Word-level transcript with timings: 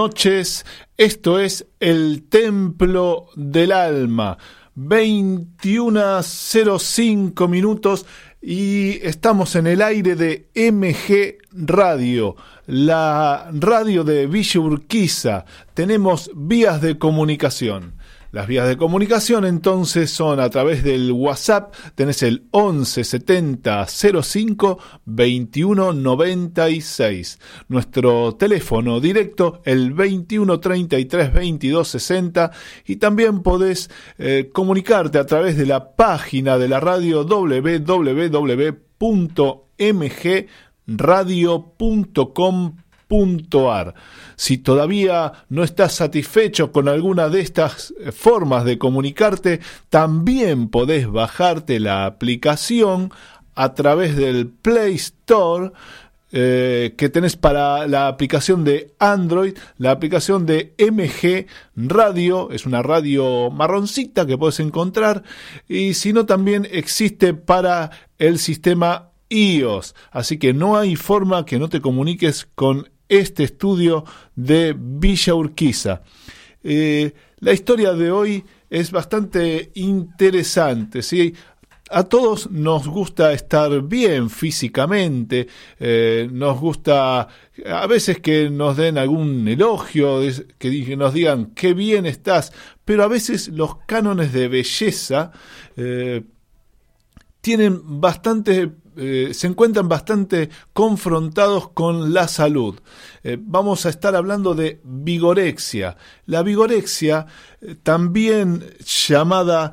Noches, 0.00 0.64
esto 0.96 1.38
es 1.38 1.66
el 1.78 2.26
Templo 2.30 3.26
del 3.36 3.70
Alma, 3.70 4.38
21.05 4.74 7.48
minutos 7.48 8.06
y 8.40 8.92
estamos 9.06 9.56
en 9.56 9.66
el 9.66 9.82
aire 9.82 10.16
de 10.16 10.48
MG 10.54 11.36
Radio, 11.52 12.34
la 12.64 13.50
radio 13.52 14.02
de 14.02 14.26
Villa 14.26 14.60
Urquiza. 14.60 15.44
Tenemos 15.74 16.30
vías 16.34 16.80
de 16.80 16.96
comunicación. 16.96 17.99
Las 18.32 18.46
vías 18.46 18.68
de 18.68 18.76
comunicación 18.76 19.44
entonces 19.44 20.08
son 20.08 20.38
a 20.38 20.48
través 20.50 20.84
del 20.84 21.10
WhatsApp, 21.10 21.74
tenés 21.96 22.22
el 22.22 22.46
11 22.52 23.02
70 23.02 23.86
05 23.86 24.78
21 25.04 25.92
96. 25.92 27.38
Nuestro 27.66 28.36
teléfono 28.36 29.00
directo 29.00 29.60
el 29.64 29.92
21 29.92 30.60
33 30.60 31.32
22 31.32 31.88
60 31.88 32.52
y 32.86 32.96
también 32.96 33.42
podés 33.42 33.90
eh, 34.18 34.50
comunicarte 34.52 35.18
a 35.18 35.26
través 35.26 35.56
de 35.56 35.66
la 35.66 35.96
página 35.96 36.56
de 36.56 36.68
la 36.68 36.78
radio 36.78 37.24
Si 44.36 44.58
todavía 44.58 45.32
no 45.48 45.64
estás 45.64 45.94
satisfecho 45.94 46.72
con 46.72 46.88
alguna 46.88 47.28
de 47.28 47.40
estas 47.40 47.92
eh, 47.98 48.12
formas 48.12 48.64
de 48.64 48.78
comunicarte, 48.78 49.60
también 49.88 50.68
podés 50.68 51.10
bajarte 51.10 51.80
la 51.80 52.06
aplicación 52.06 53.12
a 53.54 53.74
través 53.74 54.16
del 54.16 54.48
Play 54.48 54.94
Store 54.94 55.72
eh, 56.32 56.94
que 56.96 57.08
tenés 57.08 57.36
para 57.36 57.88
la 57.88 58.06
aplicación 58.06 58.62
de 58.62 58.94
Android, 59.00 59.58
la 59.78 59.90
aplicación 59.90 60.46
de 60.46 60.74
MG 60.78 61.46
Radio, 61.74 62.52
es 62.52 62.66
una 62.66 62.82
radio 62.82 63.50
marroncita 63.50 64.26
que 64.26 64.38
puedes 64.38 64.60
encontrar, 64.60 65.24
y 65.68 65.94
si 65.94 66.12
no 66.12 66.26
también 66.26 66.68
existe 66.70 67.34
para 67.34 67.90
el 68.18 68.38
sistema 68.38 69.10
iOS, 69.28 69.96
así 70.12 70.38
que 70.38 70.54
no 70.54 70.78
hay 70.78 70.94
forma 70.94 71.44
que 71.44 71.58
no 71.58 71.68
te 71.68 71.80
comuniques 71.80 72.48
con 72.54 72.88
este 73.10 73.44
estudio 73.44 74.04
de 74.34 74.74
Villa 74.78 75.34
Urquiza. 75.34 76.02
Eh, 76.62 77.12
la 77.40 77.52
historia 77.52 77.92
de 77.92 78.10
hoy 78.10 78.44
es 78.70 78.90
bastante 78.90 79.72
interesante, 79.74 81.02
¿sí? 81.02 81.34
A 81.92 82.04
todos 82.04 82.48
nos 82.52 82.86
gusta 82.86 83.32
estar 83.32 83.82
bien 83.82 84.30
físicamente, 84.30 85.48
eh, 85.80 86.28
nos 86.30 86.60
gusta 86.60 87.26
a 87.66 87.86
veces 87.88 88.20
que 88.20 88.48
nos 88.48 88.76
den 88.76 88.96
algún 88.96 89.48
elogio, 89.48 90.20
que 90.56 90.96
nos 90.96 91.12
digan 91.12 91.46
qué 91.46 91.74
bien 91.74 92.06
estás, 92.06 92.52
pero 92.84 93.02
a 93.02 93.08
veces 93.08 93.48
los 93.48 93.74
cánones 93.86 94.32
de 94.32 94.46
belleza 94.46 95.32
eh, 95.76 96.22
tienen 97.40 98.00
bastante, 98.00 98.70
eh, 98.96 99.30
se 99.32 99.46
encuentran 99.46 99.88
bastante 99.88 100.50
confrontados 100.72 101.68
con 101.68 102.12
la 102.12 102.28
salud. 102.28 102.80
Eh, 103.22 103.36
vamos 103.40 103.86
a 103.86 103.88
estar 103.88 104.16
hablando 104.16 104.54
de 104.54 104.80
vigorexia. 104.82 105.96
La 106.26 106.42
vigorexia, 106.42 107.26
eh, 107.60 107.76
también 107.82 108.64
llamada 108.84 109.72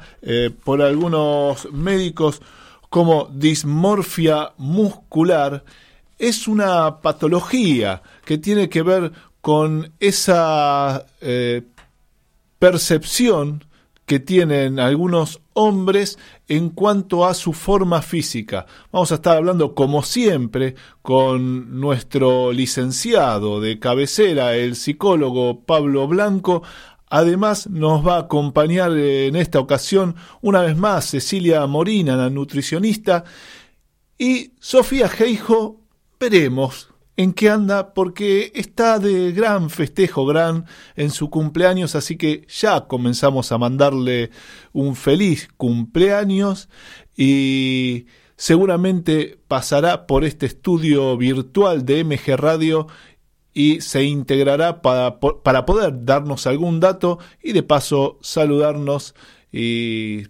por 0.64 0.82
algunos 0.82 1.72
médicos 1.72 2.42
como 2.90 3.30
dismorfia 3.34 4.54
muscular, 4.58 5.64
es 6.20 6.48
una 6.48 7.02
patología 7.02 8.02
que 8.26 8.38
tiene 8.38 8.70
que 8.70 8.82
ver 8.82 9.12
con 9.42 9.94
esa 10.00 11.06
percepción 12.60 13.64
que 14.06 14.20
tienen 14.20 14.80
algunos 14.80 15.42
hombres 15.54 16.18
en 16.48 16.70
cuanto 16.70 17.26
a 17.26 17.34
su 17.34 17.54
forma 17.54 18.02
física. 18.02 18.66
Vamos 18.92 19.12
a 19.12 19.16
estar 19.16 19.38
hablando, 19.38 19.76
como 19.76 20.04
siempre, 20.04 20.76
con 21.02 21.80
nuestro 21.80 22.52
licenciado 22.52 23.60
de 23.60 23.80
cabecera, 23.80 24.56
el 24.56 24.76
psicólogo 24.76 25.62
Pablo 25.62 26.08
Blanco. 26.08 26.64
Además, 27.10 27.70
nos 27.70 28.06
va 28.06 28.16
a 28.16 28.22
acompañar 28.22 28.92
en 28.98 29.36
esta 29.36 29.60
ocasión, 29.60 30.16
una 30.42 30.62
vez 30.62 30.78
más, 30.78 31.06
Cecilia 31.06 31.66
Morina, 31.68 32.16
la 32.16 32.30
nutricionista, 32.30 33.24
y 34.18 34.54
Sofía 34.60 35.08
Geijo, 35.08 35.82
veremos 36.20 36.90
en 37.18 37.34
qué 37.34 37.50
anda, 37.50 37.96
porque 37.96 38.52
está 38.54 39.00
de 39.00 39.32
gran 39.32 39.72
festejo, 39.72 40.26
gran 40.26 40.66
en 40.96 41.10
su 41.10 41.32
cumpleaños, 41.32 41.96
así 41.96 42.16
que 42.16 42.46
ya 42.48 42.88
comenzamos 42.88 43.52
a 43.52 43.58
mandarle 43.58 44.30
un 44.72 44.96
feliz 44.96 45.50
cumpleaños 45.58 46.70
y 47.16 48.06
seguramente 48.36 49.40
pasará 49.48 50.06
por 50.06 50.24
este 50.24 50.46
estudio 50.46 51.18
virtual 51.18 51.86
de 51.86 52.04
MG 52.04 52.38
Radio 52.38 52.88
y 53.52 53.82
se 53.82 54.04
integrará 54.04 54.84
para, 54.84 55.20
para 55.20 55.66
poder 55.66 56.06
darnos 56.06 56.46
algún 56.46 56.80
dato 56.80 57.18
y 57.42 57.54
de 57.54 57.64
paso 57.64 58.20
saludarnos 58.22 59.16
y 59.52 60.28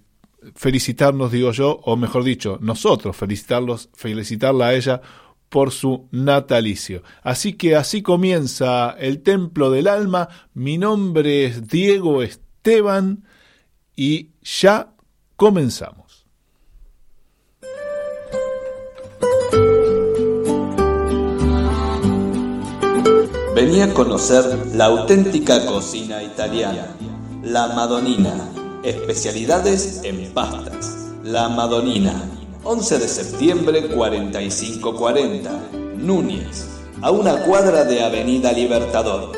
felicitarnos, 0.55 1.33
digo 1.33 1.51
yo, 1.51 1.81
o 1.83 1.97
mejor 1.97 2.23
dicho, 2.23 2.57
nosotros 2.61 3.17
felicitarlos, 3.17 3.89
felicitarla 3.93 4.67
a 4.67 4.73
ella 4.73 5.01
por 5.49 5.71
su 5.71 6.07
natalicio. 6.11 7.03
Así 7.23 7.53
que 7.53 7.75
así 7.75 8.01
comienza 8.01 8.91
el 8.91 9.21
Templo 9.21 9.71
del 9.71 9.87
Alma. 9.87 10.29
Mi 10.53 10.77
nombre 10.77 11.45
es 11.45 11.67
Diego 11.67 12.21
Esteban 12.21 13.23
y 13.95 14.31
ya 14.41 14.93
comenzamos. 15.35 16.07
Venía 23.55 23.85
a 23.85 23.93
conocer 23.93 24.43
la 24.75 24.85
auténtica 24.85 25.65
cocina 25.65 26.21
italiana, 26.21 26.95
la 27.41 27.69
Madonina, 27.69 28.51
especialidades 28.83 30.01
en 30.03 30.31
pastas. 30.31 31.11
La 31.23 31.49
Madonina, 31.49 32.13
11 32.69 32.99
de 32.99 33.07
septiembre 33.07 33.87
4540, 33.87 35.69
Núñez, 35.95 36.67
a 37.01 37.11
una 37.11 37.41
cuadra 37.43 37.85
de 37.85 38.03
Avenida 38.03 38.51
Libertador. 38.51 39.31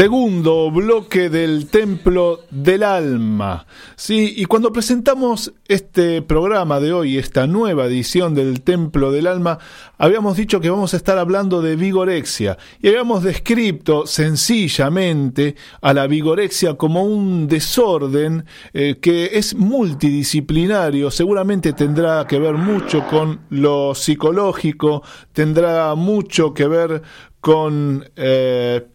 Segundo 0.00 0.70
bloque 0.70 1.28
del 1.28 1.66
Templo 1.66 2.40
del 2.50 2.84
Alma. 2.84 3.66
Sí, 3.96 4.32
y 4.34 4.46
cuando 4.46 4.72
presentamos 4.72 5.52
este 5.68 6.22
programa 6.22 6.80
de 6.80 6.94
hoy, 6.94 7.18
esta 7.18 7.46
nueva 7.46 7.84
edición 7.84 8.34
del 8.34 8.62
Templo 8.62 9.12
del 9.12 9.26
Alma, 9.26 9.58
habíamos 9.98 10.38
dicho 10.38 10.58
que 10.58 10.70
vamos 10.70 10.94
a 10.94 10.96
estar 10.96 11.18
hablando 11.18 11.60
de 11.60 11.76
vigorexia 11.76 12.56
y 12.80 12.88
habíamos 12.88 13.22
descrito 13.22 14.06
sencillamente 14.06 15.56
a 15.82 15.92
la 15.92 16.06
vigorexia 16.06 16.78
como 16.78 17.04
un 17.04 17.46
desorden 17.46 18.46
eh, 18.72 18.96
que 19.02 19.32
es 19.34 19.54
multidisciplinario, 19.54 21.10
seguramente 21.10 21.74
tendrá 21.74 22.26
que 22.26 22.38
ver 22.38 22.54
mucho 22.54 23.06
con 23.06 23.40
lo 23.50 23.94
psicológico, 23.94 25.02
tendrá 25.34 25.94
mucho 25.94 26.54
que 26.54 26.66
ver 26.66 27.02
con... 27.42 28.10
Eh, 28.16 28.86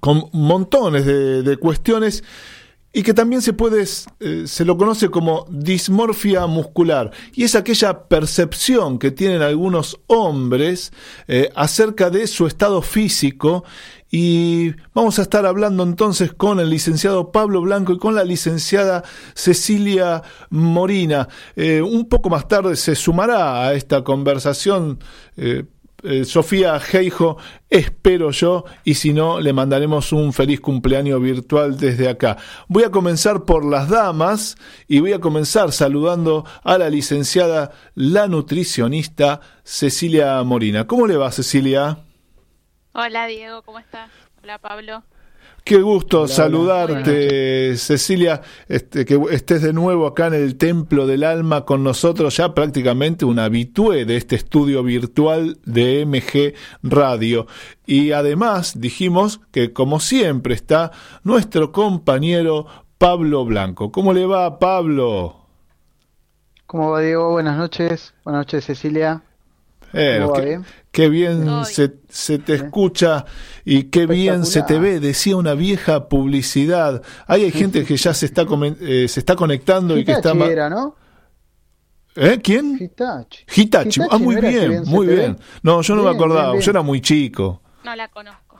con 0.00 0.28
montones 0.32 1.06
de, 1.06 1.56
cuestiones 1.56 2.24
y 2.94 3.02
que 3.02 3.14
también 3.14 3.40
se 3.40 3.54
puede, 3.54 3.84
eh, 4.20 4.44
se 4.46 4.64
lo 4.66 4.76
conoce 4.76 5.08
como 5.08 5.46
dismorfia 5.48 6.46
muscular, 6.46 7.10
y 7.32 7.44
es 7.44 7.54
aquella 7.54 8.06
percepción 8.06 8.98
que 8.98 9.10
tienen 9.10 9.40
algunos 9.40 9.98
hombres 10.08 10.92
eh, 11.26 11.50
acerca 11.54 12.10
de 12.10 12.26
su 12.26 12.46
estado 12.46 12.82
físico, 12.82 13.64
y 14.10 14.74
vamos 14.92 15.18
a 15.18 15.22
estar 15.22 15.46
hablando 15.46 15.82
entonces 15.84 16.34
con 16.34 16.60
el 16.60 16.68
licenciado 16.68 17.32
Pablo 17.32 17.62
Blanco 17.62 17.94
y 17.94 17.98
con 17.98 18.14
la 18.14 18.24
licenciada 18.24 19.02
Cecilia 19.32 20.22
Morina. 20.50 21.28
Eh, 21.56 21.80
un 21.80 22.06
poco 22.10 22.28
más 22.28 22.46
tarde 22.46 22.76
se 22.76 22.94
sumará 22.94 23.66
a 23.66 23.72
esta 23.72 24.04
conversación 24.04 24.98
eh, 26.02 26.24
Sofía 26.24 26.78
Geijo, 26.80 27.36
espero 27.70 28.30
yo, 28.30 28.64
y 28.84 28.94
si 28.94 29.12
no, 29.12 29.40
le 29.40 29.52
mandaremos 29.52 30.12
un 30.12 30.32
feliz 30.32 30.60
cumpleaños 30.60 31.20
virtual 31.20 31.76
desde 31.76 32.08
acá. 32.08 32.36
Voy 32.68 32.84
a 32.84 32.90
comenzar 32.90 33.44
por 33.44 33.64
las 33.64 33.88
damas 33.88 34.56
y 34.88 35.00
voy 35.00 35.12
a 35.12 35.20
comenzar 35.20 35.72
saludando 35.72 36.44
a 36.64 36.78
la 36.78 36.90
licenciada, 36.90 37.72
la 37.94 38.26
nutricionista 38.28 39.40
Cecilia 39.62 40.42
Morina. 40.42 40.86
¿Cómo 40.86 41.06
le 41.06 41.16
va, 41.16 41.30
Cecilia? 41.30 41.98
Hola, 42.92 43.26
Diego, 43.26 43.62
¿cómo 43.62 43.78
estás? 43.78 44.10
Hola, 44.42 44.58
Pablo. 44.58 45.04
Qué 45.64 45.80
gusto 45.80 46.26
saludarte, 46.26 47.76
Cecilia, 47.76 48.40
este, 48.66 49.04
que 49.04 49.20
estés 49.30 49.62
de 49.62 49.72
nuevo 49.72 50.08
acá 50.08 50.26
en 50.26 50.34
el 50.34 50.56
Templo 50.56 51.06
del 51.06 51.22
Alma 51.22 51.64
con 51.64 51.84
nosotros, 51.84 52.36
ya 52.36 52.52
prácticamente 52.52 53.24
un 53.24 53.38
habitué 53.38 54.04
de 54.04 54.16
este 54.16 54.34
estudio 54.34 54.82
virtual 54.82 55.58
de 55.64 56.04
MG 56.04 56.54
Radio. 56.82 57.46
Y 57.86 58.10
además 58.10 58.80
dijimos 58.80 59.40
que, 59.52 59.72
como 59.72 60.00
siempre, 60.00 60.54
está 60.54 60.90
nuestro 61.22 61.70
compañero 61.70 62.66
Pablo 62.98 63.44
Blanco. 63.44 63.92
¿Cómo 63.92 64.12
le 64.12 64.26
va, 64.26 64.58
Pablo? 64.58 65.46
¿Cómo 66.66 66.90
va, 66.90 67.00
Diego? 67.00 67.30
Buenas 67.30 67.56
noches. 67.56 68.14
Buenas 68.24 68.40
noches, 68.40 68.64
Cecilia. 68.64 69.22
Eh, 69.94 70.60
qué, 70.90 71.08
bien 71.08 71.64
se, 71.66 71.92
se, 72.08 72.38
te 72.38 72.54
escucha 72.54 73.26
y 73.64 73.84
qué 73.84 74.06
bien 74.06 74.46
se 74.46 74.62
te 74.62 74.78
ve, 74.78 75.00
decía 75.00 75.36
una 75.36 75.54
vieja 75.54 76.08
publicidad. 76.08 77.02
Ahí 77.26 77.44
hay 77.44 77.52
gente 77.52 77.84
que 77.84 77.96
ya 77.96 78.14
se 78.14 78.26
está, 78.26 78.46
eh, 78.80 79.06
se 79.08 79.20
está 79.20 79.36
conectando 79.36 79.98
y 79.98 80.04
que 80.04 80.12
está... 80.12 80.32
Era, 80.32 80.70
¿no? 80.70 80.96
¿Eh? 82.14 82.40
¿Quién? 82.42 82.76
Hitachi. 82.78 83.44
Hitachi. 83.54 84.00
ah, 84.10 84.18
muy 84.18 84.36
bien, 84.36 84.82
muy 84.86 85.06
bien. 85.06 85.38
No, 85.62 85.80
yo 85.82 85.94
no 85.94 86.04
me 86.04 86.10
acordaba, 86.10 86.58
yo 86.58 86.70
era 86.70 86.82
muy 86.82 87.00
chico. 87.00 87.62
No 87.84 87.96
la 87.96 88.08
conozco. 88.08 88.58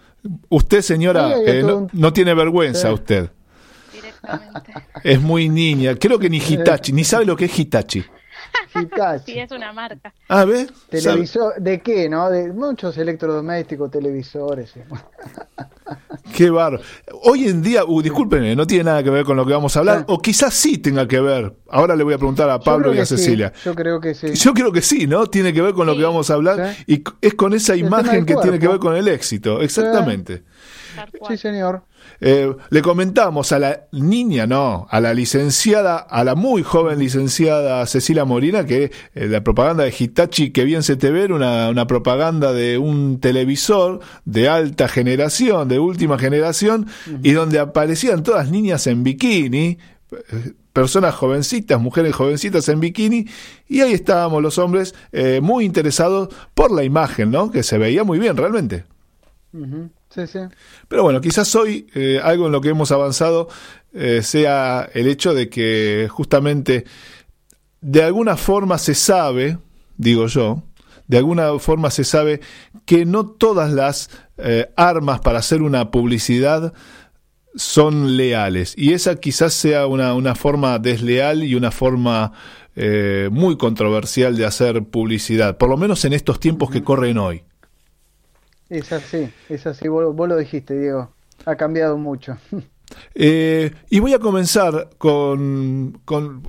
Usted, 0.48 0.82
señora, 0.82 1.36
eh, 1.44 1.62
no, 1.62 1.88
no, 1.92 2.12
tiene 2.12 2.32
vergüenza, 2.34 2.92
usted. 2.92 3.30
Directamente. 3.92 4.72
Es 5.02 5.20
muy 5.20 5.48
niña. 5.48 5.96
Creo 5.96 6.18
que 6.18 6.30
ni 6.30 6.38
Hitachi, 6.38 6.92
ni 6.92 7.04
sabe 7.04 7.24
lo 7.26 7.36
que 7.36 7.46
es 7.46 7.58
Hitachi. 7.58 8.04
Sí, 9.26 9.38
es 9.38 9.50
una 9.52 9.72
marca. 9.72 10.12
Ah, 10.28 10.44
¿ves? 10.44 10.68
Televisor, 10.88 11.54
¿de 11.58 11.80
qué, 11.80 12.08
no? 12.08 12.30
De 12.30 12.52
muchos 12.52 12.96
electrodomésticos, 12.96 13.90
televisores. 13.90 14.72
Qué 16.34 16.50
barro. 16.50 16.80
Hoy 17.24 17.48
en 17.48 17.62
día, 17.62 17.84
uh, 17.84 18.00
discúlpenme, 18.00 18.56
no 18.56 18.66
tiene 18.66 18.84
nada 18.84 19.02
que 19.02 19.10
ver 19.10 19.24
con 19.24 19.36
lo 19.36 19.44
que 19.44 19.52
vamos 19.52 19.76
a 19.76 19.80
hablar, 19.80 20.04
o 20.08 20.20
quizás 20.20 20.54
sí 20.54 20.78
tenga 20.78 21.06
que 21.06 21.20
ver. 21.20 21.54
Ahora 21.68 21.94
le 21.94 22.04
voy 22.04 22.14
a 22.14 22.18
preguntar 22.18 22.48
a 22.48 22.58
Pablo 22.58 22.94
y 22.94 22.98
a 22.98 23.06
Cecilia. 23.06 23.52
Yo 23.64 23.74
creo 23.74 24.00
que 24.00 24.14
sí. 24.14 24.32
Yo 24.34 24.54
creo 24.54 24.72
que 24.72 24.80
sí, 24.80 25.06
¿no? 25.06 25.26
Tiene 25.26 25.52
que 25.52 25.60
ver 25.60 25.74
con 25.74 25.86
lo 25.86 25.96
que 25.96 26.02
vamos 26.02 26.30
a 26.30 26.34
hablar 26.34 26.76
y 26.86 27.02
es 27.20 27.34
con 27.34 27.52
esa 27.52 27.76
imagen 27.76 28.24
que 28.24 28.36
tiene 28.36 28.58
que 28.58 28.68
ver 28.68 28.78
con 28.78 28.96
el 28.96 29.08
éxito. 29.08 29.60
Exactamente. 29.60 30.44
Sí, 31.28 31.36
señor. 31.36 31.82
Eh, 32.20 32.52
le 32.70 32.82
comentamos 32.82 33.52
a 33.52 33.58
la 33.58 33.86
niña, 33.92 34.46
no, 34.46 34.86
a 34.90 35.00
la 35.00 35.14
licenciada, 35.14 35.96
a 35.98 36.24
la 36.24 36.34
muy 36.34 36.62
joven 36.62 36.98
licenciada 36.98 37.84
Cecilia 37.86 38.24
Morina, 38.24 38.64
que 38.64 38.92
eh, 39.14 39.26
la 39.28 39.42
propaganda 39.42 39.84
de 39.84 39.94
Hitachi, 39.96 40.50
que 40.50 40.64
bien 40.64 40.82
se 40.82 40.96
te 40.96 41.10
ve, 41.10 41.26
una, 41.32 41.70
una 41.70 41.86
propaganda 41.86 42.52
de 42.52 42.78
un 42.78 43.20
televisor 43.20 44.00
de 44.24 44.48
alta 44.48 44.88
generación, 44.88 45.68
de 45.68 45.78
última 45.78 46.18
generación, 46.18 46.86
y 47.22 47.32
donde 47.32 47.58
aparecían 47.58 48.22
todas 48.22 48.50
niñas 48.50 48.86
en 48.86 49.02
bikini, 49.02 49.78
eh, 50.12 50.52
personas 50.72 51.14
jovencitas, 51.14 51.80
mujeres 51.80 52.14
jovencitas 52.14 52.68
en 52.68 52.80
bikini, 52.80 53.26
y 53.68 53.80
ahí 53.80 53.92
estábamos 53.92 54.42
los 54.42 54.58
hombres 54.58 54.94
muy 55.42 55.66
interesados 55.66 56.30
por 56.54 56.70
la 56.70 56.82
imagen, 56.82 57.30
¿no? 57.30 57.50
Que 57.50 57.62
se 57.62 57.76
veía 57.76 58.04
muy 58.04 58.18
bien 58.18 58.36
realmente. 58.38 58.84
Pero 60.88 61.02
bueno, 61.02 61.20
quizás 61.20 61.54
hoy 61.54 61.86
eh, 61.94 62.20
algo 62.22 62.46
en 62.46 62.52
lo 62.52 62.60
que 62.60 62.68
hemos 62.68 62.92
avanzado 62.92 63.48
eh, 63.92 64.20
sea 64.22 64.88
el 64.94 65.06
hecho 65.06 65.34
de 65.34 65.48
que 65.48 66.08
justamente 66.10 66.84
de 67.80 68.02
alguna 68.02 68.36
forma 68.36 68.78
se 68.78 68.94
sabe, 68.94 69.58
digo 69.96 70.26
yo, 70.26 70.62
de 71.06 71.18
alguna 71.18 71.58
forma 71.58 71.90
se 71.90 72.04
sabe 72.04 72.40
que 72.84 73.04
no 73.04 73.26
todas 73.26 73.72
las 73.72 74.10
eh, 74.38 74.70
armas 74.76 75.20
para 75.20 75.38
hacer 75.38 75.62
una 75.62 75.90
publicidad 75.90 76.72
son 77.54 78.16
leales. 78.16 78.74
Y 78.76 78.92
esa 78.92 79.16
quizás 79.16 79.52
sea 79.52 79.86
una, 79.86 80.14
una 80.14 80.34
forma 80.34 80.78
desleal 80.78 81.42
y 81.44 81.54
una 81.54 81.70
forma 81.70 82.32
muy 83.30 83.58
controversial 83.58 84.34
de 84.34 84.46
hacer 84.46 84.82
publicidad, 84.84 85.58
por 85.58 85.68
lo 85.68 85.76
menos 85.76 86.06
en 86.06 86.14
estos 86.14 86.40
tiempos 86.40 86.70
que 86.70 86.82
corren 86.82 87.18
hoy. 87.18 87.44
Es 88.72 88.90
así, 88.90 89.28
es 89.50 89.66
así, 89.66 89.86
vos, 89.86 90.16
lo 90.16 90.36
dijiste, 90.38 90.78
Diego. 90.78 91.12
Ha 91.44 91.56
cambiado 91.56 91.96
mucho. 91.98 92.38
Eh, 93.14 93.72
y 93.88 94.00
voy 94.00 94.12
a 94.12 94.18
comenzar 94.18 94.90
con, 94.98 95.98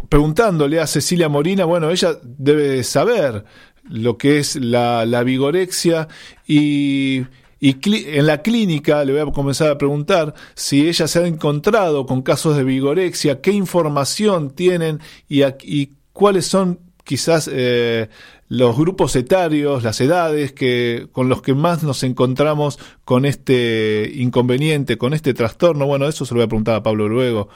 preguntándole 0.09 0.81
a 0.81 0.87
Cecilia 0.87 1.29
Morina, 1.29 1.63
bueno, 1.63 1.89
ella 1.89 2.17
debe 2.21 2.83
saber 2.83 3.45
lo 3.85 4.17
que 4.17 4.39
es 4.39 4.57
la, 4.57 5.05
la 5.05 5.23
vigorexia 5.23 6.09
y, 6.45 7.21
y 7.61 7.77
en 8.17 8.27
la 8.27 8.41
clínica 8.41 9.05
le 9.05 9.13
voy 9.13 9.21
a 9.21 9.31
comenzar 9.31 9.71
a 9.71 9.77
preguntar 9.77 10.33
si 10.53 10.85
ella 10.85 11.07
se 11.07 11.19
ha 11.19 11.27
encontrado 11.27 12.05
con 12.05 12.21
casos 12.21 12.57
de 12.57 12.65
vigorexia, 12.65 13.39
qué 13.39 13.51
información 13.51 14.49
tienen 14.49 14.99
y, 15.29 15.43
y 15.61 15.93
cuáles 16.11 16.45
son 16.45 16.81
quizás 17.05 17.49
eh, 17.51 18.09
los 18.53 18.77
grupos 18.77 19.15
etarios, 19.15 19.81
las 19.81 19.99
edades 19.99 20.53
que 20.53 21.07
con 21.11 21.27
los 21.27 21.41
que 21.41 21.55
más 21.55 21.81
nos 21.81 22.03
encontramos 22.03 22.77
con 23.03 23.25
este 23.25 24.11
inconveniente, 24.13 24.99
con 24.99 25.15
este 25.15 25.33
trastorno. 25.33 25.87
Bueno, 25.87 26.07
eso 26.07 26.23
se 26.23 26.35
lo 26.35 26.37
voy 26.37 26.45
a 26.45 26.49
preguntar 26.49 26.75
a 26.75 26.83
Pablo 26.83 27.09
luego. 27.09 27.49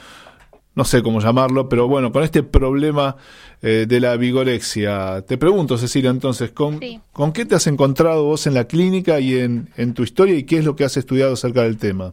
No 0.74 0.86
sé 0.86 1.04
cómo 1.04 1.20
llamarlo, 1.22 1.70
pero 1.70 1.88
bueno, 1.88 2.12
con 2.12 2.24
este 2.24 2.42
problema 2.42 3.16
eh, 3.62 3.86
de 3.88 4.00
la 4.00 4.16
vigorexia. 4.16 5.22
Te 5.22 5.38
pregunto, 5.38 5.78
Cecilia, 5.78 6.10
entonces, 6.10 6.50
¿con, 6.50 6.80
¿con 7.12 7.32
qué 7.32 7.46
te 7.46 7.54
has 7.54 7.68
encontrado 7.68 8.24
vos 8.24 8.48
en 8.48 8.56
la 8.56 8.64
clínica 8.64 9.20
y 9.20 9.38
en, 9.38 9.70
en 9.78 9.94
tu 9.94 10.02
historia 10.02 10.36
y 10.36 10.46
qué 10.46 10.58
es 10.58 10.66
lo 10.66 10.76
que 10.76 10.84
has 10.84 10.98
estudiado 10.98 11.34
acerca 11.34 11.62
del 11.62 11.78
tema? 11.78 12.12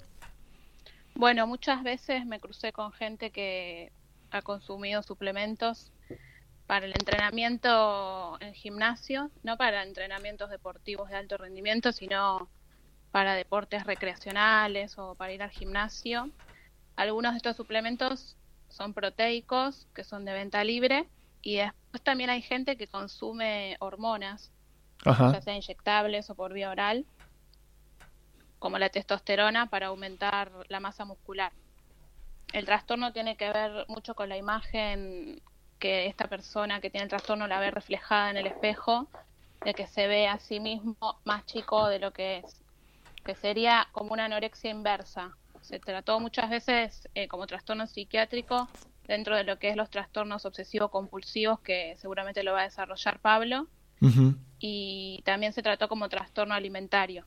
Bueno, 1.15 1.47
muchas 1.47 1.83
veces 1.83 2.27
me 2.27 2.39
crucé 2.39 2.71
con 2.73 2.93
gente 2.93 3.31
que 3.31 3.93
ha 4.31 4.43
consumido 4.43 5.03
suplementos 5.03 5.91
para 6.67 6.87
el 6.87 6.95
entrenamiento 6.95 8.39
en 8.41 8.55
gimnasio, 8.55 9.31
no 9.43 9.57
para 9.57 9.83
entrenamientos 9.83 10.51
deportivos 10.51 11.11
de 11.11 11.17
alto 11.17 11.37
rendimiento, 11.37 11.93
sino 11.93 12.49
para 13.11 13.35
deportes 13.35 13.85
recreacionales 13.85 14.99
o 14.99 15.15
para 15.15 15.33
ir 15.33 15.43
al 15.43 15.51
gimnasio. 15.51 16.31
Algunos 16.97 17.33
de 17.33 17.37
estos 17.39 17.57
suplementos 17.57 18.37
son 18.69 18.95
proteicos, 18.95 19.87
que 19.95 20.05
son 20.05 20.25
de 20.25 20.33
venta 20.33 20.65
libre, 20.65 21.07
y 21.43 21.57
después 21.57 22.03
también 22.03 22.31
hay 22.31 22.41
gente 22.41 22.77
que 22.77 22.89
consume 22.89 23.77
hormonas, 23.79 24.51
ya 25.05 25.41
sea 25.43 25.55
inyectables 25.55 26.31
o 26.31 26.35
por 26.35 26.55
vía 26.55 26.71
oral, 26.71 27.05
como 28.59 28.79
la 28.79 28.89
testosterona, 28.89 29.67
para 29.67 29.89
aumentar 29.89 30.51
la 30.69 30.81
masa 30.81 31.05
muscular. 31.05 31.53
El 32.55 32.65
trastorno 32.65 33.13
tiene 33.13 33.37
que 33.37 33.53
ver 33.53 33.85
mucho 33.89 34.15
con 34.15 34.29
la 34.31 34.39
imagen 34.39 35.43
que 35.85 36.07
esta 36.07 36.29
persona 36.29 36.81
que 36.81 36.89
tiene 36.89 37.03
el 37.03 37.11
trastorno 37.11 37.47
la 37.47 37.61
ve 37.61 37.71
reflejada 37.71 38.31
en 38.31 38.39
el 38.39 38.47
espejo, 38.47 39.07
de 39.67 39.75
que 39.75 39.87
se 39.87 40.07
ve 40.07 40.27
a 40.27 40.39
sí 40.39 40.59
mismo 40.59 40.97
más 41.27 41.45
chico 41.45 41.89
de 41.89 41.99
lo 41.99 42.11
que 42.11 42.39
es, 42.39 42.63
que 43.23 43.35
sería 43.35 43.87
como 43.93 44.15
una 44.15 44.25
anorexia 44.25 44.71
inversa. 44.71 45.37
Se 45.61 45.79
trató 45.81 46.21
muchas 46.21 46.49
veces 46.49 47.07
eh, 47.15 47.29
como 47.29 47.47
trastorno 47.47 47.87
psiquiátrico 47.87 48.67
dentro 49.07 49.37
de 49.37 49.45
lo 49.45 49.59
que 49.59 49.69
es 49.69 49.77
los 49.77 49.91
trastornos 49.91 50.47
obsesivo-compulsivos, 50.47 51.61
que 51.61 51.97
seguramente 51.99 52.43
lo 52.45 52.55
va 52.55 52.61
a 52.61 52.65
desarrollar 52.65 53.21
Pablo, 53.21 53.67
y 54.59 55.21
también 55.27 55.53
se 55.53 55.63
trató 55.63 55.87
como 55.89 56.09
trastorno 56.09 56.55
alimentario. 56.55 57.27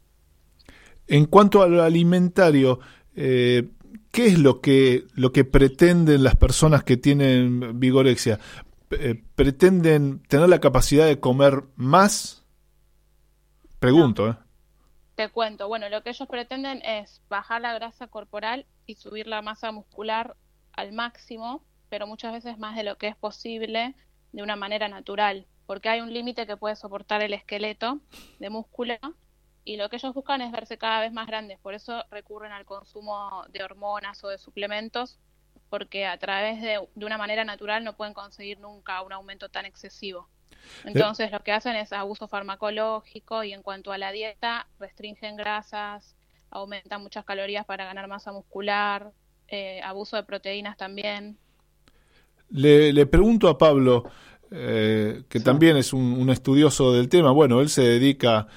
En 1.06 1.26
cuanto 1.26 1.62
a 1.62 1.68
lo 1.68 1.84
alimentario, 1.84 2.80
eh, 3.16 3.70
¿qué 4.12 4.28
es 4.28 4.40
lo 4.40 4.62
que, 4.62 5.06
lo 5.14 5.32
que 5.32 5.44
pretenden 5.44 6.24
las 6.24 6.36
personas 6.36 6.84
que 6.84 6.98
tienen 6.98 7.80
vigorexia? 7.80 8.40
Eh, 8.92 9.22
¿Pretenden 9.36 10.24
tener 10.24 10.50
la 10.50 10.60
capacidad 10.60 11.06
de 11.06 11.20
comer 11.20 11.64
más? 11.76 12.46
Pregunto, 13.80 14.30
¿eh? 14.30 14.36
Te 15.16 15.30
cuento, 15.30 15.68
bueno, 15.68 15.90
lo 15.90 16.04
que 16.04 16.12
ellos 16.12 16.28
pretenden 16.28 16.82
es 16.84 17.22
bajar 17.28 17.62
la 17.62 17.74
grasa 17.74 18.08
corporal 18.08 18.66
y 18.86 18.96
subir 18.96 19.28
la 19.28 19.42
masa 19.42 19.72
muscular 19.72 20.36
al 20.74 20.94
máximo, 20.94 21.64
pero 21.90 22.06
muchas 22.06 22.34
veces 22.34 22.60
más 22.60 22.76
de 22.76 22.84
lo 22.84 22.98
que 22.98 23.08
es 23.08 23.16
posible 23.16 23.96
de 24.32 24.44
una 24.44 24.56
manera 24.56 24.88
natural, 24.90 25.48
porque 25.66 25.90
hay 25.90 26.02
un 26.02 26.14
límite 26.14 26.46
que 26.46 26.56
puede 26.56 26.76
soportar 26.76 27.24
el 27.24 27.34
esqueleto 27.34 28.00
de 28.40 28.50
músculo 28.50 28.96
y 29.68 29.76
lo 29.76 29.90
que 29.90 29.98
ellos 29.98 30.14
buscan 30.14 30.42
es 30.42 30.52
verse 30.54 30.78
cada 30.78 31.02
vez 31.02 31.12
más 31.12 31.28
grandes, 31.28 31.60
por 31.60 31.74
eso 31.74 32.02
recurren 32.10 32.54
al 32.54 32.64
consumo 32.64 33.44
de 33.50 33.64
hormonas 33.64 34.24
o 34.24 34.30
de 34.30 34.38
suplementos, 34.38 35.20
porque 35.70 36.06
a 36.06 36.18
través 36.18 36.62
de, 36.62 36.80
de 36.96 37.06
una 37.06 37.18
manera 37.18 37.44
natural 37.44 37.84
no 37.84 37.98
pueden 37.98 38.14
conseguir 38.14 38.62
nunca 38.62 39.02
un 39.02 39.12
aumento 39.12 39.50
tan 39.50 39.66
excesivo. 39.66 40.30
Entonces 40.86 41.34
lo 41.34 41.42
que 41.42 41.52
hacen 41.52 41.76
es 41.76 41.92
abuso 41.92 42.30
farmacológico 42.30 43.44
y 43.44 43.52
en 43.52 43.62
cuanto 43.62 43.92
a 43.92 43.98
la 43.98 44.14
dieta 44.14 44.68
restringen 44.80 45.36
grasas, 45.36 46.16
aumentan 46.50 47.04
muchas 47.04 47.26
calorías 47.26 47.66
para 47.66 47.84
ganar 47.84 48.08
masa 48.08 48.32
muscular, 48.32 49.12
eh, 49.50 49.82
abuso 49.84 50.16
de 50.16 50.24
proteínas 50.24 50.78
también. 50.78 51.38
Le, 52.50 53.06
pregunto 53.06 53.50
a 53.50 53.58
Pablo, 53.58 54.10
eh, 54.50 55.24
que 55.28 55.42
también 55.42 55.76
es 55.76 55.92
un, 55.92 56.30
estudioso 56.30 56.94
del 56.94 57.10
tema, 57.10 57.32
bueno, 57.32 57.60
él 57.60 57.68
se 57.68 57.82
dedica 57.82 58.48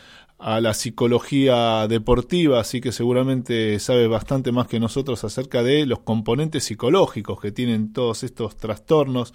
a 0.41 0.61
la 0.63 0.73
psicología 0.73 1.87
deportiva, 1.87 2.61
así 2.61 2.81
que 2.81 2.93
seguramente 2.93 3.79
sabe 3.79 4.07
bastante 4.07 4.53
más 4.53 4.67
que 4.67 4.81
nosotros 4.81 5.23
acerca 5.23 5.63
de 5.63 5.85
los 5.85 6.01
componentes 6.01 6.65
psicológicos 6.65 7.39
que 7.41 7.53
tienen 7.53 7.93
todos 7.93 8.23
estos 8.23 8.57
trastornos. 8.57 9.35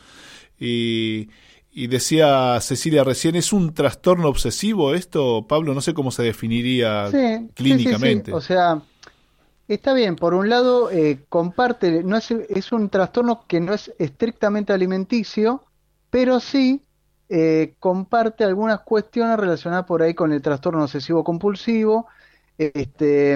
Y, 0.60 1.28
decía 1.88 2.60
Cecilia 2.60 3.04
recién, 3.04 3.36
¿es 3.36 3.54
un 3.54 3.74
trastorno 3.74 4.30
obsesivo 4.30 4.96
esto, 4.96 5.46
Pablo? 5.48 5.76
No 5.76 5.82
sé 5.82 5.94
cómo 5.94 6.10
se 6.10 6.24
definiría 6.24 7.10
clínicamente. 7.54 8.34
o 8.34 8.42
sea, 8.42 8.82
está 9.68 9.94
bien, 9.94 10.16
por 10.16 10.34
un 10.34 10.50
lado, 10.50 10.90
eh, 10.90 11.20
comparte, 11.30 12.02
no 12.04 12.18
es, 12.18 12.32
es 12.32 12.72
un 12.72 12.90
trastorno 12.90 13.44
que 13.48 13.60
no 13.60 13.74
es 13.74 13.94
estrictamente 14.00 14.74
alimenticio, 14.74 15.64
pero 16.10 16.40
sí 16.40 16.82
eh, 17.30 17.76
comparte 17.80 18.44
algunas 18.44 18.82
cuestiones 18.82 19.38
relacionadas 19.38 19.86
por 19.86 20.02
ahí 20.02 20.14
con 20.14 20.32
el 20.32 20.42
trastorno 20.42 20.84
obsesivo 20.84 21.24
compulsivo, 21.24 22.08
este, 22.58 23.34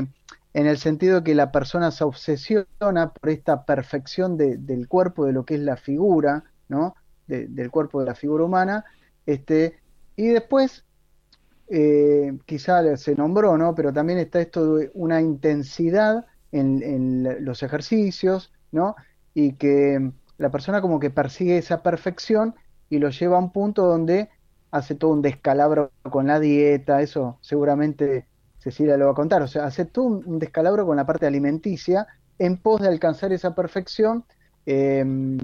en 0.53 0.67
el 0.67 0.77
sentido 0.77 1.17
de 1.17 1.24
que 1.24 1.36
la 1.36 1.51
persona 1.51 1.91
se 1.91 2.03
obsesiona 2.03 3.13
por 3.13 3.29
esta 3.29 3.65
perfección 3.65 4.38
del 4.38 4.88
cuerpo, 4.88 5.25
de 5.25 5.34
lo 5.34 5.46
que 5.46 5.55
es 5.55 5.62
la 5.62 5.77
figura, 5.77 6.43
¿no? 6.67 6.96
del 7.27 7.69
cuerpo 7.69 8.00
de 8.00 8.08
la 8.08 8.15
figura 8.15 8.43
humana, 8.43 8.86
este, 9.27 9.79
y 10.15 10.27
después, 10.27 10.84
eh, 11.69 12.38
quizá 12.46 12.98
se 12.98 13.15
nombró, 13.15 13.55
¿no? 13.58 13.75
Pero 13.75 13.93
también 13.93 14.17
está 14.17 14.41
esto 14.41 14.75
de 14.75 14.91
una 14.96 15.22
intensidad 15.22 16.25
en, 16.51 16.81
en 16.81 17.46
los 17.46 17.62
ejercicios, 17.62 18.51
¿no? 18.72 18.96
Y 19.36 19.53
que 19.53 20.12
la 20.39 20.50
persona 20.50 20.81
como 20.81 21.00
que 21.00 21.12
persigue 21.12 21.60
esa 21.60 21.84
perfección 21.84 22.55
y 22.89 23.00
lo 23.00 23.10
lleva 23.10 23.38
a 23.38 23.39
un 23.39 23.51
punto 23.51 23.86
donde 23.86 24.29
hace 24.72 24.96
todo 24.96 25.12
un 25.12 25.22
descalabro 25.22 25.91
con 26.10 26.27
la 26.27 26.39
dieta, 26.39 27.01
eso 27.01 27.38
seguramente 27.41 28.25
Cecilia 28.60 28.98
lo 28.98 29.05
va 29.05 29.12
a 29.12 29.15
contar, 29.15 29.41
o 29.41 29.48
sea, 29.48 29.65
hace 29.65 29.86
todo 29.86 30.05
un 30.05 30.39
descalabro 30.39 30.86
con 30.86 30.98
la 30.98 31.05
parte 31.05 31.25
alimenticia 31.25 32.08
en 32.38 32.58
pos 32.58 32.81
de 32.81 32.88
alcanzar 32.88 33.31
esa 33.34 33.55
perfección 33.55 34.25
em, 34.65 35.38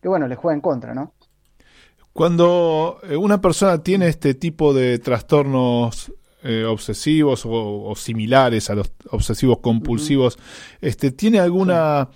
que 0.00 0.08
bueno, 0.08 0.28
le 0.28 0.36
juega 0.36 0.54
en 0.54 0.60
contra, 0.60 0.94
¿no? 0.94 1.12
Cuando 2.12 2.98
eh, 3.02 3.16
una 3.16 3.40
persona 3.40 3.82
tiene 3.82 4.08
este 4.08 4.34
tipo 4.34 4.72
de 4.72 4.98
trastornos 4.98 6.12
eh, 6.42 6.64
obsesivos 6.64 7.42
o, 7.44 7.92
similares 7.94 8.70
a 8.70 8.74
los 8.74 8.90
obsesivos 9.10 9.58
compulsivos, 9.58 10.38
este, 10.80 11.10
¿tiene 11.10 11.40
alguna 11.40 12.08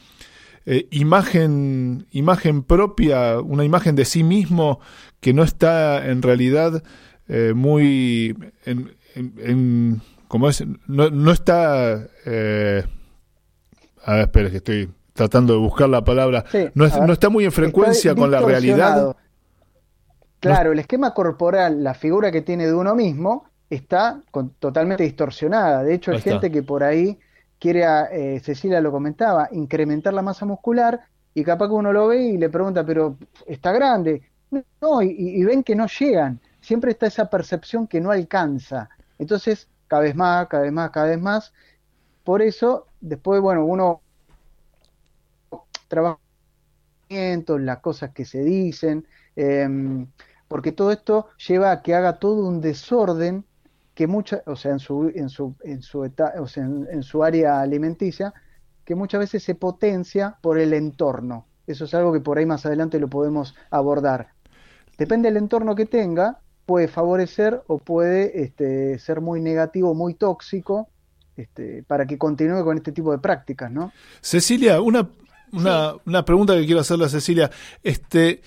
eh, 0.72 0.86
imagen, 0.92 2.06
imagen 2.12 2.62
propia, 2.62 3.40
una 3.40 3.64
imagen 3.64 3.96
de 3.96 4.04
sí 4.04 4.22
mismo 4.22 4.78
que 5.18 5.32
no 5.32 5.42
está 5.42 6.06
en 6.08 6.22
realidad 6.22 6.84
eh, 7.26 7.54
muy 7.56 8.36
en, 8.64 8.96
en, 9.16 10.00
es, 10.48 10.64
no, 10.86 11.10
no 11.10 11.32
está 11.32 12.06
eh, 12.24 12.84
a 14.04 14.12
ver, 14.12 14.20
espera 14.20 14.50
que 14.50 14.58
estoy 14.58 14.88
tratando 15.12 15.54
de 15.54 15.58
buscar 15.58 15.88
la 15.88 16.04
palabra, 16.04 16.44
no, 16.74 16.86
no, 16.86 17.12
está 17.14 17.30
muy 17.30 17.44
en 17.46 17.52
frecuencia 17.52 18.14
con 18.14 18.30
la 18.30 18.38
realidad. 18.38 19.16
Claro, 20.38 20.70
el 20.70 20.78
esquema 20.78 21.12
corporal, 21.14 21.82
la 21.82 21.94
figura 21.94 22.30
que 22.30 22.42
tiene 22.42 22.68
de 22.68 22.74
uno 22.74 22.94
mismo, 22.94 23.50
está 23.68 24.22
totalmente 24.60 25.02
distorsionada. 25.02 25.82
De 25.82 25.94
hecho, 25.94 26.12
hay 26.12 26.20
gente 26.20 26.52
que 26.52 26.62
por 26.62 26.84
ahí 26.84 27.18
quiere, 27.60 27.84
eh, 28.10 28.40
Cecilia 28.40 28.80
lo 28.80 28.90
comentaba, 28.90 29.48
incrementar 29.52 30.14
la 30.14 30.22
masa 30.22 30.46
muscular 30.46 31.00
y 31.34 31.44
capaz 31.44 31.68
que 31.68 31.74
uno 31.74 31.92
lo 31.92 32.08
ve 32.08 32.22
y 32.22 32.38
le 32.38 32.48
pregunta, 32.48 32.84
pero 32.84 33.16
está 33.46 33.70
grande. 33.70 34.22
No, 34.80 35.02
y, 35.02 35.44
ven 35.44 35.62
que 35.62 35.76
no 35.76 35.86
llegan. 35.86 36.40
Siempre 36.60 36.90
está 36.90 37.06
esa 37.06 37.30
percepción 37.30 37.86
que 37.86 38.00
no 38.00 38.10
alcanza. 38.10 38.88
Entonces, 39.18 39.68
cada 39.86 40.02
vez 40.02 40.16
más, 40.16 40.48
cada 40.48 40.64
vez 40.64 40.72
más, 40.72 40.90
cada 40.90 41.06
vez 41.06 41.20
más. 41.20 41.52
Por 42.24 42.42
eso, 42.42 42.86
después, 43.00 43.40
bueno, 43.40 43.64
uno 43.64 44.00
trabaja 45.86 46.18
las 47.10 47.78
cosas 47.78 48.10
que 48.10 48.24
se 48.24 48.42
dicen, 48.42 49.06
em, 49.36 50.06
porque 50.48 50.72
todo 50.72 50.92
esto 50.92 51.28
lleva 51.48 51.72
a 51.72 51.82
que 51.82 51.94
haga 51.94 52.18
todo 52.18 52.46
un 52.46 52.60
desorden 52.60 53.44
que 54.00 54.06
mucha, 54.06 54.42
o 54.46 54.56
sea, 54.56 54.70
en 54.70 54.78
su, 54.78 55.12
en 55.14 55.28
su, 55.28 55.54
en 55.62 55.82
su, 55.82 56.00
o 56.00 56.46
sea, 56.46 56.64
en, 56.64 57.02
su 57.02 57.22
área 57.22 57.60
alimenticia, 57.60 58.32
que 58.82 58.94
muchas 58.94 59.20
veces 59.20 59.42
se 59.42 59.54
potencia 59.54 60.38
por 60.40 60.58
el 60.58 60.72
entorno. 60.72 61.46
Eso 61.66 61.84
es 61.84 61.92
algo 61.92 62.10
que 62.10 62.20
por 62.20 62.38
ahí 62.38 62.46
más 62.46 62.64
adelante 62.64 62.98
lo 62.98 63.08
podemos 63.08 63.54
abordar. 63.70 64.28
Depende 64.96 65.28
del 65.28 65.36
entorno 65.36 65.74
que 65.74 65.84
tenga, 65.84 66.40
puede 66.64 66.88
favorecer 66.88 67.62
o 67.66 67.76
puede 67.76 68.42
este, 68.42 68.98
ser 68.98 69.20
muy 69.20 69.42
negativo, 69.42 69.94
muy 69.94 70.14
tóxico, 70.14 70.88
este, 71.36 71.82
para 71.82 72.06
que 72.06 72.16
continúe 72.16 72.64
con 72.64 72.78
este 72.78 72.92
tipo 72.92 73.12
de 73.12 73.18
prácticas, 73.18 73.70
¿no? 73.70 73.92
Cecilia, 74.22 74.80
una, 74.80 75.10
una, 75.52 75.92
una 76.06 76.24
pregunta 76.24 76.54
que 76.54 76.64
quiero 76.64 76.80
hacerle 76.80 77.04
a 77.04 77.10
Cecilia. 77.10 77.50
Este, 77.82 78.40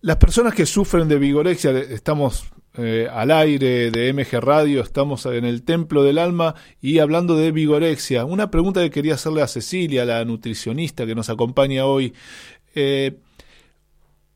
las 0.00 0.16
personas 0.16 0.54
que 0.54 0.66
sufren 0.66 1.06
de 1.06 1.20
vigorexia, 1.20 1.70
estamos 1.70 2.50
eh, 2.76 3.08
al 3.10 3.30
aire 3.30 3.90
de 3.90 4.12
MG 4.12 4.40
Radio, 4.40 4.82
estamos 4.82 5.26
en 5.26 5.44
el 5.44 5.62
Templo 5.62 6.04
del 6.04 6.18
Alma 6.18 6.54
y 6.80 6.98
hablando 6.98 7.36
de 7.36 7.50
vigorexia. 7.50 8.24
Una 8.24 8.50
pregunta 8.50 8.80
que 8.80 8.90
quería 8.90 9.14
hacerle 9.14 9.42
a 9.42 9.48
Cecilia, 9.48 10.04
la 10.04 10.24
nutricionista 10.24 11.06
que 11.06 11.14
nos 11.14 11.30
acompaña 11.30 11.86
hoy. 11.86 12.14
Eh, 12.74 13.18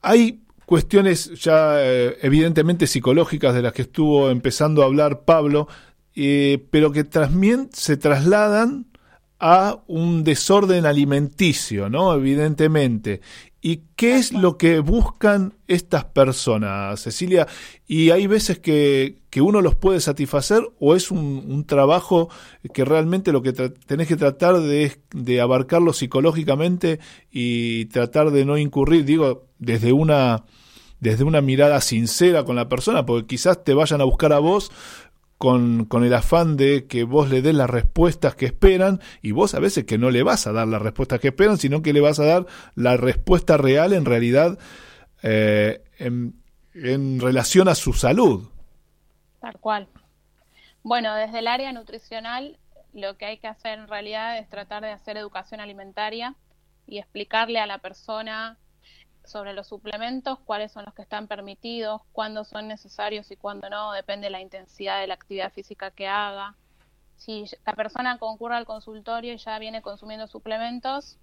hay 0.00 0.40
cuestiones 0.66 1.40
ya 1.40 1.74
eh, 1.78 2.16
evidentemente 2.22 2.86
psicológicas 2.86 3.54
de 3.54 3.62
las 3.62 3.72
que 3.72 3.82
estuvo 3.82 4.30
empezando 4.30 4.82
a 4.82 4.86
hablar 4.86 5.24
Pablo, 5.24 5.68
pero 6.14 6.92
que 6.92 7.06
se 7.72 7.96
trasladan 7.96 8.86
a 9.42 9.82
un 9.88 10.22
desorden 10.22 10.86
alimenticio, 10.86 11.90
¿no? 11.90 12.14
Evidentemente. 12.14 13.20
¿Y 13.64 13.82
qué 13.94 14.16
es 14.16 14.32
lo 14.32 14.58
que 14.58 14.80
buscan 14.80 15.54
estas 15.68 16.04
personas, 16.04 17.00
Cecilia? 17.00 17.46
¿Y 17.86 18.10
hay 18.10 18.26
veces 18.26 18.58
que, 18.58 19.20
uno 19.36 19.60
los 19.60 19.76
puede 19.76 20.00
satisfacer 20.00 20.68
o 20.80 20.96
es 20.96 21.12
un, 21.12 21.64
trabajo 21.64 22.28
que 22.74 22.84
realmente 22.84 23.30
lo 23.30 23.40
que 23.40 23.52
tenés 23.52 24.08
que 24.08 24.16
tratar 24.16 24.58
de, 24.58 24.98
de 25.14 25.40
abarcarlo 25.40 25.92
psicológicamente 25.92 26.98
y 27.30 27.84
tratar 27.86 28.32
de 28.32 28.44
no 28.44 28.58
incurrir, 28.58 29.04
digo, 29.04 29.46
desde 29.60 29.92
una 29.92 30.44
desde 31.02 31.24
una 31.24 31.40
mirada 31.40 31.80
sincera 31.80 32.44
con 32.44 32.54
la 32.54 32.68
persona, 32.68 33.04
porque 33.04 33.26
quizás 33.26 33.64
te 33.64 33.74
vayan 33.74 34.00
a 34.00 34.04
buscar 34.04 34.32
a 34.32 34.38
vos 34.38 34.70
con, 35.42 35.86
con, 35.86 36.04
el 36.04 36.14
afán 36.14 36.56
de 36.56 36.86
que 36.86 37.02
vos 37.02 37.28
le 37.28 37.42
des 37.42 37.52
las 37.52 37.68
respuestas 37.68 38.36
que 38.36 38.46
esperan 38.46 39.00
y 39.22 39.32
vos 39.32 39.56
a 39.56 39.58
veces 39.58 39.82
que 39.82 39.98
no 39.98 40.12
le 40.12 40.22
vas 40.22 40.46
a 40.46 40.52
dar 40.52 40.68
las 40.68 40.80
respuestas 40.80 41.18
que 41.18 41.28
esperan, 41.28 41.58
sino 41.58 41.82
que 41.82 41.92
le 41.92 42.00
vas 42.00 42.20
a 42.20 42.24
dar 42.24 42.46
la 42.76 42.96
respuesta 42.96 43.56
real 43.56 43.92
en 43.92 44.04
realidad 44.04 44.56
eh, 45.24 45.82
en, 45.98 46.40
en 46.74 47.18
relación 47.18 47.66
a 47.66 47.74
su 47.74 47.92
salud. 47.92 48.50
Tal 49.40 49.58
cual. 49.58 49.88
Bueno, 50.84 51.12
desde 51.16 51.40
el 51.40 51.48
área 51.48 51.72
nutricional 51.72 52.56
lo 52.92 53.16
que 53.16 53.24
hay 53.24 53.38
que 53.38 53.48
hacer 53.48 53.80
en 53.80 53.88
realidad 53.88 54.38
es 54.38 54.48
tratar 54.48 54.84
de 54.84 54.92
hacer 54.92 55.16
educación 55.16 55.58
alimentaria 55.58 56.36
y 56.86 56.98
explicarle 56.98 57.58
a 57.58 57.66
la 57.66 57.78
persona 57.78 58.58
sobre 59.24 59.52
los 59.52 59.68
suplementos, 59.68 60.38
cuáles 60.40 60.72
son 60.72 60.84
los 60.84 60.94
que 60.94 61.02
están 61.02 61.28
permitidos, 61.28 62.02
cuándo 62.12 62.44
son 62.44 62.68
necesarios 62.68 63.30
y 63.30 63.36
cuándo 63.36 63.70
no, 63.70 63.92
depende 63.92 64.26
de 64.26 64.30
la 64.30 64.40
intensidad 64.40 65.00
de 65.00 65.06
la 65.06 65.14
actividad 65.14 65.52
física 65.52 65.90
que 65.90 66.08
haga. 66.08 66.56
Si 67.16 67.44
la 67.64 67.74
persona 67.74 68.18
concurre 68.18 68.56
al 68.56 68.66
consultorio 68.66 69.32
y 69.32 69.38
ya 69.38 69.58
viene 69.58 69.80
consumiendo 69.80 70.26
suplementos, 70.26 71.18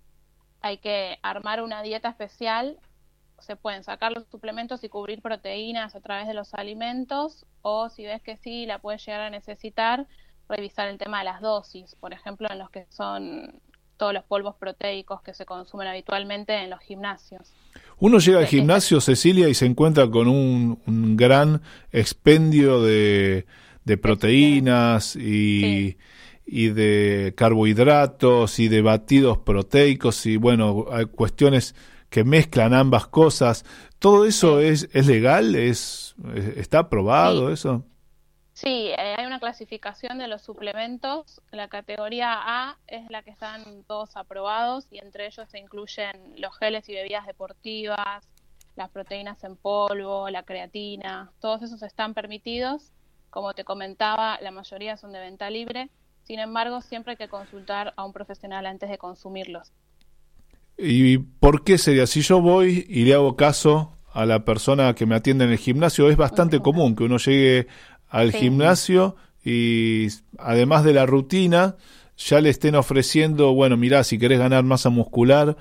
hay 0.61 0.77
que 0.77 1.19
armar 1.21 1.61
una 1.61 1.81
dieta 1.81 2.09
especial. 2.09 2.77
Se 3.39 3.55
pueden 3.55 3.83
sacar 3.83 4.11
los 4.11 4.27
suplementos 4.27 4.83
y 4.83 4.89
cubrir 4.89 5.21
proteínas 5.21 5.95
a 5.95 6.01
través 6.01 6.27
de 6.27 6.33
los 6.33 6.53
alimentos, 6.53 7.45
o 7.61 7.89
si 7.89 8.05
ves 8.05 8.21
que 8.21 8.37
sí, 8.37 8.65
la 8.65 8.79
puedes 8.79 9.05
llegar 9.05 9.21
a 9.21 9.29
necesitar, 9.29 10.07
revisar 10.47 10.87
el 10.87 10.97
tema 10.97 11.19
de 11.19 11.25
las 11.25 11.41
dosis, 11.41 11.95
por 11.95 12.13
ejemplo, 12.13 12.47
en 12.49 12.59
los 12.59 12.69
que 12.69 12.85
son 12.89 13.61
todos 13.99 14.13
los 14.13 14.23
polvos 14.23 14.55
proteicos 14.55 15.21
que 15.21 15.35
se 15.35 15.45
consumen 15.45 15.87
habitualmente 15.87 16.55
en 16.55 16.71
los 16.71 16.79
gimnasios. 16.79 17.53
Uno 17.99 18.17
llega 18.17 18.39
al 18.39 18.47
gimnasio, 18.47 19.01
Cecilia, 19.01 19.49
y 19.49 19.53
se 19.53 19.67
encuentra 19.67 20.09
con 20.09 20.27
un, 20.27 21.17
gran 21.17 21.61
expendio 21.91 22.81
de, 22.81 23.45
proteínas 24.01 25.15
y, 25.15 25.97
y 26.45 26.67
de 26.69 27.33
carbohidratos 27.35 28.57
y 28.59 28.69
de 28.69 28.81
batidos 28.81 29.39
proteicos 29.39 30.25
y 30.25 30.37
bueno, 30.37 30.85
hay 30.91 31.05
cuestiones 31.05 31.75
que 32.09 32.23
mezclan 32.23 32.73
ambas 32.73 33.07
cosas. 33.07 33.65
¿Todo 33.99 34.25
eso 34.25 34.59
es, 34.59 34.89
es 34.93 35.05
legal? 35.05 35.55
¿Es, 35.55 36.15
¿Está 36.55 36.79
aprobado 36.79 37.51
eso? 37.51 37.85
Sí, 38.61 38.87
eh, 38.89 39.15
hay 39.17 39.25
una 39.25 39.39
clasificación 39.39 40.17
de 40.17 40.27
los 40.27 40.41
suplementos. 40.41 41.41
La 41.49 41.69
categoría 41.69 42.33
A 42.33 42.77
es 42.87 43.09
la 43.09 43.23
que 43.23 43.29
están 43.29 43.63
todos 43.87 44.17
aprobados 44.17 44.85
y 44.91 44.97
entre 44.97 45.27
ellos 45.27 45.47
se 45.49 45.59
incluyen 45.59 46.33
los 46.35 46.57
geles 46.57 46.89
y 46.89 46.93
bebidas 46.93 47.25
deportivas, 47.25 48.27
las 48.75 48.89
proteínas 48.89 49.41
en 49.45 49.55
polvo, 49.55 50.29
la 50.29 50.43
creatina, 50.43 51.31
todos 51.39 51.61
esos 51.61 51.81
están 51.83 52.13
permitidos. 52.13 52.91
Como 53.29 53.53
te 53.53 53.63
comentaba, 53.63 54.37
la 54.41 54.51
mayoría 54.51 54.97
son 54.97 55.13
de 55.13 55.21
venta 55.21 55.49
libre. 55.49 55.89
Sin 56.23 56.39
embargo, 56.39 56.81
siempre 56.81 57.11
hay 57.11 57.17
que 57.17 57.29
consultar 57.29 57.93
a 57.95 58.03
un 58.03 58.11
profesional 58.11 58.65
antes 58.65 58.89
de 58.89 58.97
consumirlos. 58.97 59.71
¿Y 60.77 61.17
por 61.17 61.63
qué 61.63 61.77
sería? 61.77 62.05
Si 62.07 62.19
yo 62.23 62.41
voy 62.41 62.85
y 62.89 63.05
le 63.05 63.13
hago 63.13 63.37
caso 63.37 63.95
a 64.11 64.25
la 64.25 64.43
persona 64.43 64.95
que 64.95 65.05
me 65.05 65.15
atiende 65.15 65.45
en 65.45 65.51
el 65.51 65.57
gimnasio, 65.57 66.09
es 66.09 66.17
bastante 66.17 66.59
común 66.59 66.93
que 66.95 67.03
uno 67.03 67.17
llegue 67.19 67.67
al 68.09 68.31
gimnasio 68.31 69.15
y 69.43 70.07
además 70.37 70.83
de 70.83 70.93
la 70.93 71.05
rutina, 71.05 71.75
ya 72.17 72.41
le 72.41 72.49
estén 72.49 72.75
ofreciendo, 72.75 73.53
bueno, 73.53 73.77
mirá, 73.77 74.03
si 74.03 74.17
querés 74.19 74.39
ganar 74.39 74.63
masa 74.63 74.89
muscular, 74.89 75.55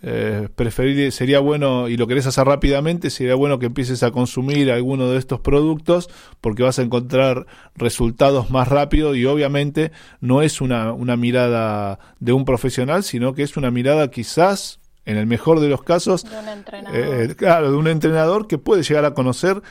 eh, 0.00 0.48
preferir, 0.54 1.10
sería 1.10 1.40
bueno, 1.40 1.88
y 1.88 1.96
lo 1.96 2.06
querés 2.06 2.26
hacer 2.26 2.46
rápidamente, 2.46 3.10
sería 3.10 3.34
bueno 3.34 3.58
que 3.58 3.66
empieces 3.66 4.02
a 4.04 4.12
consumir 4.12 4.70
alguno 4.70 5.08
de 5.08 5.18
estos 5.18 5.40
productos 5.40 6.08
porque 6.40 6.62
vas 6.62 6.78
a 6.78 6.82
encontrar 6.82 7.46
resultados 7.74 8.48
más 8.50 8.68
rápido 8.68 9.16
y 9.16 9.26
obviamente 9.26 9.90
no 10.20 10.40
es 10.40 10.60
una, 10.60 10.92
una 10.92 11.16
mirada 11.16 11.98
de 12.20 12.32
un 12.32 12.44
profesional, 12.44 13.02
sino 13.02 13.34
que 13.34 13.42
es 13.42 13.56
una 13.56 13.72
mirada 13.72 14.08
quizás 14.08 14.78
en 15.04 15.16
el 15.16 15.26
mejor 15.26 15.58
de 15.58 15.68
los 15.68 15.82
casos, 15.82 16.24
de 16.24 16.38
un 16.38 16.48
entrenador. 16.48 17.00
Eh, 17.00 17.34
claro, 17.34 17.70
de 17.72 17.76
un 17.76 17.88
entrenador 17.88 18.46
que 18.46 18.58
puede 18.58 18.82
llegar 18.84 19.04
a 19.04 19.14
conocer 19.14 19.62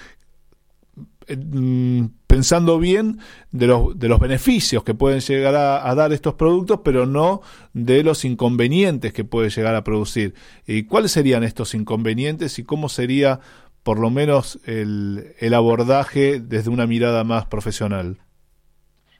Mm, 1.27 2.05
pensando 2.27 2.77
bien 2.77 3.19
de 3.51 3.67
los, 3.67 3.97
de 3.97 4.09
los 4.09 4.19
beneficios 4.19 4.83
que 4.83 4.93
pueden 4.93 5.21
llegar 5.21 5.55
a, 5.55 5.95
dar 5.95 6.11
estos 6.11 6.35
productos, 6.35 6.81
pero 6.83 7.05
no 7.05 7.41
de 7.73 8.03
los 8.03 8.25
inconvenientes 8.25 9.13
que 9.13 9.23
puede 9.23 9.49
llegar 9.49 9.75
a 9.75 9.83
producir. 9.83 10.35
¿Y 10.67 10.83
cuáles 10.83 11.13
serían 11.13 11.43
estos 11.43 11.73
inconvenientes 11.73 12.59
y 12.59 12.63
cómo 12.63 12.89
sería 12.89 13.39
por 13.83 13.99
lo 13.99 14.09
menos 14.09 14.59
el, 14.65 15.33
el 15.39 15.53
abordaje 15.53 16.41
desde 16.41 16.69
una 16.69 16.85
mirada 16.85 17.23
más 17.23 17.45
profesional? 17.45 18.17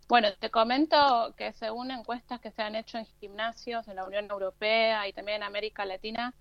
Bueno, 0.10 0.28
te 0.40 0.50
comento 0.50 1.34
que 1.38 1.54
según 1.54 1.92
encuestas 1.92 2.40
que 2.40 2.52
se 2.52 2.62
han 2.62 2.76
hecho 2.76 2.98
en 2.98 3.06
gimnasios 3.20 3.88
en 3.88 3.96
la 3.96 4.06
Unión 4.06 4.28
Europea 4.30 5.08
y 5.08 5.14
también 5.14 5.38
en 5.38 5.44
América 5.44 5.86
Latina, 5.86 6.34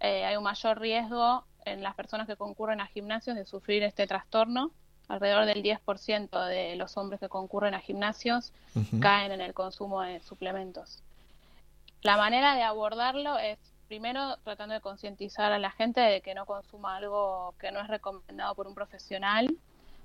eh, 0.00 0.24
hay 0.24 0.36
un 0.36 0.44
mayor 0.44 0.80
riesgo 0.80 1.44
en 1.64 1.82
las 1.82 1.94
personas 1.94 2.26
que 2.26 2.36
concurren 2.36 2.80
a 2.80 2.86
gimnasios 2.86 3.36
de 3.36 3.44
sufrir 3.44 3.82
este 3.82 4.06
trastorno 4.06 4.72
alrededor 5.08 5.46
del 5.46 5.62
10% 5.62 6.46
de 6.46 6.76
los 6.76 6.96
hombres 6.96 7.20
que 7.20 7.28
concurren 7.28 7.74
a 7.74 7.80
gimnasios 7.80 8.52
caen 9.00 9.32
en 9.32 9.40
el 9.40 9.54
consumo 9.54 10.02
de 10.02 10.20
suplementos. 10.20 11.02
La 12.02 12.16
manera 12.16 12.54
de 12.54 12.62
abordarlo 12.62 13.38
es 13.38 13.58
primero 13.88 14.36
tratando 14.44 14.74
de 14.74 14.80
concientizar 14.80 15.52
a 15.52 15.58
la 15.58 15.70
gente 15.70 16.00
de 16.00 16.20
que 16.20 16.34
no 16.34 16.44
consuma 16.44 16.96
algo 16.96 17.54
que 17.58 17.70
no 17.70 17.80
es 17.80 17.88
recomendado 17.88 18.54
por 18.54 18.66
un 18.66 18.74
profesional, 18.74 19.56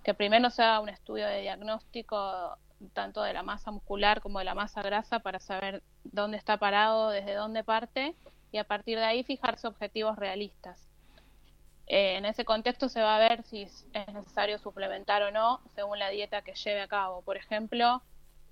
que 0.03 0.13
primero 0.13 0.49
se 0.49 0.63
haga 0.63 0.79
un 0.79 0.89
estudio 0.89 1.27
de 1.27 1.41
diagnóstico 1.41 2.57
tanto 2.93 3.21
de 3.21 3.33
la 3.33 3.43
masa 3.43 3.71
muscular 3.71 4.21
como 4.21 4.39
de 4.39 4.45
la 4.45 4.55
masa 4.55 4.81
grasa 4.81 5.19
para 5.19 5.39
saber 5.39 5.83
dónde 6.03 6.37
está 6.37 6.57
parado, 6.57 7.09
desde 7.09 7.35
dónde 7.35 7.63
parte 7.63 8.15
y 8.51 8.57
a 8.57 8.63
partir 8.63 8.97
de 8.97 9.05
ahí 9.05 9.23
fijarse 9.23 9.67
objetivos 9.67 10.17
realistas. 10.17 10.90
Eh, 11.87 12.15
en 12.17 12.25
ese 12.25 12.45
contexto 12.45 12.89
se 12.89 13.01
va 13.01 13.17
a 13.17 13.19
ver 13.19 13.43
si 13.43 13.63
es 13.63 13.85
necesario 14.13 14.57
suplementar 14.59 15.23
o 15.23 15.31
no 15.31 15.61
según 15.75 15.99
la 15.99 16.09
dieta 16.09 16.41
que 16.41 16.53
lleve 16.53 16.81
a 16.81 16.87
cabo. 16.87 17.21
Por 17.21 17.37
ejemplo, 17.37 18.01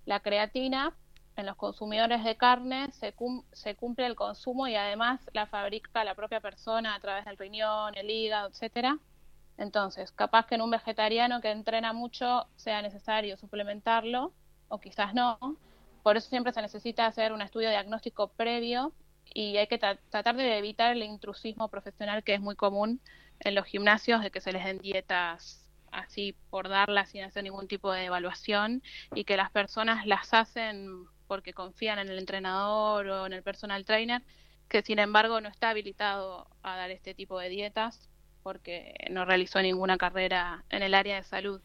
la 0.06 0.20
creatina 0.20 0.94
en 1.36 1.46
los 1.46 1.56
consumidores 1.56 2.24
de 2.24 2.36
carne 2.36 2.92
se, 2.92 3.14
se 3.54 3.76
cumple 3.76 4.06
el 4.06 4.16
consumo 4.16 4.68
y 4.68 4.76
además 4.76 5.22
la 5.34 5.48
fabrica 5.48 6.04
la 6.04 6.16
propia 6.16 6.42
persona 6.42 6.96
a 6.96 7.00
través 7.00 7.26
del 7.26 7.38
riñón, 7.38 7.96
el 7.96 8.10
hígado, 8.10 8.50
etcétera. 8.50 8.98
Entonces, 9.58 10.12
capaz 10.12 10.46
que 10.48 10.56
en 10.56 10.62
un 10.62 10.72
vegetariano 10.72 11.42
que 11.42 11.52
entrena 11.52 11.94
mucho 11.94 12.48
sea 12.56 12.82
necesario 12.82 13.38
suplementarlo 13.38 14.34
o 14.68 14.80
quizás 14.80 15.14
no. 15.14 15.38
Por 16.04 16.18
eso 16.18 16.30
siempre 16.30 16.54
se 16.54 16.62
necesita 16.62 17.06
hacer 17.06 17.34
un 17.34 17.42
estudio 17.42 17.70
diagnóstico 17.70 18.30
previo 18.30 18.94
y 19.34 19.58
hay 19.58 19.68
que 19.68 19.78
tratar 19.78 20.36
de 20.36 20.58
evitar 20.58 20.92
el 20.94 21.04
intrusismo 21.04 21.68
profesional 21.68 22.24
que 22.24 22.34
es 22.34 22.42
muy 22.42 22.56
común 22.56 23.02
en 23.40 23.56
los 23.56 23.66
gimnasios 23.66 24.22
de 24.22 24.32
que 24.32 24.42
se 24.42 24.52
les 24.52 24.64
den 24.64 24.80
dietas 24.80 25.66
así 25.92 26.36
por 26.50 26.70
darlas 26.70 27.10
sin 27.10 27.24
hacer 27.24 27.44
ningún 27.44 27.68
tipo 27.68 27.92
de 27.92 28.06
evaluación 28.06 28.84
y 29.16 29.24
que 29.24 29.38
las 29.38 29.52
personas 29.52 30.06
las 30.06 30.34
hacen 30.34 31.06
porque 31.28 31.54
confían 31.54 32.00
en 32.00 32.10
el 32.10 32.20
entrenador 32.20 33.08
o 33.08 33.26
en 33.26 33.34
el 33.34 33.44
personal 33.44 33.86
trainer, 33.86 34.22
que 34.68 34.82
sin 34.82 35.00
embargo 35.00 35.42
no 35.42 35.50
está 35.50 35.70
habilitado 35.70 36.48
a 36.64 36.76
dar 36.76 36.92
este 36.92 37.14
tipo 37.14 37.40
de 37.40 37.50
dietas 37.50 38.10
porque 38.44 38.94
no 39.12 39.26
realizó 39.26 39.62
ninguna 39.62 39.98
carrera 39.98 40.64
en 40.70 40.82
el 40.82 40.94
área 40.94 41.16
de 41.18 41.24
salud. 41.24 41.62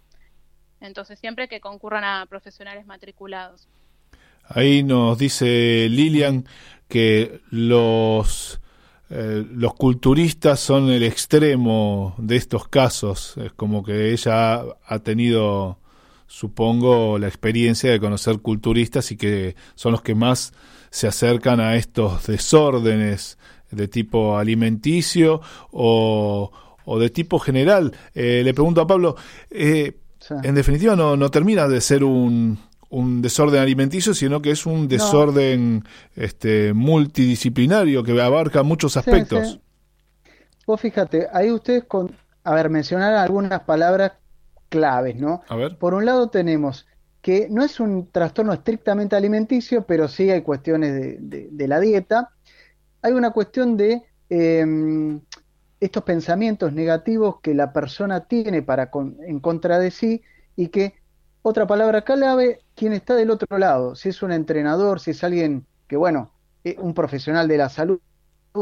Entonces 0.80 1.18
siempre 1.18 1.48
que 1.48 1.60
concurran 1.60 2.04
a 2.04 2.26
profesionales 2.26 2.86
matriculados. 2.86 3.68
Ahí 4.46 4.82
nos 4.82 5.18
dice 5.18 5.88
Lilian 5.88 6.46
que 6.88 7.40
los 7.50 8.60
eh, 9.16 9.46
los 9.48 9.74
culturistas 9.74 10.58
son 10.58 10.90
el 10.90 11.04
extremo 11.04 12.16
de 12.18 12.34
estos 12.34 12.66
casos. 12.66 13.34
Es 13.36 13.52
como 13.52 13.84
que 13.84 14.10
ella 14.12 14.64
ha 14.84 14.98
tenido, 15.04 15.78
supongo, 16.26 17.16
la 17.20 17.28
experiencia 17.28 17.92
de 17.92 18.00
conocer 18.00 18.40
culturistas 18.40 19.12
y 19.12 19.16
que 19.16 19.54
son 19.76 19.92
los 19.92 20.02
que 20.02 20.16
más 20.16 20.52
se 20.90 21.06
acercan 21.06 21.60
a 21.60 21.76
estos 21.76 22.26
desórdenes 22.26 23.38
de 23.70 23.86
tipo 23.86 24.36
alimenticio 24.36 25.40
o, 25.70 26.50
de 26.98 27.08
tipo 27.08 27.38
general. 27.38 27.92
Eh, 28.16 28.42
le 28.44 28.52
pregunto 28.52 28.80
a 28.80 28.86
Pablo, 28.88 29.14
eh, 29.48 29.96
en 30.42 30.56
definitiva 30.56 30.96
no, 30.96 31.16
no 31.16 31.30
termina 31.30 31.68
de 31.68 31.80
ser 31.80 32.02
un, 32.02 32.58
un 32.94 33.22
desorden 33.22 33.60
alimenticio, 33.60 34.14
sino 34.14 34.40
que 34.40 34.52
es 34.52 34.66
un 34.66 34.86
desorden 34.86 35.84
este, 36.14 36.72
multidisciplinario 36.72 38.04
que 38.04 38.20
abarca 38.20 38.62
muchos 38.62 38.96
aspectos. 38.96 39.60
Vos 40.66 40.80
fíjate, 40.80 41.26
ahí 41.32 41.50
ustedes 41.50 41.84
con, 41.84 42.16
a 42.44 42.54
ver, 42.54 42.70
mencionar 42.70 43.14
algunas 43.14 43.60
palabras 43.62 44.12
claves, 44.68 45.16
¿no? 45.16 45.42
A 45.48 45.56
ver. 45.56 45.76
Por 45.76 45.94
un 45.94 46.04
lado 46.04 46.30
tenemos 46.30 46.86
que 47.20 47.48
no 47.50 47.64
es 47.64 47.80
un 47.80 48.10
trastorno 48.12 48.52
estrictamente 48.52 49.16
alimenticio, 49.16 49.84
pero 49.84 50.06
sí 50.08 50.30
hay 50.30 50.42
cuestiones 50.42 51.16
de, 51.20 51.68
la 51.68 51.80
dieta. 51.80 52.30
Hay 53.02 53.12
una 53.12 53.30
cuestión 53.30 53.76
de 53.76 54.02
em, 54.28 55.20
estos 55.80 56.02
pensamientos 56.04 56.72
negativos 56.72 57.40
que 57.40 57.54
la 57.54 57.72
persona 57.72 58.20
tiene 58.20 58.62
para 58.62 58.90
en 59.26 59.40
contra 59.40 59.78
de 59.78 59.90
sí 59.90 60.22
y 60.54 60.68
que 60.68 60.94
otra 61.42 61.66
palabra 61.66 62.02
clave, 62.02 62.60
quien 62.74 62.92
está 62.92 63.14
del 63.14 63.30
otro 63.30 63.58
lado, 63.58 63.94
si 63.94 64.08
es 64.08 64.22
un 64.22 64.32
entrenador, 64.32 65.00
si 65.00 65.12
es 65.12 65.24
alguien 65.24 65.66
que, 65.86 65.96
bueno, 65.96 66.32
eh, 66.64 66.76
un 66.78 66.94
profesional 66.94 67.48
de 67.48 67.58
la 67.58 67.68
salud, 67.68 68.00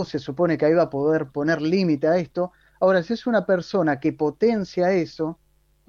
se 0.05 0.18
supone 0.18 0.57
que 0.57 0.66
ahí 0.66 0.75
va 0.75 0.85
a 0.85 0.90
poder 0.90 1.29
poner 1.29 1.61
límite 1.61 2.09
a 2.09 2.16
esto. 2.16 2.53
Ahora, 2.81 3.03
si 3.03 3.12
es 3.12 3.27
una 3.27 3.44
persona 3.46 4.01
que 4.01 4.12
potencia 4.12 4.92
eso, 4.92 5.38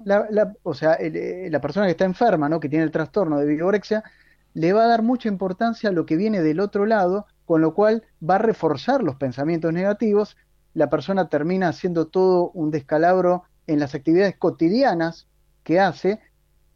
la, 0.04 0.52
o 0.62 0.74
sea, 0.74 0.94
eh, 0.94 1.48
la 1.50 1.60
persona 1.60 1.86
que 1.86 1.92
está 1.92 2.04
enferma, 2.04 2.48
¿no? 2.48 2.60
que 2.60 2.68
tiene 2.68 2.84
el 2.84 2.90
trastorno 2.90 3.38
de 3.38 3.46
vigorexia, 3.46 4.04
le 4.52 4.72
va 4.72 4.84
a 4.84 4.88
dar 4.88 5.02
mucha 5.02 5.28
importancia 5.28 5.88
a 5.88 5.92
lo 5.92 6.06
que 6.06 6.16
viene 6.16 6.42
del 6.42 6.60
otro 6.60 6.86
lado, 6.86 7.26
con 7.44 7.60
lo 7.60 7.74
cual 7.74 8.04
va 8.22 8.36
a 8.36 8.38
reforzar 8.38 9.02
los 9.02 9.16
pensamientos 9.16 9.72
negativos, 9.72 10.36
la 10.74 10.90
persona 10.90 11.28
termina 11.28 11.68
haciendo 11.68 12.06
todo 12.06 12.50
un 12.50 12.70
descalabro 12.70 13.44
en 13.66 13.80
las 13.80 13.94
actividades 13.94 14.36
cotidianas 14.36 15.28
que 15.62 15.80
hace, 15.80 16.20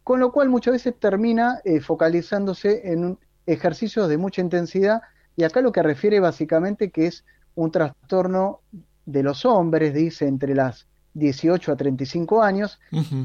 con 0.09 0.21
lo 0.21 0.33
cual 0.33 0.49
muchas 0.49 0.73
veces 0.73 0.95
termina 0.99 1.61
eh, 1.67 1.81
focalizándose 1.81 2.81
en 2.91 3.19
ejercicios 3.45 4.09
de 4.09 4.17
mucha 4.17 4.41
intensidad 4.41 5.03
y 5.37 5.45
acá 5.45 5.61
lo 5.61 5.71
que 5.71 5.83
refiere 5.83 6.19
básicamente 6.19 6.91
que 6.91 7.09
es 7.09 7.27
un 7.55 7.71
trastorno 7.71 8.63
de 9.05 9.23
los 9.23 9.45
hombres, 9.45 9.93
dice, 9.93 10.27
entre 10.27 10.55
las 10.55 10.87
18 11.13 11.73
a 11.73 11.77
35 11.77 12.43
años, 12.43 12.81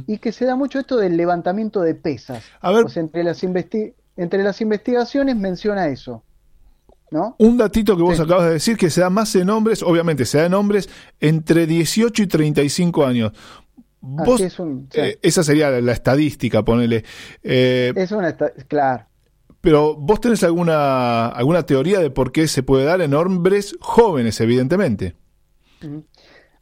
y 0.08 0.18
que 0.18 0.34
se 0.34 0.44
da 0.44 0.58
mucho 0.58 0.78
esto 0.78 0.98
del 0.98 1.16
levantamiento 1.16 1.80
de 1.80 1.96
pesas. 1.96 2.44
A 2.60 2.74
ver, 2.74 2.86
entre, 2.96 3.24
las 3.24 3.42
entre 4.18 4.44
las 4.44 4.60
investigaciones 4.60 5.38
menciona 5.38 5.88
eso. 5.88 6.22
¿No? 7.12 7.36
Un 7.38 7.58
datito 7.58 7.96
que 7.96 8.02
vos 8.02 8.20
acabas 8.20 8.48
de 8.48 8.54
decir 8.54 8.76
que 8.76 8.90
se 8.90 9.00
da 9.00 9.10
más 9.10 9.34
en 9.36 9.50
hombres, 9.50 9.84
obviamente 9.84 10.26
se 10.26 10.40
da 10.40 10.48
en 10.48 10.54
hombres 10.56 10.90
entre 11.22 11.66
18 11.66 12.24
y 12.24 12.28
35 12.28 13.06
años. 13.06 13.32
Eh, 14.94 15.18
esa 15.22 15.44
sería 15.44 15.70
la, 15.70 15.92
estadística, 15.92 16.64
ponele. 16.64 17.04
Eh, 17.42 17.94
es 17.96 18.12
una 18.12 18.36
claro. 18.68 19.06
Pero 19.62 19.96
vos 19.96 20.20
tenés 20.20 20.44
alguna, 20.44 21.30
alguna 21.30 21.66
teoría 21.66 22.00
de 22.00 22.10
por 22.10 22.34
qué 22.34 22.50
se 22.50 22.64
puede 22.64 22.84
dar 22.84 23.00
en 23.02 23.14
hombres 23.14 23.78
jóvenes, 23.80 24.42
evidentemente. 24.42 25.16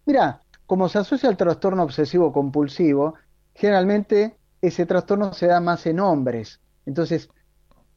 Mira, 0.06 0.42
como 0.68 0.88
se 0.88 1.00
asocia 1.00 1.28
al 1.28 1.38
trastorno 1.38 1.82
obsesivo 1.82 2.32
compulsivo, 2.32 3.16
generalmente 3.56 4.36
ese 4.62 4.86
trastorno 4.86 5.34
se 5.34 5.48
da 5.48 5.60
más 5.60 5.88
en 5.88 6.00
hombres. 6.00 6.60
Entonces, 6.86 7.30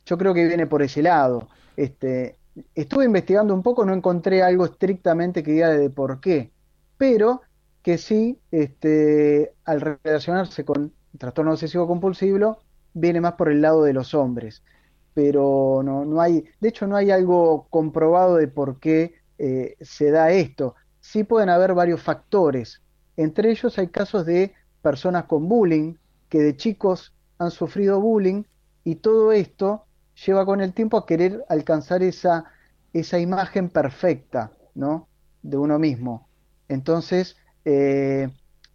yo 0.06 0.16
creo 0.16 0.32
que 0.32 0.46
viene 0.46 0.66
por 0.66 0.82
ese 0.82 1.02
lado. 1.02 1.48
Este, 1.76 2.38
estuve 2.74 3.04
investigando 3.04 3.52
un 3.52 3.62
poco, 3.62 3.84
no 3.84 3.92
encontré 3.92 4.42
algo 4.42 4.64
estrictamente 4.64 5.42
que 5.42 5.52
diga 5.52 5.68
de 5.68 5.90
por 5.90 6.20
qué, 6.20 6.50
pero 6.96 7.42
que 7.84 7.98
sí, 7.98 8.40
este, 8.50 9.54
al 9.66 9.82
relacionarse 9.82 10.64
con 10.64 10.94
trastorno 11.18 11.52
obsesivo 11.52 11.86
compulsivo, 11.86 12.58
viene 12.94 13.20
más 13.20 13.34
por 13.34 13.50
el 13.50 13.60
lado 13.60 13.84
de 13.84 13.92
los 13.92 14.14
hombres. 14.14 14.64
Pero 15.12 15.82
no, 15.84 16.06
no 16.06 16.20
hay, 16.22 16.44
de 16.60 16.68
hecho 16.70 16.86
no 16.86 16.96
hay 16.96 17.10
algo 17.10 17.68
comprobado 17.70 18.36
de 18.36 18.48
por 18.48 18.80
qué 18.80 19.16
eh, 19.38 19.76
se 19.82 20.10
da 20.10 20.32
esto. 20.32 20.74
Sí 21.00 21.24
pueden 21.24 21.50
haber 21.50 21.74
varios 21.74 22.02
factores. 22.02 22.82
Entre 23.18 23.50
ellos 23.50 23.78
hay 23.78 23.88
casos 23.88 24.24
de 24.24 24.54
personas 24.82 25.26
con 25.26 25.46
bullying, 25.46 25.96
que 26.30 26.38
de 26.40 26.56
chicos 26.56 27.14
han 27.38 27.50
sufrido 27.50 28.00
bullying, 28.00 28.44
y 28.82 28.96
todo 28.96 29.32
esto 29.32 29.84
lleva 30.26 30.46
con 30.46 30.62
el 30.62 30.72
tiempo 30.72 30.96
a 30.96 31.06
querer 31.06 31.44
alcanzar 31.50 32.02
esa, 32.02 32.46
esa 32.94 33.18
imagen 33.18 33.68
perfecta, 33.68 34.52
¿no? 34.74 35.06
De 35.42 35.58
uno 35.58 35.78
mismo. 35.78 36.28
Entonces, 36.68 37.36
eh, 37.64 38.28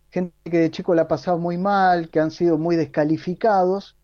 gente 0.09 0.33
que 0.45 0.57
de 0.57 0.71
chico 0.71 0.95
la 0.95 1.03
ha 1.03 1.07
pasado 1.07 1.37
muy 1.37 1.57
mal, 1.57 2.09
que 2.09 2.19
han 2.19 2.31
sido 2.31 2.57
muy 2.57 2.75
descalificados, 2.75 3.95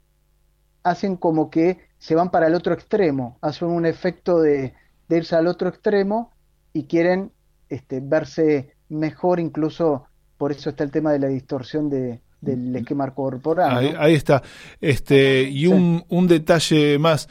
hacen 0.83 1.17
como 1.17 1.49
que 1.49 1.79
se 1.97 2.15
van 2.15 2.29
para 2.29 2.47
el 2.47 2.55
otro 2.55 2.73
extremo, 2.73 3.37
hacen 3.41 3.69
un 3.69 3.85
efecto 3.85 4.39
de, 4.39 4.73
irse 5.09 5.35
al 5.35 5.47
otro 5.47 5.69
extremo 5.69 6.31
y 6.73 6.83
quieren 6.83 7.31
este, 7.69 7.99
verse 8.01 8.75
mejor, 8.89 9.39
incluso 9.39 10.05
por 10.37 10.51
eso 10.51 10.69
está 10.69 10.83
el 10.83 10.91
tema 10.91 11.11
de 11.11 11.19
la 11.19 11.27
distorsión 11.27 11.89
de, 11.89 12.21
del 12.41 12.75
esquema 12.75 13.09
corporal. 13.13 13.95
Ahí, 13.97 14.13
está. 14.13 14.43
Este, 14.81 15.43
y 15.43 15.67
un, 15.67 16.05
un 16.09 16.27
detalle 16.27 16.99
más, 16.99 17.27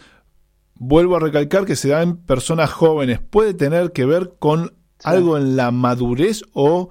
vuelvo 0.74 1.16
a 1.16 1.20
recalcar 1.20 1.64
que 1.64 1.76
se 1.76 1.90
da 1.90 2.02
en 2.02 2.16
personas 2.16 2.70
jóvenes, 2.72 3.20
puede 3.20 3.54
tener 3.54 3.92
que 3.92 4.04
ver 4.04 4.34
con 4.38 4.74
algo 5.04 5.36
en 5.36 5.56
la 5.56 5.70
madurez 5.70 6.42
o 6.52 6.88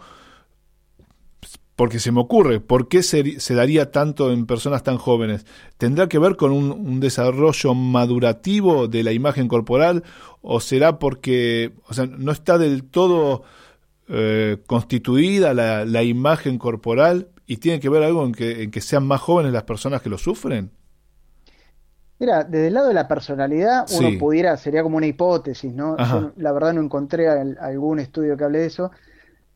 porque 1.75 1.99
se 1.99 2.11
me 2.11 2.21
ocurre, 2.21 2.59
¿por 2.59 2.87
qué 2.87 3.01
se, 3.01 3.39
se, 3.39 3.55
daría 3.55 3.91
tanto 3.91 4.31
en 4.31 4.45
personas 4.45 4.83
tan 4.83 4.97
jóvenes? 4.97 5.45
¿Tendrá 5.77 6.07
que 6.07 6.19
ver 6.19 6.35
con 6.35 6.51
un, 6.51 6.99
desarrollo 6.99 7.73
madurativo 7.73 8.87
de 8.87 9.03
la 9.03 9.11
imagen 9.11 9.47
corporal 9.47 10.03
o 10.41 10.59
será 10.59 10.99
porque 10.99 11.73
o 11.87 11.93
sea, 11.93 12.05
no 12.05 12.31
está 12.31 12.57
del 12.57 12.83
todo 12.83 13.43
eh, 14.07 14.57
constituida 14.67 15.53
la, 15.53 15.85
la, 15.85 16.03
imagen 16.03 16.59
corporal 16.59 17.29
y 17.47 17.57
tiene 17.57 17.79
que 17.79 17.89
ver 17.89 18.03
algo 18.03 18.23
en 18.25 18.33
que, 18.33 18.63
en 18.63 18.71
que 18.71 18.81
sean 18.81 19.07
más 19.07 19.21
jóvenes 19.21 19.51
las 19.51 19.63
personas 19.63 20.01
que 20.01 20.09
lo 20.09 20.17
sufren? 20.17 20.71
Mira, 22.19 22.43
desde 22.43 22.67
el 22.67 22.73
lado 22.75 22.87
de 22.87 22.93
la 22.93 23.07
personalidad, 23.07 23.85
uno 23.99 24.17
pudiera, 24.19 24.55
sería 24.55 24.83
como 24.83 24.97
una 24.97 25.07
hipótesis, 25.07 25.73
¿no? 25.73 25.97
Yo, 25.97 26.31
la 26.37 26.51
verdad 26.53 26.73
no 26.73 26.81
encontré 26.81 27.27
algún 27.27 27.99
estudio 27.99 28.37
que 28.37 28.43
hable 28.43 28.59
de 28.59 28.67
eso, 28.67 28.91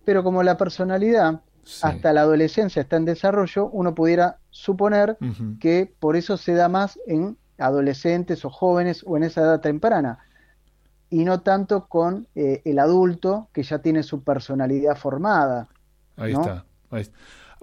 pero 0.03 0.23
como 0.23 0.43
la 0.43 0.57
personalidad 0.57 1.41
hasta 1.81 2.13
la 2.13 2.21
adolescencia 2.21 2.81
está 2.81 2.97
en 2.97 3.05
desarrollo, 3.05 3.67
uno 3.67 3.93
pudiera 3.95 4.37
suponer 4.49 5.17
que 5.59 5.91
por 5.99 6.15
eso 6.15 6.37
se 6.37 6.53
da 6.53 6.69
más 6.69 6.99
en 7.07 7.37
adolescentes 7.57 8.45
o 8.45 8.49
jóvenes 8.49 9.03
o 9.05 9.17
en 9.17 9.23
esa 9.23 9.41
edad 9.41 9.61
temprana, 9.61 10.19
y 11.09 11.23
no 11.23 11.41
tanto 11.41 11.87
con 11.87 12.27
eh, 12.35 12.61
el 12.65 12.79
adulto 12.79 13.49
que 13.53 13.63
ya 13.63 13.79
tiene 13.79 14.03
su 14.03 14.23
personalidad 14.23 14.97
formada. 14.97 15.67
Ahí, 16.17 16.33
está, 16.33 16.65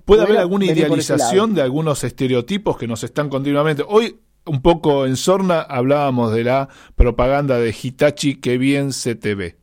¿Puede 0.04 0.22
haber 0.22 0.38
alguna 0.38 0.66
idealización 0.66 1.54
de 1.54 1.62
algunos 1.62 2.04
estereotipos 2.04 2.76
que 2.76 2.86
nos 2.86 3.04
están 3.04 3.28
continuamente? 3.28 3.84
Hoy, 3.86 4.20
un 4.44 4.60
poco 4.60 5.06
en 5.06 5.16
Sorna, 5.16 5.60
hablábamos 5.60 6.32
de 6.32 6.44
la 6.44 6.68
propaganda 6.94 7.58
de 7.58 7.74
Hitachi, 7.80 8.36
que 8.36 8.58
bien 8.58 8.92
se 8.92 9.14
te 9.14 9.34
ve. 9.34 9.56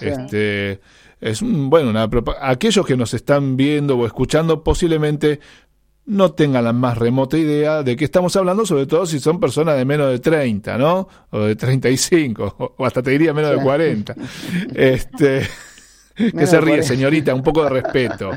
Este, 0.00 0.80
es 1.20 1.40
bueno, 1.42 1.90
una, 1.90 2.08
aquellos 2.40 2.86
que 2.86 2.96
nos 2.96 3.14
están 3.14 3.56
viendo 3.56 3.98
o 3.98 4.06
escuchando 4.06 4.62
posiblemente 4.62 5.40
no 6.08 6.32
tengan 6.32 6.64
la 6.64 6.72
más 6.72 6.96
remota 6.96 7.36
idea 7.36 7.82
de 7.82 7.94
qué 7.94 8.04
estamos 8.04 8.34
hablando, 8.36 8.64
sobre 8.64 8.86
todo 8.86 9.04
si 9.04 9.20
son 9.20 9.38
personas 9.38 9.76
de 9.76 9.84
menos 9.84 10.10
de 10.10 10.18
30, 10.18 10.78
¿no? 10.78 11.06
O 11.30 11.40
de 11.40 11.54
35, 11.54 12.74
o 12.78 12.86
hasta 12.86 13.02
te 13.02 13.10
diría 13.10 13.34
menos 13.34 13.50
de 13.50 13.62
40. 13.62 14.14
Este, 14.74 15.46
que 16.14 16.46
se 16.46 16.60
ríe, 16.60 16.82
señorita, 16.82 17.34
un 17.34 17.42
poco 17.42 17.62
de 17.64 17.70
respeto. 17.70 18.30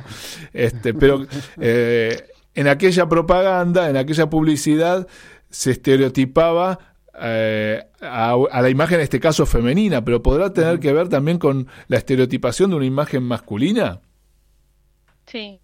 Este, 0.54 0.94
pero 0.94 1.26
eh, 1.60 2.28
en 2.54 2.68
aquella 2.68 3.08
propaganda, 3.08 3.90
en 3.90 3.98
aquella 3.98 4.30
publicidad, 4.30 5.08
se 5.50 5.72
estereotipaba 5.72 6.91
eh, 7.20 7.84
a, 8.02 8.62
la 8.62 8.70
imagen, 8.70 8.96
en 8.96 9.02
este 9.02 9.20
caso 9.20 9.46
femenina, 9.46 10.04
pero 10.04 10.22
¿podrá 10.22 10.54
tener 10.54 10.80
que 10.80 10.94
ver 10.94 11.10
también 11.10 11.38
con 11.38 11.68
la 11.88 11.98
estereotipación 11.98 12.70
de 12.70 12.76
una 12.78 12.86
imagen 12.86 13.24
masculina? 13.24 14.02
Sí. 15.26 15.60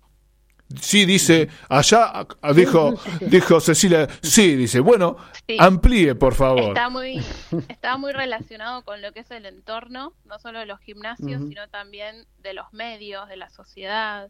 Sí, 0.81 1.05
dice, 1.05 1.47
allá 1.69 2.27
dijo, 2.53 2.95
dijo 3.21 3.61
Cecilia, 3.61 4.07
sí, 4.21 4.55
dice, 4.55 4.81
bueno, 4.81 5.15
amplíe, 5.59 6.13
por 6.15 6.35
favor. 6.35 6.69
Está 6.69 6.89
muy, 6.89 7.23
está 7.69 7.97
muy 7.97 8.11
relacionado 8.11 8.83
con 8.83 9.01
lo 9.01 9.13
que 9.13 9.21
es 9.21 9.31
el 9.31 9.45
entorno, 9.45 10.13
no 10.25 10.39
solo 10.39 10.59
de 10.59 10.65
los 10.65 10.81
gimnasios, 10.81 11.41
sino 11.47 11.69
también 11.69 12.25
de 12.39 12.53
los 12.53 12.73
medios, 12.73 13.29
de 13.29 13.37
la 13.37 13.49
sociedad. 13.49 14.29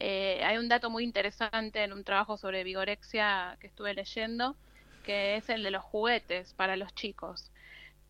Eh, 0.00 0.42
hay 0.44 0.58
un 0.58 0.68
dato 0.68 0.90
muy 0.90 1.04
interesante 1.04 1.84
en 1.84 1.92
un 1.92 2.02
trabajo 2.02 2.36
sobre 2.36 2.64
vigorexia 2.64 3.56
que 3.60 3.68
estuve 3.68 3.94
leyendo, 3.94 4.56
que 5.08 5.36
es 5.36 5.48
el 5.48 5.62
de 5.62 5.70
los 5.70 5.82
juguetes 5.82 6.52
para 6.52 6.76
los 6.76 6.94
chicos. 6.94 7.50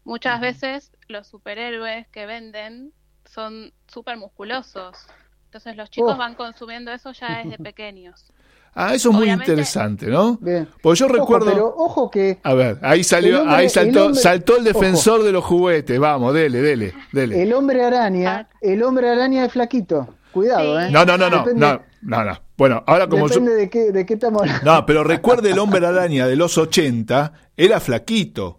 Muchas 0.02 0.40
veces 0.40 0.90
los 1.06 1.28
superhéroes 1.28 2.08
que 2.08 2.26
venden 2.26 2.92
son 3.24 3.72
súper 3.86 4.16
musculosos. 4.16 5.06
Entonces 5.44 5.76
los 5.76 5.90
chicos 5.90 6.14
oh. 6.14 6.16
van 6.16 6.34
consumiendo 6.34 6.90
eso 6.90 7.12
ya 7.12 7.44
desde 7.44 7.56
pequeños. 7.62 8.26
Ah, 8.74 8.94
eso 8.94 9.10
es 9.10 9.14
muy 9.14 9.30
interesante, 9.30 10.06
¿no? 10.06 10.40
Pues 10.82 10.98
yo 10.98 11.06
recuerdo. 11.06 11.52
pero 11.52 11.72
ojo 11.76 12.10
que. 12.10 12.40
A 12.42 12.54
ver, 12.54 12.80
ahí 12.82 13.04
salió, 13.04 13.48
ahí 13.48 13.68
saltó, 13.68 14.08
el 14.08 14.16
saltó 14.16 14.56
el 14.56 14.64
defensor 14.64 15.22
de 15.22 15.30
los 15.30 15.44
juguetes. 15.44 16.00
Vamos, 16.00 16.34
dele, 16.34 16.60
dele, 16.60 16.94
dele. 17.12 17.44
El 17.44 17.52
hombre 17.52 17.84
araña, 17.84 18.48
el 18.60 18.82
hombre 18.82 19.08
araña 19.08 19.44
es 19.44 19.52
flaquito. 19.52 20.16
Cuidado, 20.32 20.80
¿eh? 20.80 20.90
No, 20.90 21.04
no, 21.04 21.16
no, 21.16 21.30
no, 21.30 21.46
no, 21.54 21.80
no, 22.02 22.24
no. 22.24 22.47
Bueno, 22.58 22.82
ahora 22.88 23.08
como 23.08 23.28
Depende 23.28 23.54
de 23.54 23.70
qué, 23.70 23.92
de 23.92 24.04
qué 24.04 24.14
estamos 24.14 24.42
hablando. 24.42 24.64
No, 24.64 24.84
pero 24.84 25.04
recuerde 25.04 25.52
el 25.52 25.60
hombre 25.60 25.86
araña 25.86 26.26
de 26.26 26.34
los 26.34 26.58
80, 26.58 27.32
era 27.56 27.78
flaquito. 27.78 28.58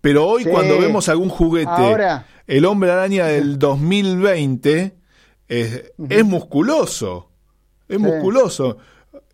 Pero 0.00 0.26
hoy 0.26 0.46
cuando 0.46 0.78
vemos 0.78 1.10
algún 1.10 1.28
juguete, 1.28 1.70
ahora, 1.70 2.26
el 2.46 2.64
hombre 2.64 2.90
araña 2.90 3.26
del 3.26 3.58
2020 3.58 4.96
es, 5.46 5.92
es 6.08 6.24
musculoso. 6.24 7.28
Es 7.86 8.00
musculoso. 8.00 8.78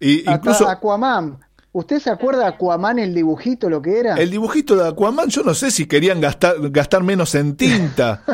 Y, 0.01 0.29
incluso 0.29 0.69
Aquaman. 0.69 1.39
¿Usted 1.73 2.01
se 2.01 2.11
acuerda 2.11 2.41
de 2.41 2.47
Aquaman 2.47 2.99
el 2.99 3.15
dibujito 3.15 3.71
lo 3.71 3.81
que 3.81 4.01
era? 4.01 4.17
El 4.17 4.31
dibujito 4.31 4.75
de 4.75 4.89
Aquaman, 4.89 5.29
yo 5.29 5.45
no 5.45 5.55
sé 5.55 5.71
si 5.71 5.87
querían 5.87 6.21
gastar, 6.21 6.57
gastar 6.71 7.05
menos 7.05 7.37
en 7.37 7.55
tinta, 7.55 8.25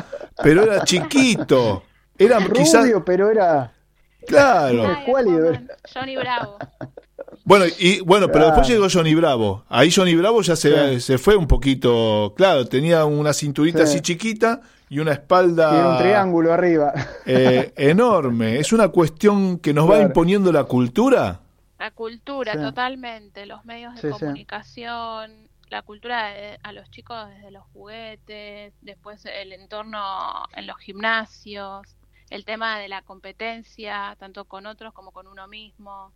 pero 0.43 0.62
era 0.62 0.85
chiquito. 0.85 1.83
Era 2.17 2.39
rubio, 2.41 3.05
pero 3.05 3.31
era 3.31 3.76
Claro. 4.27 4.97
Johnny 5.93 6.17
Bravo. 6.17 6.59
Bueno, 7.45 7.65
y 7.79 8.01
bueno, 8.01 8.27
pero 8.29 8.47
después 8.47 8.67
llegó 8.67 8.89
Johnny 8.93 9.15
Bravo. 9.15 9.65
Ahí 9.69 9.91
Johnny 9.91 10.17
Bravo 10.17 10.43
ya 10.43 10.57
se, 10.57 10.99
se 11.01 11.17
fue 11.17 11.37
un 11.37 11.47
poquito, 11.47 12.35
claro, 12.37 12.67
tenía 12.67 13.05
una 13.05 13.33
cinturita 13.33 13.85
así 13.85 14.01
chiquita 14.01 14.61
y 14.89 14.99
una 14.99 15.12
espalda... 15.12 15.71
Tiene 15.71 15.89
un 15.89 15.99
triángulo 15.99 16.53
arriba. 16.53 16.93
Eh, 17.25 17.73
enorme. 17.77 18.59
Es 18.59 18.73
una 18.73 18.89
cuestión 18.89 19.59
que 19.59 19.73
nos 19.73 19.91
va 19.91 20.01
imponiendo 20.01 20.53
la 20.53 20.65
cultura. 20.65 21.41
La 21.79 21.91
cultura, 21.91 22.55
totalmente. 22.55 23.47
Los 23.47 23.65
medios 23.65 24.01
de 24.01 24.11
comunicación, 24.11 25.49
la 25.69 25.83
cultura 25.83 26.33
a 26.62 26.73
los 26.73 26.91
chicos 26.91 27.29
desde 27.29 27.51
los 27.51 27.65
juguetes, 27.73 28.73
después 28.81 29.25
el 29.27 29.53
entorno 29.53 30.01
en 30.55 30.67
los 30.67 30.79
gimnasios 30.79 31.83
el 32.31 32.45
tema 32.45 32.79
de 32.79 32.89
la 32.89 33.03
competencia, 33.03 34.17
tanto 34.19 34.47
con 34.47 34.67
otros 34.67 34.93
como 34.93 35.12
con 35.12 35.27
uno 35.27 35.47
mismo, 35.49 36.12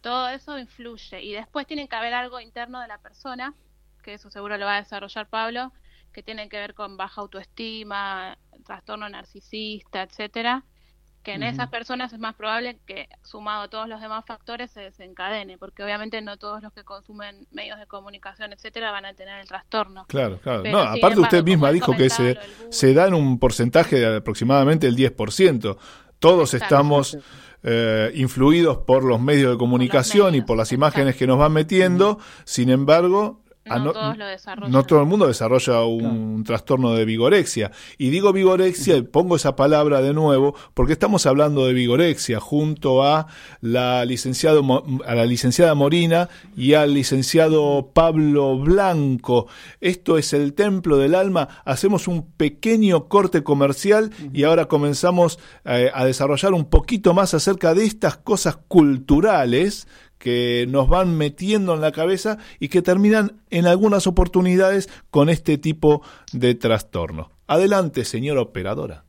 todo 0.00 0.28
eso 0.28 0.58
influye. 0.58 1.22
Y 1.22 1.32
después 1.32 1.66
tiene 1.66 1.88
que 1.88 1.96
haber 1.96 2.14
algo 2.14 2.40
interno 2.40 2.80
de 2.80 2.88
la 2.88 2.98
persona, 2.98 3.54
que 4.02 4.14
eso 4.14 4.30
seguro 4.30 4.58
lo 4.58 4.66
va 4.66 4.76
a 4.76 4.82
desarrollar 4.82 5.28
Pablo, 5.28 5.72
que 6.12 6.22
tiene 6.22 6.48
que 6.48 6.58
ver 6.58 6.74
con 6.74 6.96
baja 6.96 7.20
autoestima, 7.20 8.38
trastorno 8.64 9.08
narcisista, 9.08 10.02
etcétera, 10.02 10.64
que 11.28 11.34
en 11.34 11.42
esas 11.42 11.68
personas 11.68 12.10
es 12.14 12.18
más 12.18 12.34
probable 12.36 12.78
que, 12.86 13.06
sumado 13.22 13.64
a 13.64 13.68
todos 13.68 13.86
los 13.86 14.00
demás 14.00 14.24
factores, 14.24 14.70
se 14.70 14.80
desencadene, 14.80 15.58
porque 15.58 15.82
obviamente 15.82 16.22
no 16.22 16.38
todos 16.38 16.62
los 16.62 16.72
que 16.72 16.84
consumen 16.84 17.46
medios 17.50 17.78
de 17.78 17.84
comunicación, 17.86 18.54
etcétera, 18.54 18.92
van 18.92 19.04
a 19.04 19.12
tener 19.12 19.38
el 19.38 19.46
trastorno. 19.46 20.06
Claro, 20.08 20.38
claro. 20.40 20.62
no, 20.64 20.78
aparte 20.78 21.20
usted 21.20 21.44
misma 21.44 21.70
dijo 21.70 21.94
que 21.94 22.08
se, 22.08 22.38
se 22.70 22.94
da 22.94 23.08
en 23.08 23.12
un 23.12 23.38
porcentaje 23.38 23.96
de 23.96 24.16
aproximadamente 24.16 24.86
el 24.86 24.96
10%. 24.96 25.76
Todos 26.18 26.54
estamos 26.54 27.18
eh, 27.62 28.10
influidos 28.14 28.78
por 28.78 29.04
los 29.04 29.20
medios 29.20 29.52
de 29.52 29.58
comunicación 29.58 30.34
y 30.34 30.40
por 30.40 30.56
las 30.56 30.72
imágenes 30.72 31.14
que 31.14 31.26
nos 31.26 31.38
van 31.38 31.52
metiendo, 31.52 32.18
sin 32.44 32.70
embargo, 32.70 33.42
Ah, 33.70 33.78
no, 33.78 33.92
todo 33.92 35.00
el 35.00 35.06
mundo 35.06 35.26
desarrolla 35.26 35.84
un 35.84 36.44
trastorno 36.44 36.94
de 36.94 37.04
vigorexia. 37.04 37.70
Y 37.96 38.10
digo 38.10 38.32
vigorexia 38.32 38.96
y 38.96 39.02
pongo 39.02 39.36
esa 39.36 39.56
palabra 39.56 40.00
de 40.00 40.12
nuevo 40.12 40.54
porque 40.74 40.92
estamos 40.92 41.26
hablando 41.26 41.66
de 41.66 41.72
vigorexia 41.72 42.40
junto 42.40 43.02
a 43.02 43.26
la, 43.60 44.04
licenciado, 44.04 44.62
a 45.06 45.14
la 45.14 45.26
licenciada 45.26 45.74
Morina 45.74 46.28
y 46.56 46.74
al 46.74 46.94
licenciado 46.94 47.90
Pablo 47.92 48.58
Blanco. 48.58 49.46
Esto 49.80 50.18
es 50.18 50.32
el 50.32 50.54
Templo 50.54 50.96
del 50.96 51.14
Alma. 51.14 51.48
Hacemos 51.64 52.08
un 52.08 52.30
pequeño 52.32 53.08
corte 53.08 53.42
comercial 53.42 54.10
y 54.32 54.44
ahora 54.44 54.66
comenzamos 54.66 55.38
eh, 55.64 55.90
a 55.92 56.04
desarrollar 56.04 56.52
un 56.52 56.66
poquito 56.66 57.14
más 57.14 57.34
acerca 57.34 57.74
de 57.74 57.84
estas 57.84 58.16
cosas 58.16 58.58
culturales 58.68 59.86
que 60.18 60.66
nos 60.68 60.88
van 60.88 61.16
metiendo 61.16 61.74
en 61.74 61.80
la 61.80 61.92
cabeza 61.92 62.38
y 62.58 62.68
que 62.68 62.82
terminan 62.82 63.40
en 63.50 63.66
algunas 63.66 64.06
oportunidades 64.06 64.88
con 65.10 65.28
este 65.28 65.58
tipo 65.58 66.02
de 66.32 66.54
trastorno. 66.54 67.30
Adelante, 67.46 68.04
señora 68.04 68.42
operadora. 68.42 69.04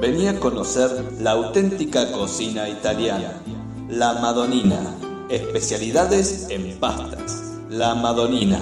Venía 0.00 0.30
a 0.30 0.40
conocer 0.40 0.90
la 1.20 1.32
auténtica 1.32 2.10
cocina 2.12 2.68
italiana, 2.68 3.42
la 3.90 4.14
Madonina, 4.14 4.96
especialidades 5.28 6.46
en 6.50 6.78
pastas. 6.78 7.44
La 7.68 7.94
Madonina, 7.94 8.58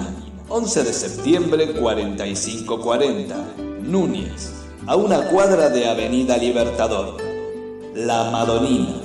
11 0.49 0.83
de 0.83 0.93
septiembre 0.93 1.67
4540, 1.71 3.55
Núñez 3.83 4.56
a 4.87 4.95
una 4.95 5.27
cuadra 5.27 5.69
de 5.69 5.87
Avenida 5.87 6.37
Libertador. 6.37 7.17
La 7.93 8.31
Madonina. 8.31 8.95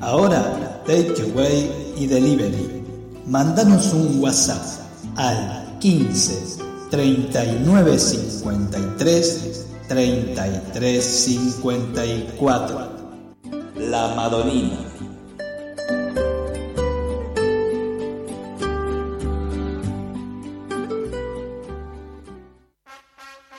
Ahora, 0.00 0.82
takeaway 0.86 1.94
y 1.96 2.06
delivery. 2.06 2.84
Mándanos 3.26 3.94
un 3.94 4.20
WhatsApp 4.22 4.62
al 5.16 5.78
15 5.80 6.64
39 6.90 7.98
53 7.98 9.66
33 9.88 11.04
54. 11.04 12.88
La 13.78 14.14
Madonina. 14.14 14.95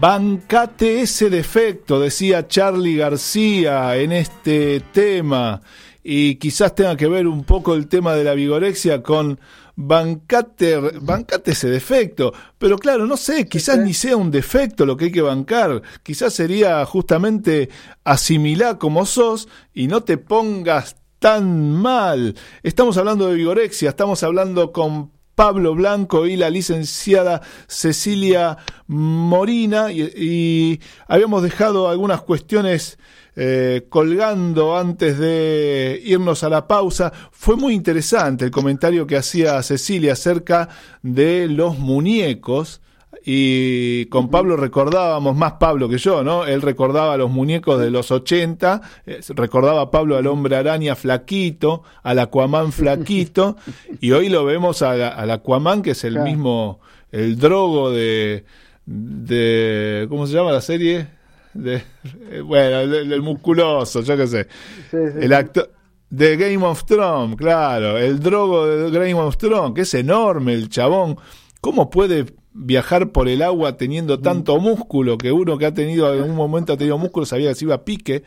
Bancate 0.00 1.00
ese 1.00 1.28
defecto, 1.28 1.98
decía 1.98 2.46
Charlie 2.46 2.96
García 2.96 3.96
en 3.96 4.12
este 4.12 4.78
tema. 4.92 5.60
Y 6.04 6.36
quizás 6.36 6.76
tenga 6.76 6.96
que 6.96 7.08
ver 7.08 7.26
un 7.26 7.42
poco 7.42 7.74
el 7.74 7.88
tema 7.88 8.14
de 8.14 8.22
la 8.22 8.34
vigorexia 8.34 9.02
con 9.02 9.40
bancate, 9.74 10.78
bancate 11.00 11.50
ese 11.50 11.68
defecto. 11.68 12.32
Pero 12.58 12.78
claro, 12.78 13.06
no 13.06 13.16
sé, 13.16 13.48
quizás 13.48 13.78
ni 13.78 13.92
sea 13.92 14.16
un 14.16 14.30
defecto 14.30 14.86
lo 14.86 14.96
que 14.96 15.06
hay 15.06 15.12
que 15.12 15.20
bancar. 15.20 15.82
Quizás 16.04 16.32
sería 16.32 16.84
justamente 16.84 17.68
asimilar 18.04 18.78
como 18.78 19.04
sos 19.04 19.48
y 19.74 19.88
no 19.88 20.04
te 20.04 20.16
pongas 20.16 20.94
tan 21.18 21.72
mal. 21.72 22.36
Estamos 22.62 22.96
hablando 22.98 23.26
de 23.26 23.34
vigorexia, 23.34 23.88
estamos 23.90 24.22
hablando 24.22 24.70
con 24.70 25.10
Pablo 25.38 25.76
Blanco 25.76 26.26
y 26.26 26.34
la 26.34 26.50
licenciada 26.50 27.42
Cecilia 27.68 28.58
Morina 28.88 29.92
y, 29.92 30.80
habíamos 31.06 31.44
dejado 31.44 31.88
algunas 31.88 32.22
cuestiones 32.22 32.98
eh, 33.36 33.86
colgando 33.88 34.76
antes 34.76 35.16
de 35.16 36.02
irnos 36.04 36.42
a 36.42 36.48
la 36.48 36.66
pausa. 36.66 37.12
Fue 37.30 37.54
muy 37.54 37.74
interesante 37.74 38.46
el 38.46 38.50
comentario 38.50 39.06
que 39.06 39.16
hacía 39.16 39.62
Cecilia 39.62 40.14
acerca 40.14 40.70
de 41.02 41.46
los 41.46 41.78
muñecos 41.78 42.80
y 43.24 44.06
con 44.06 44.30
Pablo 44.30 44.56
recordábamos, 44.56 45.36
más 45.36 45.54
Pablo 45.54 45.88
que 45.88 45.98
yo, 45.98 46.22
¿no? 46.22 46.46
Él 46.46 46.62
recordaba 46.62 47.14
a 47.14 47.16
los 47.16 47.30
muñecos 47.30 47.80
de 47.80 47.90
los 47.90 48.10
80, 48.10 48.80
eh, 49.06 49.20
recordaba 49.30 49.82
a 49.82 49.90
Pablo 49.90 50.16
al 50.16 50.26
hombre 50.26 50.56
araña 50.56 50.94
flaquito, 50.94 51.82
al 52.02 52.18
Aquaman 52.18 52.72
flaquito, 52.72 53.56
y 54.00 54.12
hoy 54.12 54.28
lo 54.28 54.44
vemos 54.44 54.82
al 54.82 55.30
Aquaman, 55.30 55.82
que 55.82 55.90
es 55.92 56.04
el 56.04 56.20
mismo, 56.20 56.80
el 57.10 57.38
drogo 57.38 57.90
de, 57.90 58.44
de, 58.86 60.06
¿cómo 60.08 60.26
se 60.26 60.34
llama 60.34 60.52
la 60.52 60.60
serie? 60.60 61.08
De, 61.54 61.82
eh, 62.30 62.40
bueno, 62.40 62.80
el, 62.80 63.22
musculoso, 63.22 64.02
yo 64.02 64.16
qué 64.16 64.26
sé. 64.26 64.48
El 64.92 65.32
actor 65.32 65.70
de 66.08 66.36
Game 66.36 66.64
of 66.64 66.84
Thrones, 66.84 67.36
claro, 67.36 67.98
el 67.98 68.20
drogo 68.20 68.66
de 68.66 68.90
Game 68.90 69.14
of 69.14 69.36
Thrones, 69.36 69.74
que 69.74 69.82
es 69.82 69.94
enorme 69.94 70.54
el 70.54 70.68
chabón 70.68 71.18
¿cómo 71.60 71.90
puede 71.90 72.26
viajar 72.52 73.10
por 73.10 73.28
el 73.28 73.42
agua 73.42 73.76
teniendo 73.76 74.20
tanto 74.20 74.58
músculo? 74.58 75.18
Que 75.18 75.32
uno 75.32 75.58
que 75.58 75.66
ha 75.66 75.74
tenido, 75.74 76.14
en 76.14 76.22
un 76.22 76.34
momento 76.36 76.72
ha 76.72 76.76
tenido 76.76 76.98
músculo, 76.98 77.26
sabía 77.26 77.48
que 77.50 77.54
se 77.54 77.64
iba 77.64 77.74
a 77.76 77.84
pique. 77.84 78.22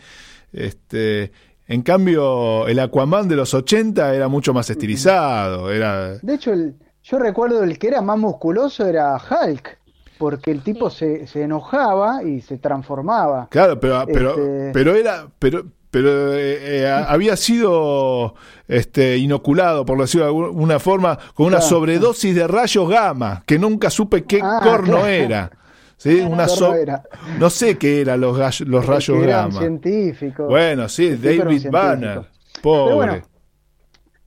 Este, 0.53 1.31
en 1.67 1.81
cambio, 1.81 2.67
el 2.67 2.79
Aquaman 2.79 3.27
de 3.27 3.35
los 3.35 3.53
80 3.53 4.13
era 4.15 4.27
mucho 4.27 4.53
más 4.53 4.69
estilizado. 4.69 5.71
Era... 5.71 6.17
De 6.17 6.35
hecho, 6.35 6.51
el, 6.53 6.75
yo 7.03 7.17
recuerdo 7.19 7.63
el 7.63 7.77
que 7.79 7.87
era 7.87 8.01
más 8.01 8.17
musculoso 8.19 8.85
era 8.85 9.15
Hulk, 9.15 9.77
porque 10.17 10.51
el 10.51 10.61
tipo 10.61 10.89
se, 10.89 11.27
se 11.27 11.43
enojaba 11.43 12.23
y 12.23 12.41
se 12.41 12.57
transformaba. 12.57 13.47
Claro, 13.49 13.79
pero, 13.79 14.03
pero, 14.05 14.29
Este- 14.31 14.71
pero 14.73 14.95
era, 14.95 15.27
pero, 15.39 15.65
pero 15.91 16.33
eh, 16.33 16.79
eh, 16.83 16.87
había 16.89 17.35
sido 17.35 18.33
este, 18.67 19.17
inoculado, 19.17 19.85
por 19.85 19.99
decirlo 19.99 20.25
de 20.25 20.31
alguna 20.47 20.79
forma, 20.79 21.19
con 21.33 21.47
una 21.47 21.57
Claro. 21.57 21.69
sobredosis 21.69 22.33
de 22.33 22.47
rayos 22.47 22.89
gamma, 22.89 23.43
que 23.45 23.59
nunca 23.59 23.89
supe 23.89 24.23
qué 24.23 24.39
Ah, 24.41 24.59
corno 24.63 24.93
claro. 24.99 25.05
era. 25.07 25.51
¿Sí? 25.97 26.21
Una 26.21 26.47
corno 26.47 26.47
so- 26.55 26.73
era? 26.73 27.03
No 27.37 27.49
sé 27.51 27.77
qué 27.77 28.01
eran 28.01 28.21
los, 28.21 28.61
los 28.61 28.85
rayos 28.85 29.17
Que 29.17 29.23
era 29.23 29.45
un 29.45 29.49
gamma. 29.49 29.59
científico. 29.59 30.45
Bueno, 30.47 30.89
sí, 30.89 31.15
David. 31.15 31.67
Banner. 31.69 32.21
Pobre. 32.61 32.95
Bueno, 32.95 33.21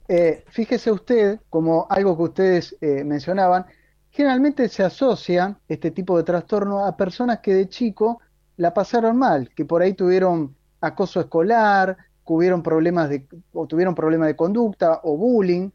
eh, 0.08 0.44
fíjese 0.50 0.92
usted, 0.92 1.40
como 1.48 1.86
algo 1.88 2.16
que 2.16 2.22
ustedes 2.24 2.76
eh, 2.80 3.02
mencionaban, 3.04 3.64
generalmente 4.10 4.68
se 4.68 4.84
asocian 4.84 5.58
este 5.66 5.90
tipo 5.90 6.16
de 6.16 6.24
trastorno 6.24 6.84
a 6.84 6.96
personas 6.96 7.40
que 7.40 7.54
de 7.54 7.68
chico 7.68 8.20
la 8.56 8.72
pasaron 8.74 9.16
mal, 9.18 9.50
que 9.56 9.64
por 9.64 9.82
ahí 9.82 9.94
tuvieron 9.94 10.54
acoso 10.86 11.20
escolar, 11.20 11.96
que 12.26 12.32
hubieron 12.32 12.62
problemas 12.62 13.08
de, 13.08 13.26
o 13.52 13.66
tuvieron 13.66 13.94
problemas 13.94 14.28
de 14.28 14.36
conducta 14.36 15.00
o 15.02 15.16
bullying, 15.16 15.70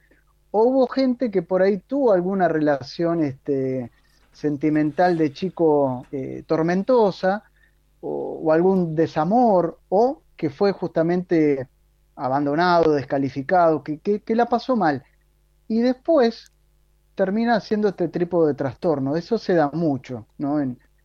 o 0.52 0.64
hubo 0.64 0.88
gente 0.88 1.30
que 1.30 1.42
por 1.42 1.62
ahí 1.62 1.78
tuvo 1.80 2.12
alguna 2.12 2.48
relación 2.48 3.24
este, 3.24 3.92
sentimental 4.32 5.18
de 5.18 5.32
chico 5.32 6.06
eh, 6.12 6.44
tormentosa, 6.48 7.44
o, 8.02 8.52
algún 8.52 8.96
desamor, 8.96 9.80
o 9.90 10.22
que 10.38 10.50
fue 10.50 10.72
justamente 10.72 11.68
abandonado, 12.16 12.94
descalificado, 12.94 13.84
que, 13.84 14.00
que, 14.00 14.22
que 14.22 14.36
la 14.36 14.46
pasó 14.46 14.76
mal. 14.76 15.04
Y 15.68 15.82
después 15.82 16.52
termina 17.16 17.56
haciendo 17.58 17.90
este 17.90 18.08
tipo 18.08 18.48
de 18.48 18.54
trastorno. 18.54 19.18
Eso 19.18 19.38
se 19.38 19.54
da 19.54 19.70
mucho, 19.74 20.26
¿no? 20.38 20.62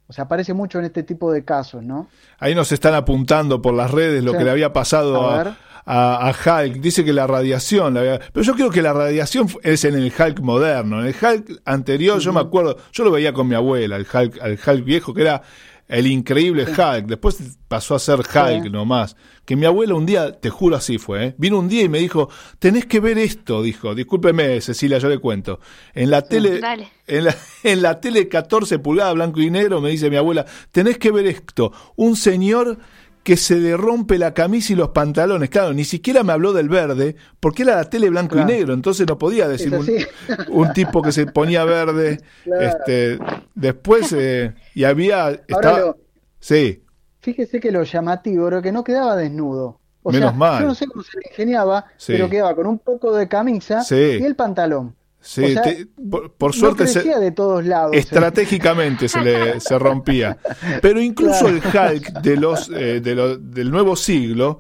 O 0.06 0.12
sea, 0.12 0.24
aparece 0.24 0.52
mucho 0.54 0.78
en 0.78 0.84
este 0.84 1.02
tipo 1.02 1.32
de 1.32 1.44
casos, 1.44 1.82
¿no? 1.82 2.08
Ahí 2.38 2.54
nos 2.54 2.70
están 2.72 2.94
apuntando 2.94 3.62
por 3.62 3.74
las 3.74 3.90
redes 3.90 4.22
lo 4.22 4.32
Sí. 4.32 4.38
que 4.38 4.44
le 4.44 4.50
había 4.50 4.72
pasado 4.72 5.30
A 5.30 5.56
a, 5.86 6.30
Hulk. 6.32 6.76
Dice 6.80 7.04
que 7.04 7.12
la 7.12 7.26
radiación, 7.26 7.92
la 7.94 8.00
había- 8.00 8.20
pero 8.32 8.42
yo 8.42 8.54
creo 8.54 8.70
que 8.70 8.80
la 8.80 8.94
radiación 8.94 9.48
es 9.62 9.84
en 9.84 9.94
el 9.96 10.10
Hulk 10.18 10.40
moderno. 10.40 11.00
En 11.00 11.08
el 11.08 11.14
Hulk 11.20 11.60
anterior, 11.66 12.18
yo 12.20 12.32
me 12.32 12.40
acuerdo, 12.40 12.76
yo 12.92 13.04
lo 13.04 13.10
veía 13.10 13.32
con 13.34 13.46
mi 13.48 13.54
abuela, 13.54 13.96
el 13.96 14.06
Hulk, 14.10 14.38
el 14.42 14.58
Hulk 14.66 14.82
viejo, 14.84 15.12
que 15.12 15.20
era 15.22 15.42
el 15.88 16.06
increíble 16.06 16.64
Hulk. 16.64 17.06
Después 17.06 17.38
pasó 17.68 17.94
a 17.94 17.98
ser 17.98 18.20
Hulk 18.20 18.64
Sí. 18.64 18.70
nomás. 18.70 19.16
Que 19.44 19.56
mi 19.56 19.66
abuela 19.66 19.94
un 19.94 20.06
día, 20.06 20.32
te 20.32 20.48
juro 20.48 20.74
así 20.76 20.96
fue, 20.96 21.24
¿eh? 21.26 21.34
vino 21.36 21.58
un 21.58 21.68
día 21.68 21.82
y 21.82 21.88
me 21.90 21.98
dijo, 21.98 22.30
tenés 22.58 22.86
que 22.86 23.00
ver 23.00 23.18
esto, 23.18 23.62
dijo. 23.62 23.94
Discúlpeme, 23.94 24.60
Cecilia, 24.62 24.98
yo 24.98 25.08
le 25.10 25.18
cuento. 25.18 25.60
En 25.92 26.10
la 26.10 26.22
tele, 26.22 26.60
Dale. 26.60 26.88
en 27.06 27.24
la, 27.24 27.36
en 27.62 27.82
la 27.82 28.00
tele 28.00 28.28
14 28.28 28.78
pulgadas, 28.78 29.14
blanco 29.14 29.40
y 29.40 29.50
negro, 29.50 29.80
me 29.82 29.90
dice 29.90 30.08
mi 30.08 30.16
abuela, 30.16 30.46
tenés 30.72 30.96
que 30.98 31.10
ver 31.10 31.26
esto. 31.26 31.72
Un 31.96 32.16
señor 32.16 32.78
que 33.24 33.36
se 33.36 33.56
le 33.56 33.76
rompe 33.76 34.18
la 34.18 34.32
camisa 34.34 34.72
y 34.74 34.76
los 34.76 34.90
pantalones. 34.90 35.48
Claro, 35.50 35.72
ni 35.72 35.84
siquiera 35.84 36.22
me 36.22 36.32
habló 36.32 36.52
del 36.52 36.68
verde, 36.68 37.16
porque 37.40 37.62
era 37.62 37.74
la 37.76 37.88
tele 37.90 38.10
blanco 38.10 38.34
Claro. 38.36 38.48
y 38.50 38.52
negro, 38.54 38.74
entonces 38.74 39.06
no 39.08 39.18
podía 39.18 39.48
decir 39.48 39.72
un, 40.48 40.72
tipo 40.74 41.02
que 41.02 41.10
se 41.10 41.26
ponía 41.26 41.64
verde. 41.64 42.20
Claro. 42.44 42.62
Este, 42.62 43.18
después, 43.54 44.12
eh, 44.16 44.54
y 44.74 44.84
había... 44.84 45.30
Estaba, 45.48 45.78
lo- 45.80 45.96
sí, 46.38 46.82
Fíjese 47.20 47.58
que 47.58 47.72
lo 47.72 47.82
llamativo 47.84 48.46
era 48.48 48.60
que 48.60 48.70
no 48.70 48.84
quedaba 48.84 49.16
desnudo. 49.16 49.80
O 50.02 50.12
Menos 50.12 50.32
sea, 50.32 50.38
mal. 50.38 50.60
yo 50.60 50.66
no 50.68 50.74
sé 50.74 50.86
cómo 50.86 51.02
se 51.02 51.16
le 51.18 51.22
ingeniaba, 51.30 51.86
Sí. 51.96 52.12
pero 52.12 52.28
quedaba 52.28 52.54
con 52.54 52.66
un 52.66 52.78
poco 52.78 53.16
de 53.16 53.26
camisa 53.26 53.80
Sí. 53.82 54.18
y 54.20 54.22
el 54.22 54.36
pantalón. 54.36 54.94
Sí, 55.24 55.44
O 55.44 55.48
sea, 55.48 55.62
te- 55.62 55.86
por, 56.10 56.32
por 56.34 56.50
no 56.54 56.60
suerte 56.60 56.86
se- 56.86 57.00
crecía 57.00 57.18
de 57.18 57.30
todos 57.32 57.64
lados. 57.64 57.94
¿eh? 57.94 57.98
estratégicamente 57.98 59.08
se 59.08 59.20
le 59.20 59.58
se 59.60 59.78
rompía. 59.78 60.36
Pero 60.82 61.00
incluso 61.00 61.48
el 61.48 61.56
Hulk 61.56 62.20
de 62.20 62.36
los 62.36 62.68
eh, 62.70 63.00
de 63.00 63.14
lo- 63.14 63.36
del 63.38 63.70
nuevo 63.70 63.96
siglo 63.96 64.58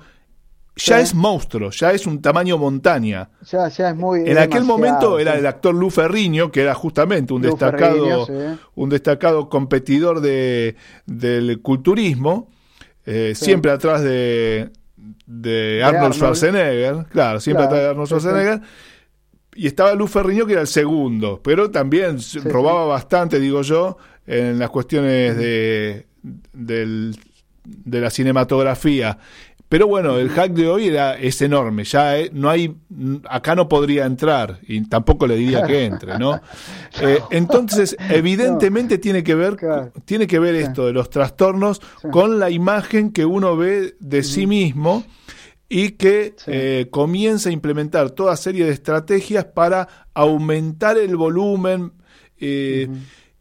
ya 0.76 0.96
Sí. 0.96 1.02
es 1.04 1.14
monstruo, 1.14 1.70
ya 1.70 1.92
es 1.92 2.04
un 2.04 2.20
tamaño 2.20 2.58
montaña. 2.58 3.30
Ya, 3.48 3.68
ya 3.68 3.90
es 3.90 3.94
muy. 3.96 4.28
En 4.28 4.38
aquel 4.38 4.64
momento 4.64 5.20
era 5.20 5.36
el 5.38 5.46
actor 5.46 5.72
Lu 5.72 5.88
Ferriño, 5.90 6.50
que 6.50 6.62
era 6.62 6.74
justamente 6.74 7.32
un 7.32 7.42
Lou 7.42 7.52
destacado, 7.52 8.26
Ferrigno, 8.26 8.54
sí. 8.56 8.60
un 8.74 8.88
destacado 8.88 9.48
competidor 9.48 10.20
de, 10.20 10.74
del 11.06 11.60
culturismo, 11.62 12.50
eh, 13.06 13.34
Sí. 13.36 13.44
siempre 13.44 13.70
atrás 13.70 14.02
de, 14.02 14.70
de 15.26 15.80
Arnold 15.84 15.96
Arnold. 15.96 16.14
Schwarzenegger, 16.14 17.06
claro, 17.08 17.38
siempre 17.38 17.66
Claro, 17.68 17.76
atrás 17.76 17.82
de 17.84 17.88
Arnold. 17.90 18.08
Schwarzenegger. 18.08 18.60
Y 19.54 19.66
estaba 19.66 19.94
Lu 19.94 20.06
Ferriño, 20.06 20.46
que 20.46 20.52
era 20.52 20.62
el 20.62 20.66
segundo, 20.66 21.40
pero 21.42 21.70
también 21.70 22.20
Sí, 22.20 22.38
robaba 22.40 22.86
bastante, 22.86 23.38
digo 23.38 23.62
yo, 23.62 23.96
en 24.26 24.58
las 24.58 24.70
cuestiones 24.70 25.36
de, 25.36 26.06
del- 26.52 27.16
de 27.64 28.00
la 28.00 28.10
cinematografía. 28.10 29.18
Pero 29.68 29.86
bueno, 29.88 30.18
el 30.18 30.28
hack 30.28 30.52
de 30.52 30.68
hoy 30.68 30.88
era, 30.88 31.14
es 31.18 31.40
enorme, 31.42 31.84
ya 31.84 32.18
eh, 32.18 32.30
no 32.32 32.48
hay, 32.50 32.76
acá 33.28 33.54
no 33.56 33.68
podría 33.68 34.04
entrar 34.04 34.60
y 34.68 34.86
tampoco 34.88 35.26
le 35.26 35.36
diría 35.36 35.62
que 35.64 35.84
entre, 35.86 36.18
¿no? 36.18 36.40
Eh, 37.02 37.18
entonces, 37.30 37.96
evidentemente 38.10 38.98
tiene 38.98 39.24
que 39.24 39.34
ver, 39.34 39.56
Claro. 39.56 39.90
tiene 40.04 40.28
que 40.28 40.38
ver 40.38 40.54
esto 40.54 40.86
de 40.86 40.92
los 40.92 41.10
trastornos 41.10 41.80
Sí. 42.02 42.08
con 42.12 42.38
la 42.38 42.50
imagen 42.50 43.10
que 43.10 43.24
uno 43.24 43.56
ve 43.56 43.96
de 43.98 44.22
sí 44.22 44.46
mismo 44.46 45.02
y 45.68 45.90
que 45.92 46.34
Sí. 46.36 46.44
eh, 46.52 46.88
comienza 46.90 47.48
a 47.48 47.52
implementar 47.52 48.10
toda 48.10 48.36
serie 48.36 48.64
de 48.66 48.72
estrategias 48.72 49.44
para 49.46 49.88
aumentar 50.14 50.98
el 50.98 51.16
volumen 51.16 51.92
eh, 52.38 52.88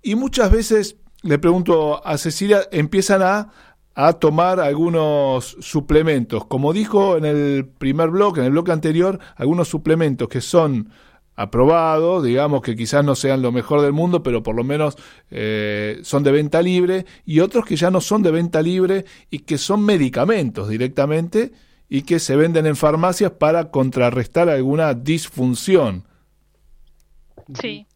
y 0.01 0.15
muchas 0.15 0.51
veces 0.51 0.95
le 1.21 1.39
pregunto 1.39 2.05
a 2.05 2.17
Cecilia 2.17 2.61
empiezan 2.71 3.21
a 3.21 3.51
a 3.95 4.13
tomar 4.13 4.59
algunos 4.59 5.55
suplementos. 5.59 6.45
Como 6.47 6.74
dijo 6.74 7.15
en 7.15 7.26
el 7.26 7.67
primer 7.78 8.09
bloque, 8.09 8.39
en 8.39 8.47
el 8.47 8.51
bloque 8.51 8.71
anterior, 8.71 9.19
algunos 9.36 9.67
suplementos 9.67 10.28
que 10.30 10.41
son 10.41 10.89
aprobados, 11.36 12.24
digamos 12.24 12.61
que 12.63 12.76
quizás 12.76 13.05
no 13.05 13.13
sean 13.15 13.43
lo 13.43 13.51
mejor 13.51 13.82
del 13.82 13.93
mundo, 13.93 14.24
pero 14.24 14.41
por 14.41 14.55
lo 14.55 14.63
menos 14.63 14.97
eh, 15.30 15.99
son 16.03 16.24
de 16.24 16.32
venta 16.32 16.61
libre, 16.63 17.05
y 17.24 17.39
otros 17.39 17.65
que 17.65 17.76
ya 17.76 17.91
no 17.91 18.01
son 18.01 18.24
de 18.24 18.32
venta 18.32 18.63
libre 18.63 19.05
y 19.30 19.39
que 19.39 19.57
son 19.59 19.84
medicamentos 19.86 20.69
directamente 20.69 21.51
y 21.90 22.04
que 22.04 22.20
se 22.20 22.36
venden 22.36 22.66
en 22.66 22.76
farmacias 22.76 23.32
para 23.32 23.72
contrarrestar 23.72 24.50
alguna 24.50 24.94
disfunción. 24.94 26.06
Sí. 27.60 27.88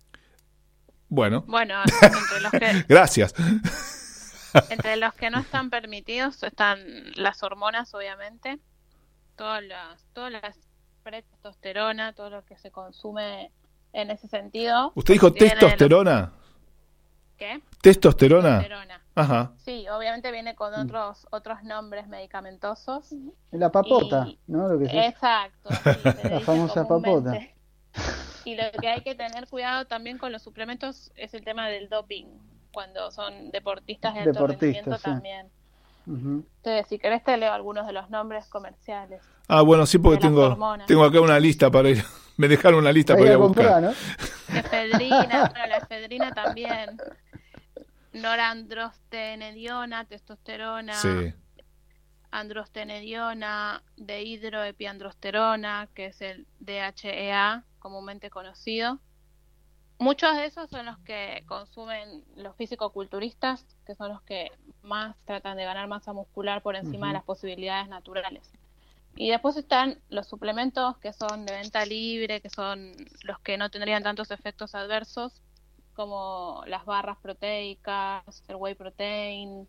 Bueno, 1.09 1.43
Bueno, 1.47 1.75
entre 2.01 2.41
los 2.41 2.51
que 2.51 2.85
gracias. 2.87 3.33
entre 4.69 4.97
los 4.97 5.13
que 5.13 5.29
no 5.29 5.39
están 5.39 5.69
permitidos 5.69 6.43
están 6.43 6.79
las 7.15 7.41
hormonas, 7.43 7.93
obviamente, 7.93 8.59
todas 9.35 9.63
las 9.63 10.03
todas 10.13 10.31
las 10.33 10.57
testosterona, 11.11 12.13
todo 12.13 12.29
lo 12.29 12.45
que 12.45 12.57
se 12.57 12.71
consume 12.71 13.51
en 13.93 14.11
ese 14.11 14.27
sentido. 14.27 14.91
¿Usted 14.95 15.13
dijo 15.13 15.31
testosterona? 15.33 16.33
¿Qué? 17.37 17.61
¿Testosterona? 17.81 18.59
Testosterona. 18.59 19.01
Ajá. 19.17 19.51
Sí, 19.57 19.87
obviamente 19.89 20.31
viene 20.31 20.55
con 20.55 20.73
otros 20.73 21.25
otros 21.31 21.63
nombres 21.63 22.07
medicamentosos. 22.07 23.13
La 23.51 23.71
papota, 23.71 24.27
Y- 24.27 24.39
¿no? 24.47 24.67
Lo 24.67 24.77
que 24.79 24.85
Exacto. 24.85 25.69
sí, 25.71 25.75
se 25.83 25.99
le 25.99 26.23
dice 26.23 26.39
famosa 26.41 26.85
comúnmente. 26.87 27.55
Y 28.45 28.55
lo 28.55 28.63
que 28.79 28.87
hay 28.87 29.01
que 29.01 29.15
tener 29.15 29.47
cuidado 29.47 29.85
también 29.87 30.17
con 30.17 30.31
los 30.31 30.43
suplementos 30.43 31.11
es 31.15 31.33
el 31.33 31.43
tema 31.43 31.67
del 31.67 31.89
doping, 31.89 32.25
cuando 32.71 33.09
son 33.11 33.49
deportistas 33.51 34.13
de 34.13 34.19
alto 34.21 34.33
Deportistas, 34.33 34.61
rendimiento 34.61 34.97
sí. 34.97 35.03
también. 35.03 35.49
Entonces, 36.07 36.87
si 36.87 36.99
querés 36.99 37.23
te 37.23 37.35
leo 37.37 37.51
algunos 37.51 37.87
de 37.87 37.93
los 37.93 38.09
nombres 38.09 38.45
comerciales. 38.47 39.21
Ah, 39.47 39.61
bueno, 39.61 39.85
sí, 39.85 39.97
porque 39.97 40.19
tengo, 40.19 40.55
tengo 40.85 41.03
acá 41.03 41.19
una 41.21 41.39
lista 41.39 41.71
para 41.71 41.89
ir. 41.89 42.03
Me 42.37 42.47
dejaron 42.47 42.79
una 42.81 42.91
lista 42.91 43.15
para 43.15 43.25
ir 43.25 43.31
a 43.31 43.33
a 43.33 43.37
buscar. 43.37 43.65
comprar, 43.65 43.81
¿no? 43.81 44.59
Efedrina, 44.59 45.49
bueno, 45.49 45.67
la 45.67 45.77
efedrina 45.77 46.31
también. 46.33 46.99
Norandrostenediona, 48.21 50.05
testosterona, 50.05 50.93
Sí. 50.93 51.33
androstenediona, 52.31 53.83
dehidroepiandrosterona, 53.95 55.87
que 55.93 56.07
es 56.07 56.21
el 56.21 56.45
DHEA, 56.59 57.63
comúnmente 57.79 58.29
conocido. 58.29 58.99
Muchos 59.99 60.35
de 60.35 60.45
esos 60.45 60.69
son 60.69 60.85
los 60.85 60.99
que 60.99 61.43
consumen 61.47 62.23
los 62.35 62.55
fisicoculturistas, 62.55 63.65
que 63.85 63.95
son 63.95 64.09
los 64.09 64.21
que 64.21 64.51
más 64.83 65.15
tratan 65.25 65.57
de 65.57 65.63
ganar 65.63 65.87
masa 65.87 66.13
muscular 66.13 66.61
por 66.61 66.75
encima 66.75 67.07
de 67.07 67.13
las 67.13 67.23
posibilidades 67.23 67.87
naturales. 67.87 68.51
Y 69.15 69.31
después 69.31 69.57
están 69.57 69.99
los 70.09 70.27
suplementos 70.27 70.97
que 70.99 71.13
son 71.13 71.47
de 71.47 71.53
venta 71.53 71.83
libre, 71.85 72.41
que 72.41 72.51
son 72.51 72.91
los 73.23 73.39
que 73.39 73.57
no 73.57 73.71
tendrían 73.71 74.03
tantos 74.03 74.29
efectos 74.29 74.75
adversos, 74.75 75.41
como 75.97 76.63
las 76.67 76.85
barras 76.85 77.17
proteicas, 77.21 78.23
el 78.47 78.55
whey 78.55 78.75
protein, 78.75 79.67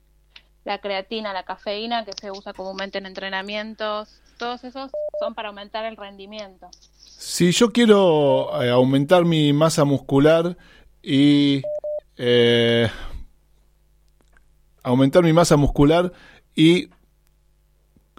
la 0.65 0.79
creatina, 0.81 1.33
la 1.33 1.43
cafeína 1.45 2.05
que 2.05 2.13
se 2.21 2.31
usa 2.31 2.53
comúnmente 2.53 2.99
en 2.99 3.07
entrenamientos, 3.07 4.21
todos 4.39 4.63
esos 4.63 4.91
son 5.19 5.35
para 5.35 5.49
aumentar 5.49 5.85
el 5.87 5.97
rendimiento. 5.97 6.69
Si 6.97 7.51
yo 7.51 7.73
quiero 7.73 8.63
eh, 8.63 8.71
aumentar 8.71 9.25
mi 9.25 9.53
masa 9.53 9.85
muscular 9.85 10.57
y 11.03 11.63
eh, 12.17 12.89
aumentar 14.83 15.23
mi 15.25 15.33
masa 15.33 15.57
muscular 15.57 16.13
y 16.55 16.91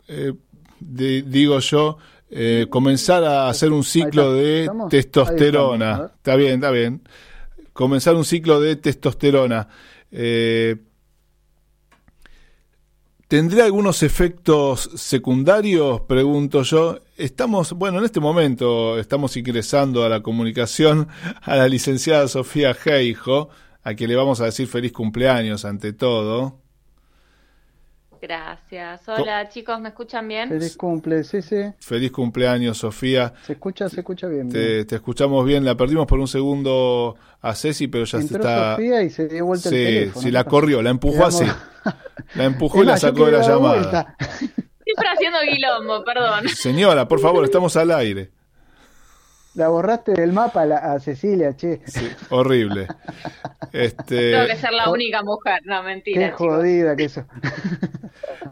eh, 0.07 0.33
de- 0.79 1.21
digo 1.23 1.59
yo 1.59 1.97
eh, 2.31 2.67
comenzar 2.69 3.23
a 3.23 3.49
hacer 3.49 3.71
un 3.71 3.83
ciclo 3.83 4.33
de 4.33 4.69
testosterona. 4.89 6.11
Está 6.15 6.35
bien, 6.35 6.53
está 6.55 6.71
bien. 6.71 7.01
Comenzar 7.79 8.15
un 8.15 8.25
ciclo 8.25 8.59
de 8.59 8.75
testosterona. 8.75 9.69
Eh, 10.11 10.75
¿Tendrá 13.29 13.63
algunos 13.63 14.03
efectos 14.03 14.89
secundarios? 14.95 16.01
Pregunto 16.01 16.63
yo. 16.63 16.99
Estamos, 17.15 17.71
bueno, 17.71 17.99
en 17.99 18.03
este 18.03 18.19
momento 18.19 18.99
estamos 18.99 19.37
ingresando 19.37 20.03
a 20.03 20.09
la 20.09 20.21
comunicación 20.21 21.07
a 21.41 21.55
la 21.55 21.69
licenciada 21.69 22.27
Sofía 22.27 22.73
Geijo, 22.73 23.47
a 23.81 23.93
quien 23.93 24.09
le 24.09 24.17
vamos 24.17 24.41
a 24.41 24.45
decir 24.45 24.67
feliz 24.67 24.91
cumpleaños 24.91 25.63
ante 25.63 25.93
todo. 25.93 26.59
Gracias. 28.21 29.07
Hola 29.07 29.47
chicos, 29.49 29.79
¿me 29.79 29.89
escuchan 29.89 30.27
bien? 30.27 30.49
Feliz 30.49 30.75
cumple, 30.75 31.23
sí, 31.23 31.41
sí. 31.41 31.55
Feliz 31.79 32.11
cumpleaños, 32.11 32.77
Sofía. 32.77 33.33
Se 33.45 33.53
escucha, 33.53 33.87
se 33.89 34.01
escucha 34.01 34.27
bien. 34.27 34.49
Te, 34.49 34.59
bien. 34.75 34.87
te 34.87 34.95
escuchamos 34.95 35.45
bien. 35.45 35.63
La 35.63 35.75
perdimos 35.75 36.05
por 36.05 36.19
un 36.19 36.27
segundo 36.27 37.15
a 37.41 37.55
Ceci, 37.55 37.87
pero 37.87 38.03
ya 38.05 38.21
se 38.21 38.35
está. 38.35 38.71
Sofía 38.75 39.03
y 39.03 39.09
se 39.09 39.27
dio 39.27 39.45
vuelta 39.45 39.69
Sí, 39.69 39.75
el 39.75 39.85
teléfono. 39.85 40.21
sí, 40.21 40.31
la 40.31 40.43
corrió, 40.43 40.81
la 40.81 40.89
empujó 40.89 41.25
así. 41.25 41.45
La 42.35 42.43
empujó 42.45 42.83
y 42.83 42.85
la 42.87 42.97
sacó 42.97 43.25
de 43.25 43.31
la 43.33 43.41
llamada. 43.47 44.15
Siempre 44.19 45.07
haciendo 45.13 45.39
guilombo, 45.41 46.03
perdón. 46.03 46.49
Señora, 46.49 47.07
por 47.07 47.19
favor, 47.19 47.45
estamos 47.45 47.75
al 47.77 47.91
aire. 47.91 48.31
La 49.59 49.67
borraste 49.67 50.13
del 50.13 50.31
mapa 50.31 50.61
a, 50.61 50.65
la- 50.65 50.77
a 50.93 50.99
Cecilia, 51.01 51.53
che. 51.55 51.81
Horrible. 52.29 52.87
Este, 53.73 54.31
Tengo 54.31 54.47
que 54.47 54.55
ser 54.55 54.71
la 54.71 54.89
única 54.89 55.21
mujer. 55.21 55.61
No, 55.65 55.83
mentira. 55.83 56.19
Qué 56.21 56.31
chicos. 56.31 56.47
jodida 56.55 56.95
que 56.95 57.03
eso. 57.03 57.25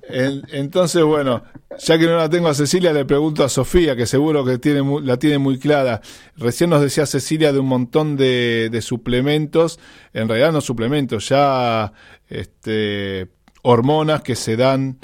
en- 0.09 0.43
entonces, 0.51 1.03
bueno, 1.03 1.43
ya 1.79 1.97
que 1.97 2.05
no 2.05 2.17
la 2.17 2.29
tengo 2.29 2.49
a 2.49 2.53
Cecilia, 2.53 2.91
le 2.93 3.05
pregunto 3.05 3.43
a 3.43 3.49
Sofía, 3.49 3.95
que 3.95 4.05
seguro 4.05 4.43
que 4.43 4.57
tiene 4.57 4.81
mu- 4.81 4.99
la 4.99 5.17
tiene 5.17 5.37
muy 5.37 5.57
clara. 5.59 6.01
Recién 6.35 6.69
nos 6.69 6.81
decía 6.81 7.05
Cecilia 7.05 7.53
de 7.53 7.59
un 7.59 7.67
montón 7.67 8.17
de, 8.17 8.69
de 8.71 8.81
suplementos, 8.81 9.79
en 10.13 10.27
realidad 10.27 10.51
no 10.51 10.61
suplementos, 10.61 11.29
ya 11.29 11.93
este, 12.27 13.29
hormonas 13.61 14.21
que 14.23 14.35
se 14.35 14.55
dan 14.57 14.97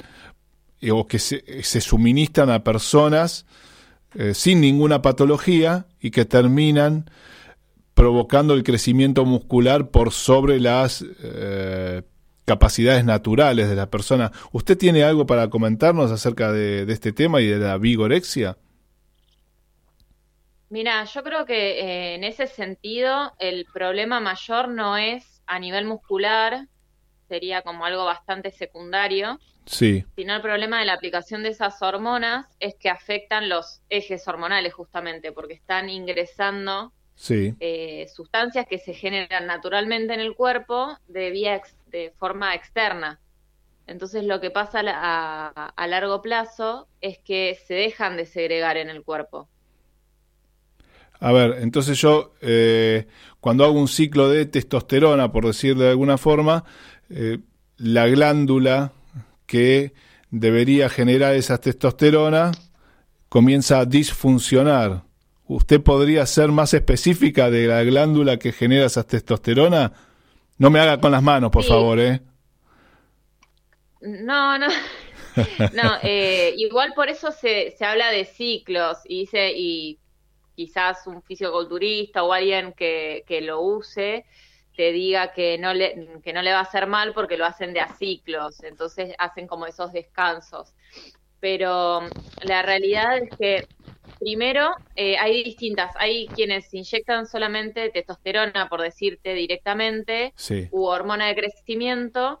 eh, 0.80 0.90
o 0.90 1.06
que 1.06 1.18
se, 1.18 1.62
se 1.62 1.80
suministran 1.80 2.50
a 2.50 2.62
personas 2.62 3.46
eh, 4.16 4.34
sin 4.34 4.60
ninguna 4.60 5.02
patología 5.02 5.86
y 6.00 6.10
que 6.10 6.24
terminan 6.24 7.10
provocando 7.94 8.54
el 8.54 8.62
crecimiento 8.62 9.24
muscular 9.24 9.88
por 9.90 10.12
sobre 10.12 10.60
las 10.60 11.04
eh, 11.22 12.02
capacidades 12.44 13.04
naturales 13.04 13.68
de 13.68 13.76
la 13.76 13.90
persona. 13.90 14.32
¿Usted 14.52 14.76
tiene 14.76 15.04
algo 15.04 15.26
para 15.26 15.48
comentarnos 15.48 16.10
acerca 16.10 16.52
de, 16.52 16.82
este 16.92 17.12
tema 17.12 17.40
y 17.40 17.46
de 17.46 17.58
la 17.58 17.78
vigorexia? 17.78 18.58
Mira, 20.68 21.04
yo 21.04 21.22
creo 21.22 21.44
que 21.44 21.80
eh, 21.80 22.14
en 22.14 22.24
ese 22.24 22.46
sentido 22.46 23.32
el 23.38 23.64
problema 23.72 24.20
mayor 24.20 24.68
no 24.68 24.96
es 24.96 25.42
a 25.46 25.58
nivel 25.58 25.86
muscular, 25.86 26.66
sería 27.28 27.62
como 27.62 27.84
algo 27.84 28.04
bastante 28.04 28.50
secundario, 28.50 29.38
Sí, 29.66 30.04
sino 30.16 30.34
el 30.36 30.42
problema 30.42 30.80
de 30.80 30.86
la 30.86 30.94
aplicación 30.94 31.42
de 31.42 31.50
esas 31.50 31.80
hormonas 31.82 32.46
es 32.60 32.74
que 32.76 32.90
afectan 32.90 33.48
los 33.48 33.82
ejes 33.88 34.26
hormonales 34.28 34.74
justamente, 34.74 35.32
porque 35.32 35.54
están 35.54 35.88
ingresando 35.90 36.92
sí. 37.16 37.54
eh, 37.60 38.08
sustancias 38.08 38.66
que 38.68 38.78
se 38.78 38.94
generan 38.94 39.46
naturalmente 39.46 40.14
en 40.14 40.20
el 40.20 40.34
cuerpo 40.36 40.98
de 41.08 41.30
vía 41.30 41.56
ex- 41.56 41.76
de 41.86 42.12
forma 42.18 42.54
externa. 42.54 43.20
Entonces 43.86 44.24
lo 44.24 44.40
que 44.40 44.50
pasa 44.52 44.82
a- 44.86 45.68
a 45.76 45.86
largo 45.88 46.22
plazo 46.22 46.88
es 47.00 47.18
que 47.20 47.56
se 47.66 47.74
dejan 47.74 48.16
de 48.18 48.26
segregar 48.26 48.76
en 48.78 48.90
el 48.90 49.04
cuerpo. 49.04 49.50
A 51.20 51.32
ver, 51.32 51.58
entonces 51.60 51.98
yo 52.00 52.34
eh, 52.40 53.06
cuando 53.40 53.64
hago 53.64 53.78
un 53.78 53.88
ciclo 53.88 54.28
de 54.28 54.46
testosterona, 54.46 55.32
por 55.32 55.46
decir 55.46 55.76
de 55.76 55.90
alguna 55.90 56.18
forma, 56.18 56.64
eh, 57.08 57.38
la 57.78 58.06
glándula 58.08 58.92
que 59.46 59.94
debería 60.30 60.88
generar 60.88 61.34
esa 61.34 61.58
testosterona 61.58 62.52
comienza 63.28 63.80
a 63.80 63.86
disfuncionar. 63.86 65.04
¿Usted 65.46 65.82
podría 65.82 66.26
ser 66.26 66.50
más 66.50 66.74
específica 66.74 67.50
de 67.50 67.66
la 67.68 67.82
glándula 67.84 68.38
que 68.38 68.52
genera 68.52 68.86
esa 68.86 69.04
testosterona? 69.06 69.92
No 70.58 70.70
me 70.70 70.80
haga 70.80 71.00
con 71.00 71.12
las 71.12 71.22
manos, 71.22 71.50
por 71.50 71.62
Sí. 71.62 71.68
favor, 71.68 72.00
¿eh? 72.00 72.22
No, 74.00 74.58
no. 74.58 74.68
No, 75.72 75.98
eh, 76.02 76.54
igual 76.56 76.92
por 76.94 77.08
eso 77.08 77.32
se, 77.32 77.72
se 77.76 77.84
habla 77.84 78.10
de 78.10 78.24
ciclos 78.24 78.98
y 79.04 79.20
dice, 79.22 79.52
y 79.56 79.98
quizás 80.54 81.06
un 81.06 81.22
fisioculturista 81.22 82.22
o 82.22 82.32
alguien 82.32 82.72
que, 82.74 83.24
que 83.26 83.40
lo 83.40 83.60
use 83.60 84.26
te 84.76 84.92
diga 84.92 85.32
que 85.32 85.58
no 85.58 85.72
le, 85.74 86.20
que 86.22 86.32
no 86.32 86.42
le 86.42 86.52
va 86.52 86.58
a 86.58 86.62
hacer 86.62 86.86
mal 86.86 87.12
porque 87.14 87.36
lo 87.36 87.46
hacen 87.46 87.72
de 87.72 87.80
a 87.80 87.88
ciclos, 87.88 88.62
entonces 88.62 89.14
hacen 89.18 89.46
como 89.46 89.66
esos 89.66 89.92
descansos. 89.92 90.74
Pero 91.40 92.00
la 92.42 92.62
realidad 92.62 93.18
es 93.18 93.30
que 93.38 93.68
primero 94.18 94.70
eh, 94.96 95.16
hay 95.18 95.44
distintas, 95.44 95.94
hay 95.96 96.26
quienes 96.28 96.72
inyectan 96.72 97.26
solamente 97.26 97.90
testosterona, 97.90 98.68
por 98.68 98.80
decirte 98.80 99.34
directamente, 99.34 100.32
Sí. 100.36 100.68
u 100.70 100.84
hormona 100.84 101.26
de 101.28 101.34
crecimiento, 101.34 102.40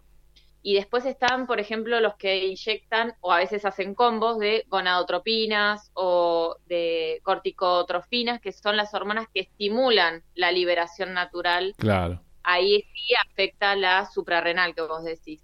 y 0.66 0.74
después 0.74 1.04
están, 1.04 1.46
por 1.46 1.60
ejemplo, 1.60 2.00
los 2.00 2.16
que 2.16 2.46
inyectan 2.46 3.12
o 3.20 3.30
a 3.30 3.36
veces 3.36 3.66
hacen 3.66 3.94
combos 3.94 4.38
de 4.38 4.64
gonadotropinas 4.68 5.90
o 5.92 6.56
de 6.64 7.20
corticotrofinas, 7.22 8.40
que 8.40 8.50
son 8.50 8.78
las 8.78 8.94
hormonas 8.94 9.26
que 9.32 9.40
estimulan 9.40 10.22
la 10.34 10.50
liberación 10.52 11.12
natural. 11.12 11.74
Claro. 11.76 12.23
Ahí 12.44 12.82
sí 12.94 13.14
afecta 13.30 13.74
la 13.74 14.06
suprarrenal 14.10 14.74
que 14.74 14.82
vos 14.82 15.02
decís. 15.04 15.42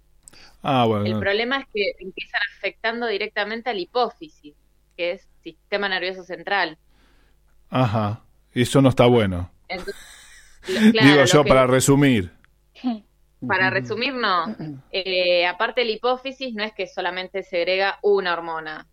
Ah, 0.63 0.85
bueno. 0.85 1.05
El 1.05 1.19
problema 1.19 1.57
es 1.59 1.65
que 1.73 1.91
empiezan 1.99 2.41
afectando 2.57 3.07
directamente 3.07 3.69
a 3.69 3.73
la 3.73 3.79
hipófisis, 3.79 4.53
que 4.95 5.11
es 5.11 5.27
sistema 5.43 5.89
nervioso 5.89 6.23
central. 6.23 6.77
Ajá. 7.69 8.21
Eso 8.53 8.81
no 8.81 8.89
está 8.89 9.05
bueno. 9.07 9.49
Entonces, 9.67 9.95
lo- 10.67 10.91
claro, 10.91 11.07
Digo 11.11 11.25
yo 11.25 11.43
que- 11.43 11.49
para 11.49 11.67
resumir. 11.67 12.31
Para 13.47 13.71
resumir, 13.71 14.13
no. 14.13 14.55
Eh, 14.91 15.47
aparte, 15.47 15.83
la 15.83 15.91
hipófisis 15.91 16.53
no 16.53 16.63
es 16.63 16.73
que 16.73 16.85
solamente 16.85 17.41
segrega 17.41 17.97
una 18.03 18.33
hormona. 18.33 18.85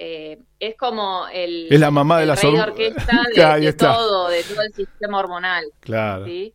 Eh, 0.00 0.38
es 0.58 0.76
como 0.76 1.28
el, 1.32 1.68
Es 1.72 1.78
la 1.78 1.92
mamá 1.92 2.18
de 2.18 2.24
el 2.24 2.36
rey 2.36 2.52
de 2.52 2.58
horm- 2.58 2.62
orquesta 2.72 3.22
de, 3.60 3.72
todo, 3.74 4.28
de 4.28 4.42
todo 4.42 4.62
el 4.62 4.72
sistema 4.74 5.18
hormonal. 5.20 5.64
Claro. 5.78 6.24
¿sí? 6.26 6.52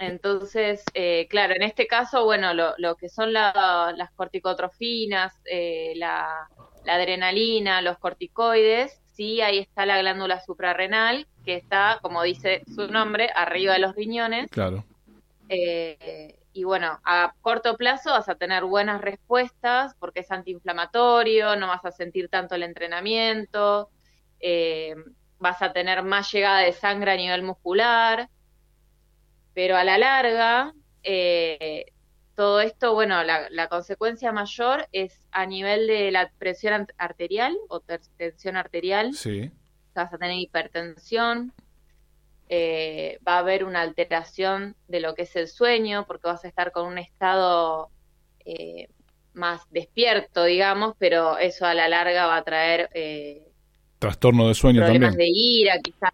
Entonces, 0.00 0.82
eh, 0.94 1.26
claro, 1.28 1.54
en 1.54 1.62
este 1.62 1.86
caso, 1.86 2.24
bueno, 2.24 2.54
lo, 2.54 2.74
lo 2.78 2.96
que 2.96 3.08
son 3.10 3.32
la- 3.34 3.92
las 3.96 4.10
corticotrofinas, 4.14 5.34
eh, 5.44 5.92
la, 5.96 6.48
la 6.84 6.94
adrenalina, 6.94 7.82
los 7.82 7.98
corticoides, 7.98 9.02
sí, 9.12 9.42
ahí 9.42 9.58
está 9.58 9.84
la 9.86 9.98
glándula 9.98 10.40
suprarrenal, 10.40 11.28
que 11.44 11.56
está, 11.56 11.98
como 12.02 12.22
dice 12.22 12.62
su 12.74 12.88
nombre, 12.88 13.30
arriba 13.34 13.74
de 13.74 13.80
los 13.80 13.94
riñones. 13.94 14.48
Claro. 14.50 14.84
Eh, 15.48 16.38
y 16.52 16.64
bueno, 16.64 16.98
a 17.04 17.34
corto 17.42 17.76
plazo 17.76 18.10
vas 18.12 18.28
a 18.28 18.36
tener 18.36 18.64
buenas 18.64 19.00
respuestas 19.02 19.94
porque 19.98 20.20
es 20.20 20.30
antiinflamatorio, 20.30 21.56
no 21.56 21.68
vas 21.68 21.84
a 21.84 21.92
sentir 21.92 22.28
tanto 22.28 22.54
el 22.54 22.62
entrenamiento, 22.62 23.90
eh, 24.40 24.94
vas 25.38 25.62
a 25.62 25.72
tener 25.72 26.02
más 26.02 26.32
llegada 26.32 26.60
de 26.60 26.72
sangre 26.72 27.12
a 27.12 27.16
nivel 27.16 27.42
muscular, 27.42 28.28
pero 29.54 29.76
a 29.76 29.84
la 29.84 29.98
larga, 29.98 30.72
eh, 31.02 31.86
todo 32.34 32.60
esto, 32.60 32.94
bueno, 32.94 33.22
la, 33.24 33.48
la 33.50 33.68
consecuencia 33.68 34.32
mayor 34.32 34.86
es 34.92 35.26
a 35.30 35.46
nivel 35.46 35.86
de 35.86 36.10
la 36.10 36.30
presión 36.38 36.86
arterial 36.98 37.56
o 37.68 37.80
tensión 38.16 38.56
arterial, 38.56 39.12
Sí. 39.14 39.50
vas 39.94 40.12
a 40.12 40.18
tener 40.18 40.38
hipertensión, 40.38 41.52
eh, 42.48 43.18
va 43.26 43.34
a 43.36 43.38
haber 43.40 43.64
una 43.64 43.82
alteración 43.82 44.74
de 44.88 45.00
lo 45.00 45.14
que 45.14 45.22
es 45.22 45.36
el 45.36 45.48
sueño, 45.48 46.06
porque 46.06 46.28
vas 46.28 46.44
a 46.44 46.48
estar 46.48 46.72
con 46.72 46.86
un 46.86 46.98
estado 46.98 47.90
eh, 48.44 48.88
más 49.34 49.62
despierto, 49.70 50.44
digamos, 50.44 50.94
pero 50.98 51.38
eso 51.38 51.66
a 51.66 51.74
la 51.74 51.88
larga 51.88 52.26
va 52.26 52.36
a 52.38 52.44
traer 52.44 52.88
eh, 52.94 53.46
Trastorno 53.98 54.48
de 54.48 54.54
sueño 54.54 54.80
problemas 54.82 55.10
también. 55.10 55.32
de 55.32 55.38
ira, 55.38 55.78
quizás 55.80 56.10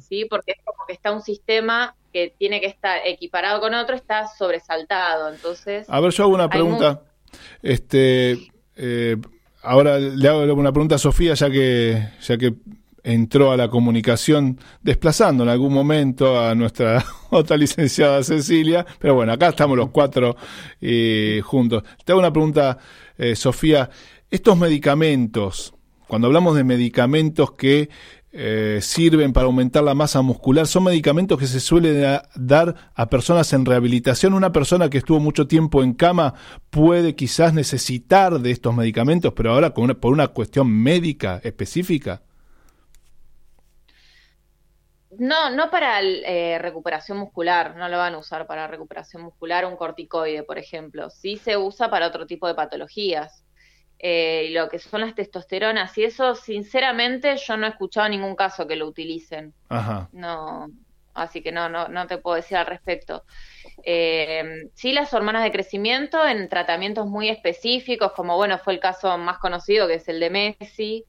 ¿sí? 0.00 0.26
Porque 0.28 0.52
es 0.52 0.64
como 0.64 0.86
que 0.86 0.92
está 0.92 1.12
un 1.12 1.22
sistema 1.22 1.94
que 2.12 2.34
tiene 2.38 2.60
que 2.60 2.66
estar 2.66 3.00
equiparado 3.04 3.60
con 3.60 3.74
otro, 3.74 3.94
está 3.94 4.26
sobresaltado. 4.26 5.32
Entonces, 5.32 5.88
A 5.88 6.00
ver, 6.00 6.12
yo 6.12 6.24
hago 6.24 6.34
una 6.34 6.48
pregunta. 6.48 7.02
Este, 7.62 8.38
eh, 8.76 9.16
ahora 9.62 9.98
le 9.98 10.28
hago 10.28 10.54
una 10.54 10.72
pregunta 10.72 10.94
a 10.96 10.98
Sofía, 10.98 11.34
ya 11.34 11.50
que, 11.50 12.08
ya 12.20 12.38
que 12.38 12.54
entró 13.02 13.52
a 13.52 13.56
la 13.56 13.68
comunicación 13.68 14.58
desplazando 14.82 15.42
en 15.44 15.48
algún 15.48 15.72
momento 15.72 16.38
a 16.38 16.54
nuestra 16.54 17.04
otra 17.30 17.56
licenciada 17.56 18.22
Cecilia, 18.22 18.84
pero 18.98 19.14
bueno, 19.14 19.32
acá 19.32 19.48
estamos 19.48 19.76
los 19.76 19.90
cuatro 19.90 20.36
eh, 20.80 21.40
juntos. 21.44 21.82
Te 22.04 22.12
hago 22.12 22.20
una 22.20 22.32
pregunta, 22.32 22.78
eh, 23.16 23.34
Sofía. 23.34 23.88
Estos 24.30 24.58
medicamentos, 24.58 25.74
cuando 26.06 26.26
hablamos 26.26 26.54
de 26.54 26.64
medicamentos 26.64 27.52
que 27.52 27.88
eh, 28.40 28.78
sirven 28.80 29.32
para 29.32 29.46
aumentar 29.46 29.82
la 29.82 29.94
masa 29.94 30.22
muscular, 30.22 30.66
son 30.68 30.84
medicamentos 30.84 31.38
que 31.38 31.46
se 31.48 31.58
suelen 31.58 32.00
da- 32.00 32.28
dar 32.36 32.74
a 32.94 33.10
personas 33.10 33.52
en 33.52 33.64
rehabilitación. 33.66 34.32
Una 34.32 34.52
persona 34.52 34.88
que 34.88 34.98
estuvo 34.98 35.18
mucho 35.18 35.48
tiempo 35.48 35.82
en 35.82 35.92
cama 35.92 36.34
puede 36.70 37.16
quizás 37.16 37.52
necesitar 37.52 38.38
de 38.38 38.50
estos 38.52 38.74
medicamentos, 38.74 39.32
pero 39.34 39.52
ahora 39.52 39.70
con 39.70 39.84
una- 39.84 39.94
por 39.94 40.12
una 40.12 40.28
cuestión 40.28 40.70
médica 40.70 41.40
específica. 41.42 42.22
No, 45.18 45.50
no 45.50 45.70
para 45.70 46.00
eh, 46.02 46.58
recuperación 46.58 47.18
muscular, 47.18 47.76
no 47.76 47.88
lo 47.88 47.96
van 47.96 48.14
a 48.14 48.18
usar 48.18 48.46
para 48.46 48.66
recuperación 48.66 49.22
muscular 49.22 49.64
un 49.64 49.76
corticoide, 49.76 50.42
por 50.42 50.58
ejemplo. 50.58 51.08
Sí 51.10 51.36
se 51.38 51.56
usa 51.56 51.90
para 51.90 52.06
otro 52.06 52.26
tipo 52.26 52.46
de 52.46 52.54
patologías. 52.54 53.42
Eh, 54.00 54.46
y 54.48 54.52
lo 54.52 54.68
que 54.68 54.78
son 54.78 55.00
las 55.00 55.14
testosteronas 55.14 55.96
y 55.98 56.04
eso, 56.04 56.34
sinceramente, 56.36 57.36
yo 57.36 57.56
no 57.56 57.66
he 57.66 57.70
escuchado 57.70 58.08
ningún 58.08 58.36
caso 58.36 58.66
que 58.66 58.76
lo 58.76 58.86
utilicen. 58.86 59.54
Ajá. 59.68 60.08
No, 60.12 60.68
así 61.14 61.42
que 61.42 61.50
no, 61.50 61.68
no, 61.68 61.88
no 61.88 62.06
te 62.06 62.18
puedo 62.18 62.36
decir 62.36 62.56
al 62.56 62.66
respecto. 62.66 63.24
Eh, 63.84 64.70
sí, 64.74 64.92
las 64.92 65.12
hormonas 65.14 65.42
de 65.42 65.52
crecimiento 65.52 66.24
en 66.26 66.48
tratamientos 66.48 67.06
muy 67.06 67.28
específicos, 67.28 68.12
como 68.12 68.36
bueno, 68.36 68.58
fue 68.58 68.74
el 68.74 68.80
caso 68.80 69.16
más 69.18 69.38
conocido, 69.38 69.88
que 69.88 69.94
es 69.94 70.08
el 70.08 70.20
de 70.20 70.30
Messi, 70.30 71.04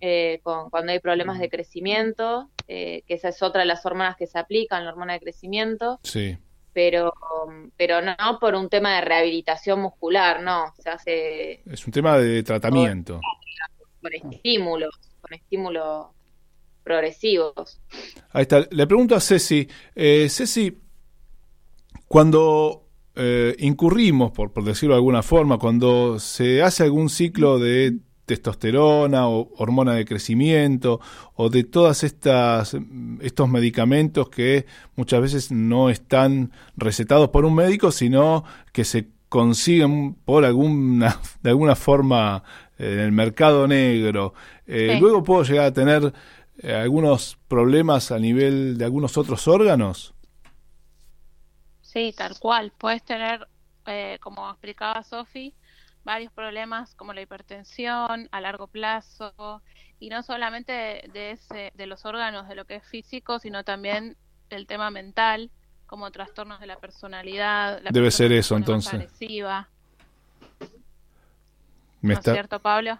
eh, 0.00 0.40
con, 0.42 0.70
cuando 0.70 0.92
hay 0.92 1.00
problemas 1.00 1.38
de 1.38 1.48
crecimiento, 1.48 2.48
eh, 2.68 3.02
que 3.06 3.14
esa 3.14 3.28
es 3.28 3.42
otra 3.42 3.62
de 3.62 3.66
las 3.66 3.84
hormonas 3.84 4.16
que 4.16 4.26
se 4.26 4.38
aplican, 4.38 4.84
la 4.84 4.90
hormona 4.90 5.14
de 5.14 5.20
crecimiento, 5.20 5.98
Sí. 6.02 6.38
Pero, 6.72 7.12
pero 7.76 8.00
no 8.00 8.38
por 8.40 8.54
un 8.54 8.68
tema 8.68 8.96
de 8.96 9.00
rehabilitación 9.02 9.80
muscular, 9.80 10.42
no, 10.42 10.72
se 10.78 10.88
hace 10.88 11.62
Es 11.70 11.86
un 11.86 11.92
tema 11.92 12.18
de 12.18 12.42
tratamiento. 12.42 13.20
con 14.00 14.12
estímulos, 14.14 14.94
con 15.20 15.34
estímulos 15.34 16.06
progresivos. 16.82 17.80
Ahí 18.32 18.42
está. 18.42 18.66
Le 18.70 18.86
pregunto 18.86 19.14
a 19.14 19.20
Ceci, 19.20 19.68
eh, 19.94 20.28
Ceci, 20.28 20.76
cuando 22.06 22.88
eh, 23.14 23.54
incurrimos, 23.58 24.32
por, 24.32 24.52
por 24.52 24.64
decirlo 24.64 24.94
de 24.94 24.98
alguna 24.98 25.22
forma, 25.22 25.58
cuando 25.58 26.18
se 26.18 26.62
hace 26.62 26.84
algún 26.84 27.08
ciclo 27.08 27.58
de 27.58 27.98
testosterona 28.30 29.26
o 29.28 29.50
hormona 29.58 29.94
de 29.94 30.04
crecimiento 30.04 31.00
o 31.34 31.48
de 31.50 31.64
todas 31.64 32.04
estas 32.04 32.76
estos 33.20 33.48
medicamentos 33.48 34.28
que 34.28 34.66
muchas 34.96 35.20
veces 35.20 35.50
no 35.50 35.90
están 35.90 36.52
recetados 36.76 37.28
por 37.30 37.44
un 37.44 37.54
médico 37.54 37.90
sino 37.90 38.44
que 38.72 38.84
se 38.84 39.08
consiguen 39.28 40.14
por 40.24 40.44
alguna 40.44 41.18
de 41.42 41.50
alguna 41.50 41.74
forma 41.74 42.42
eh, 42.78 42.92
en 42.94 43.00
el 43.00 43.12
mercado 43.12 43.66
negro 43.66 44.32
Eh, 44.66 44.94
Sí. 44.94 45.00
luego 45.00 45.22
puedo 45.24 45.42
llegar 45.42 45.66
a 45.66 45.72
tener 45.72 46.12
eh, 46.62 46.74
algunos 46.74 47.36
problemas 47.48 48.12
a 48.12 48.18
nivel 48.18 48.76
de 48.78 48.84
algunos 48.84 49.16
otros 49.18 49.48
órganos 49.48 50.14
Sí, 51.82 52.14
tal 52.16 52.38
cual. 52.38 52.72
Puedes 52.78 53.02
tener, 53.02 53.46
eh, 53.86 54.18
como 54.20 54.48
explicaba 54.50 55.02
Sofi, 55.02 55.52
varios 56.04 56.32
problemas 56.32 56.94
como 56.94 57.12
la 57.12 57.20
hipertensión 57.22 58.28
a 58.30 58.40
largo 58.40 58.66
plazo 58.66 59.62
y 59.98 60.08
no 60.08 60.22
solamente 60.22 60.72
de, 60.72 61.10
de 61.12 61.30
ese, 61.32 61.72
de 61.74 61.86
los 61.86 62.04
órganos 62.06 62.48
de 62.48 62.54
lo 62.54 62.64
que 62.64 62.76
es 62.76 62.84
físico, 62.84 63.38
sino 63.38 63.64
también 63.64 64.16
el 64.48 64.66
tema 64.66 64.90
mental, 64.90 65.50
como 65.86 66.10
trastornos 66.10 66.58
de 66.60 66.66
la 66.66 66.76
personalidad. 66.76 67.80
La 67.82 67.90
Debe 67.90 68.06
persona 68.06 68.10
ser 68.10 68.28
se 68.30 68.38
eso, 68.38 68.56
entonces. 68.56 68.94
agresiva. 68.94 69.68
Me 72.00 72.14
¿No 72.14 72.18
está- 72.20 72.30
es 72.30 72.34
cierto, 72.36 72.60
Pablo? 72.60 72.98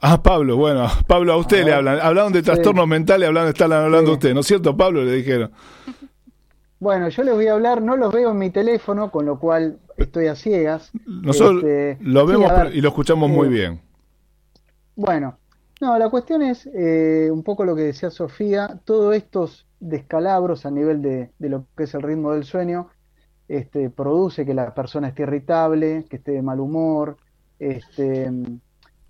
Ah, 0.00 0.20
Pablo, 0.22 0.56
bueno, 0.56 0.86
Pablo, 1.06 1.32
a 1.32 1.36
usted 1.36 1.64
le 1.64 1.72
hablan. 1.72 2.00
Hablaron 2.00 2.32
de 2.32 2.42
trastornos 2.42 2.86
mentales, 2.88 3.28
hablan, 3.28 3.48
están 3.48 3.72
hablando 3.72 4.10
Sí. 4.10 4.14
usted, 4.14 4.34
¿no 4.34 4.40
es 4.40 4.46
cierto, 4.46 4.76
Pablo? 4.76 5.04
Le 5.04 5.12
dijeron. 5.12 5.52
Bueno, 6.84 7.08
yo 7.08 7.22
les 7.22 7.34
voy 7.34 7.46
a 7.46 7.54
hablar, 7.54 7.80
no 7.80 7.96
los 7.96 8.12
veo 8.12 8.32
en 8.32 8.36
mi 8.36 8.50
teléfono, 8.50 9.10
con 9.10 9.24
lo 9.24 9.38
cual 9.38 9.78
estoy 9.96 10.26
a 10.26 10.34
ciegas. 10.34 10.92
Nosotros 11.06 11.64
Este, 11.64 11.96
lo 12.02 12.26
vemos 12.26 12.52
ver, 12.54 12.76
y 12.76 12.82
lo 12.82 12.90
escuchamos 12.90 13.30
muy 13.30 13.46
eh, 13.46 13.50
bien. 13.50 13.80
Bueno, 14.94 15.38
no, 15.80 15.96
la 15.98 16.10
cuestión 16.10 16.42
es 16.42 16.68
eh, 16.74 17.30
un 17.32 17.42
poco 17.42 17.64
lo 17.64 17.74
que 17.74 17.84
decía 17.84 18.10
Sofía, 18.10 18.82
todos 18.84 19.16
estos 19.16 19.66
descalabros 19.80 20.66
a 20.66 20.70
nivel 20.70 21.00
de, 21.00 21.30
de 21.38 21.48
lo 21.48 21.64
que 21.74 21.84
es 21.84 21.94
el 21.94 22.02
ritmo 22.02 22.32
del 22.32 22.44
sueño, 22.44 22.90
este, 23.48 23.88
produce 23.88 24.44
que 24.44 24.52
la 24.52 24.74
persona 24.74 25.08
esté 25.08 25.22
irritable, 25.22 26.04
que 26.10 26.16
esté 26.16 26.32
de 26.32 26.42
mal 26.42 26.60
humor, 26.60 27.16
este, 27.58 28.30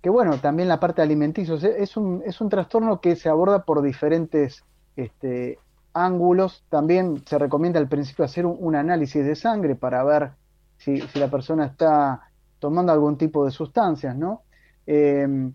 que 0.01 0.09
bueno, 0.09 0.37
también 0.37 0.69
la 0.69 0.79
parte 0.79 1.01
alimenticia, 1.01 1.55
es 1.55 1.97
un, 1.97 2.23
es 2.25 2.39
un 2.39 2.47
trastorno 2.47 3.01
que 3.01 3.17
se 3.17 3.27
aborda 3.27 3.65
por 3.65 3.81
diferentes 3.81 4.63
este, 4.95 5.59
ángulos, 5.95 6.65
también 6.69 7.23
se 7.25 7.39
recomienda 7.39 7.79
al 7.79 7.87
principio 7.87 8.25
hacer 8.25 8.45
un, 8.45 8.75
análisis 8.75 9.25
de 9.25 9.35
sangre 9.35 9.75
para 9.75 10.03
ver 10.03 10.31
si, 10.77 10.99
si 11.01 11.19
la 11.19 11.31
persona 11.31 11.65
está 11.65 12.29
tomando 12.59 12.91
algún 12.91 13.17
tipo 13.17 13.45
de 13.45 13.51
sustancias, 13.51 14.15
¿no? 14.15 14.43
Eh, 14.85 15.51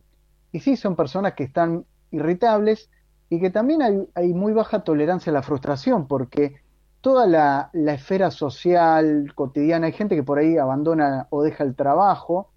y 0.51 0.61
sí, 0.61 0.76
son 0.76 0.97
personas 0.97 1.34
que 1.34 1.45
están 1.45 1.84
irritables 2.11 2.91
y 3.28 3.38
que 3.38 3.51
también 3.51 3.82
hay, 3.82 4.09
hay 4.14 4.32
muy 4.32 4.53
baja 4.53 4.82
tolerancia 4.82 5.30
a 5.30 5.34
la 5.34 5.43
frustración, 5.43 6.09
porque 6.09 6.57
toda 7.01 7.26
la, 7.26 7.70
la 7.74 7.95
esfera 7.95 8.30
social, 8.30 9.32
cotidiana, 9.34 9.86
hay 9.86 9.93
gente 9.93 10.16
que 10.16 10.22
por 10.22 10.38
ahí 10.38 10.57
abandona 10.57 11.26
o 11.30 11.43
deja 11.43 11.64
el 11.64 11.76
trabajo 11.76 12.51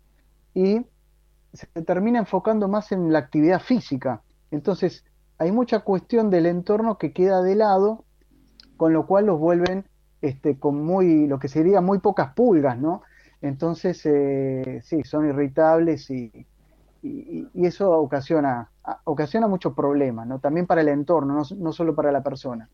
y 0.53 0.85
se 1.53 1.67
termina 1.83 2.19
enfocando 2.19 2.67
más 2.67 2.91
en 2.91 3.11
la 3.11 3.19
actividad 3.19 3.61
física. 3.61 4.21
Entonces, 4.51 5.05
hay 5.37 5.51
mucha 5.51 5.79
cuestión 5.79 6.29
del 6.29 6.45
entorno 6.45 6.97
que 6.97 7.13
queda 7.13 7.41
de 7.41 7.55
lado, 7.55 8.05
con 8.77 8.93
lo 8.93 9.05
cual 9.05 9.25
los 9.25 9.39
vuelven 9.39 9.85
este, 10.21 10.57
con 10.57 10.83
muy, 10.83 11.27
lo 11.27 11.39
que 11.39 11.47
sería 11.47 11.81
muy 11.81 11.99
pocas 11.99 12.33
pulgas, 12.33 12.77
¿no? 12.77 13.01
Entonces, 13.41 14.01
eh, 14.05 14.81
sí, 14.83 15.03
son 15.03 15.27
irritables 15.27 16.09
y, 16.09 16.31
y, 17.01 17.49
eso 17.65 17.91
ocasiona, 17.91 18.69
ocasiona 19.03 19.47
muchos 19.47 19.73
problemas, 19.73 20.25
¿no? 20.25 20.39
También 20.39 20.65
para 20.65 20.81
el 20.81 20.87
entorno, 20.87 21.33
no, 21.33 21.43
no 21.57 21.73
solo 21.73 21.93
para 21.93 22.11
la 22.11 22.23
persona. 22.23 22.69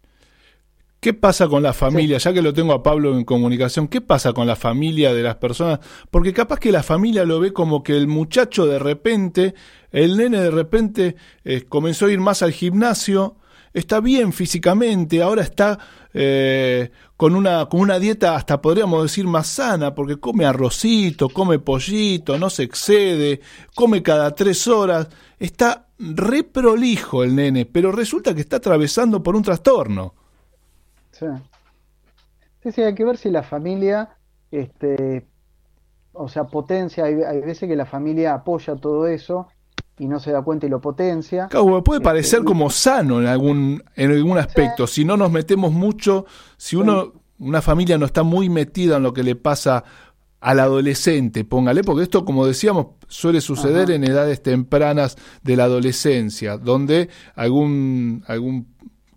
¿Qué 1.00 1.14
pasa 1.14 1.48
con 1.48 1.64
la 1.64 1.72
familia? 1.72 2.18
Ya 2.18 2.34
que 2.34 2.42
lo 2.42 2.54
tengo 2.54 2.74
a 2.74 2.84
Pablo 2.84 3.16
en 3.16 3.24
comunicación, 3.24 3.88
¿qué 3.88 4.02
pasa 4.02 4.34
con 4.34 4.46
la 4.46 4.58
familia 4.58 5.14
de 5.14 5.24
las 5.24 5.36
personas? 5.36 5.80
Porque 6.12 6.34
capaz 6.34 6.60
que 6.60 6.74
la 6.74 6.84
familia 6.84 7.24
lo 7.24 7.40
ve 7.40 7.54
como 7.54 7.84
que 7.84 7.96
el 7.96 8.08
muchacho 8.08 8.66
de 8.66 8.80
repente, 8.80 9.54
el 9.92 10.18
nene 10.18 10.42
de 10.42 10.52
repente 10.52 11.16
eh, 11.46 11.64
comenzó 11.70 12.08
a 12.08 12.12
ir 12.12 12.20
más 12.20 12.42
al 12.44 12.52
gimnasio, 12.52 13.38
está 13.74 14.02
bien 14.02 14.34
físicamente, 14.34 15.22
ahora 15.22 15.42
está 15.44 15.80
eh, 16.14 16.92
con, 17.16 17.34
una, 17.34 17.68
con 17.68 17.80
una 17.80 17.98
dieta 17.98 18.36
hasta 18.36 18.62
podríamos 18.62 19.02
decir 19.02 19.26
más 19.26 19.48
sana, 19.48 19.96
porque 19.96 20.20
come 20.20 20.44
arrocito, 20.44 21.30
come 21.30 21.60
pollito, 21.60 22.38
no 22.38 22.50
se 22.50 22.64
excede, 22.64 23.40
come 23.74 24.04
cada 24.04 24.36
tres 24.36 24.68
horas, 24.68 25.08
está 25.40 25.88
re 25.98 26.44
prolijo 26.44 27.24
el 27.24 27.36
nene, 27.36 27.66
pero 27.66 27.94
resulta 27.94 28.36
que 28.36 28.42
está 28.42 28.58
atravesando 28.58 29.24
por 29.24 29.38
un 29.38 29.44
trastorno. 29.44 30.16
Sí. 31.20 31.26
Sí, 32.64 32.72
sí, 32.72 32.82
hay 32.82 32.96
que 32.96 33.06
ver 33.06 33.18
si 33.18 33.30
la 33.30 33.44
familia, 33.44 34.10
este, 34.52 35.28
o 36.14 36.28
sea, 36.28 36.46
potencia, 36.46 37.06
hay, 37.06 37.16
hay 37.16 37.42
veces 37.42 37.70
que 37.70 37.76
la 37.76 37.86
familia 37.86 38.34
apoya 38.34 38.76
todo 38.76 39.08
eso 39.08 39.48
y 39.98 40.08
no 40.08 40.20
se 40.20 40.32
da 40.32 40.42
cuenta 40.42 40.66
y 40.66 40.70
lo 40.70 40.82
potencia. 40.82 41.48
Claro, 41.48 41.84
puede 41.84 42.00
Este, 42.00 42.06
parecer 42.06 42.44
como 42.44 42.70
sano 42.70 43.22
en 43.22 43.28
algún, 43.28 43.84
en 43.96 44.12
algún 44.12 44.38
aspecto. 44.38 44.88
Si 44.88 45.06
no 45.06 45.18
nos 45.18 45.32
metemos 45.32 45.72
mucho, 45.74 46.26
si 46.58 46.76
uno, 46.76 47.14
una 47.38 47.62
familia 47.62 47.98
no 47.98 48.06
está 48.06 48.24
muy 48.24 48.50
metida 48.50 48.98
en 48.98 49.04
lo 49.04 49.14
que 49.14 49.24
le 49.24 49.36
pasa 49.36 49.84
al 50.42 50.60
adolescente, 50.62 51.44
póngale, 51.44 51.84
porque 51.84 52.04
esto, 52.04 52.24
como 52.24 52.46
decíamos, 52.48 52.88
suele 53.10 53.42
suceder 53.42 53.84
Ajá. 53.84 53.94
en 53.96 54.06
edades 54.06 54.42
tempranas 54.42 55.18
de 55.44 55.58
la 55.58 55.66
adolescencia, 55.66 56.58
donde 56.58 57.10
algún, 57.36 58.24
algún 58.26 58.68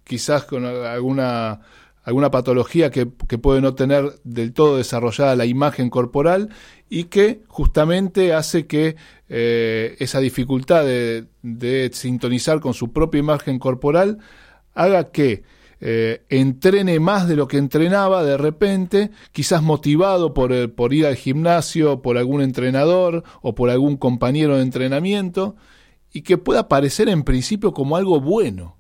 quizás 0.02 0.44
con 0.44 0.64
alguna 0.64 1.60
alguna 2.02 2.30
patología 2.30 2.90
que, 2.90 3.06
puede 3.06 3.60
no 3.60 3.74
tener 3.74 4.20
del 4.24 4.52
todo 4.52 4.76
desarrollada 4.76 5.36
la 5.36 5.46
imagen 5.46 5.90
corporal 5.90 6.50
y 6.88 7.04
que 7.04 7.42
justamente 7.48 8.34
hace 8.34 8.66
que 8.66 8.96
eh, 9.28 9.96
esa 9.98 10.20
dificultad 10.20 10.84
de, 10.84 11.26
de 11.42 11.90
sintonizar 11.92 12.60
con 12.60 12.74
su 12.74 12.92
propia 12.92 13.20
imagen 13.20 13.58
corporal 13.58 14.18
haga 14.74 15.10
que 15.10 15.44
eh, 15.84 16.22
entrene 16.28 17.00
más 17.00 17.26
de 17.26 17.34
lo 17.34 17.48
que 17.48 17.58
entrenaba 17.58 18.22
de 18.22 18.36
repente, 18.36 19.10
quizás 19.32 19.64
motivado 19.64 20.32
por, 20.32 20.52
eh, 20.52 20.68
por 20.68 20.94
ir 20.94 21.06
al 21.06 21.16
gimnasio, 21.16 22.02
por 22.02 22.18
algún 22.18 22.40
entrenador 22.40 23.24
o 23.40 23.56
por 23.56 23.68
algún 23.68 23.96
compañero 23.96 24.56
de 24.56 24.62
entrenamiento, 24.62 25.56
y 26.12 26.22
que 26.22 26.38
pueda 26.38 26.68
parecer 26.68 27.08
en 27.08 27.24
principio 27.24 27.72
como 27.72 27.96
algo 27.96 28.20
bueno. 28.20 28.76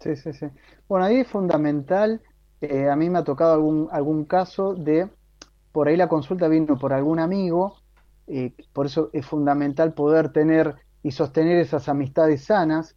Sí, 0.00 0.16
sí, 0.16 0.32
sí. 0.32 0.46
Bueno, 0.88 1.06
ahí 1.06 1.16
es 1.18 1.28
fundamental, 1.28 2.20
eh, 2.60 2.88
a 2.88 2.96
mí 2.96 3.10
me 3.10 3.18
ha 3.18 3.24
tocado 3.24 3.54
algún, 3.54 3.88
algún 3.90 4.24
caso 4.24 4.74
de, 4.74 5.08
por 5.72 5.88
ahí 5.88 5.96
la 5.96 6.08
consulta 6.08 6.48
vino 6.48 6.78
por 6.78 6.92
algún 6.92 7.18
amigo, 7.18 7.76
por 8.72 8.86
eso 8.86 9.10
es 9.12 9.24
fundamental 9.24 9.94
poder 9.94 10.32
tener 10.32 10.74
y 11.02 11.12
sostener 11.12 11.58
esas 11.58 11.88
amistades 11.88 12.44
sanas, 12.44 12.96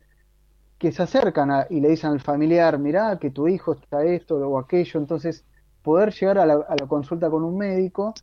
que 0.80 0.92
se 0.92 1.04
acercan 1.04 1.68
y 1.70 1.82
le 1.82 1.90
dicen 1.90 2.12
al 2.12 2.22
familiar, 2.22 2.80
mirá 2.80 3.20
que 3.20 3.32
tu 3.32 3.48
hijo 3.48 3.74
está 3.74 4.04
esto 4.04 4.38
o 4.38 4.58
aquello, 4.58 5.00
entonces 5.00 5.46
poder 5.84 6.14
llegar 6.14 6.40
a 6.40 6.46
la, 6.46 6.66
consulta 6.88 7.30
con 7.30 7.44
un 7.44 7.58
médico 7.58 8.14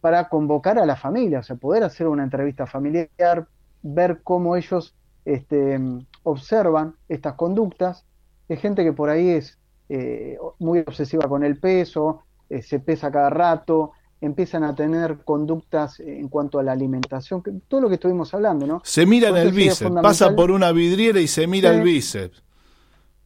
para 0.00 0.28
convocar 0.28 0.78
a 0.78 0.84
la 0.86 0.96
familia, 0.96 1.38
o 1.40 1.42
sea, 1.42 1.56
poder 1.56 1.82
hacer 1.82 2.06
una 2.08 2.24
entrevista 2.24 2.66
familiar, 2.66 3.48
ver 3.82 4.20
cómo 4.22 4.54
ellos 4.54 4.94
este, 5.24 5.80
observan 6.22 6.94
estas 7.08 7.34
conductas. 7.34 8.04
Hay 8.48 8.56
gente 8.56 8.84
que 8.84 8.92
por 8.92 9.10
ahí 9.10 9.30
es 9.30 9.58
eh, 9.88 10.38
muy 10.58 10.80
obsesiva 10.80 11.28
con 11.28 11.44
el 11.44 11.58
peso, 11.58 12.22
eh, 12.48 12.62
se 12.62 12.80
pesa 12.80 13.10
cada 13.10 13.30
rato, 13.30 13.92
empiezan 14.20 14.62
a 14.64 14.74
tener 14.74 15.18
conductas 15.24 15.98
en 16.00 16.28
cuanto 16.28 16.58
a 16.58 16.62
la 16.62 16.72
alimentación, 16.72 17.42
todo 17.66 17.80
lo 17.80 17.88
que 17.88 17.96
estuvimos 17.96 18.32
hablando, 18.32 18.66
¿no? 18.66 18.80
Se 18.84 19.04
mira 19.04 19.30
en 19.30 19.36
el 19.36 19.52
bíceps, 19.52 19.90
pasa 20.00 20.34
por 20.34 20.50
una 20.50 20.70
vidriera 20.70 21.20
y 21.20 21.26
se 21.26 21.46
mira 21.46 21.70
el 21.74 21.82
bíceps. 21.82 22.42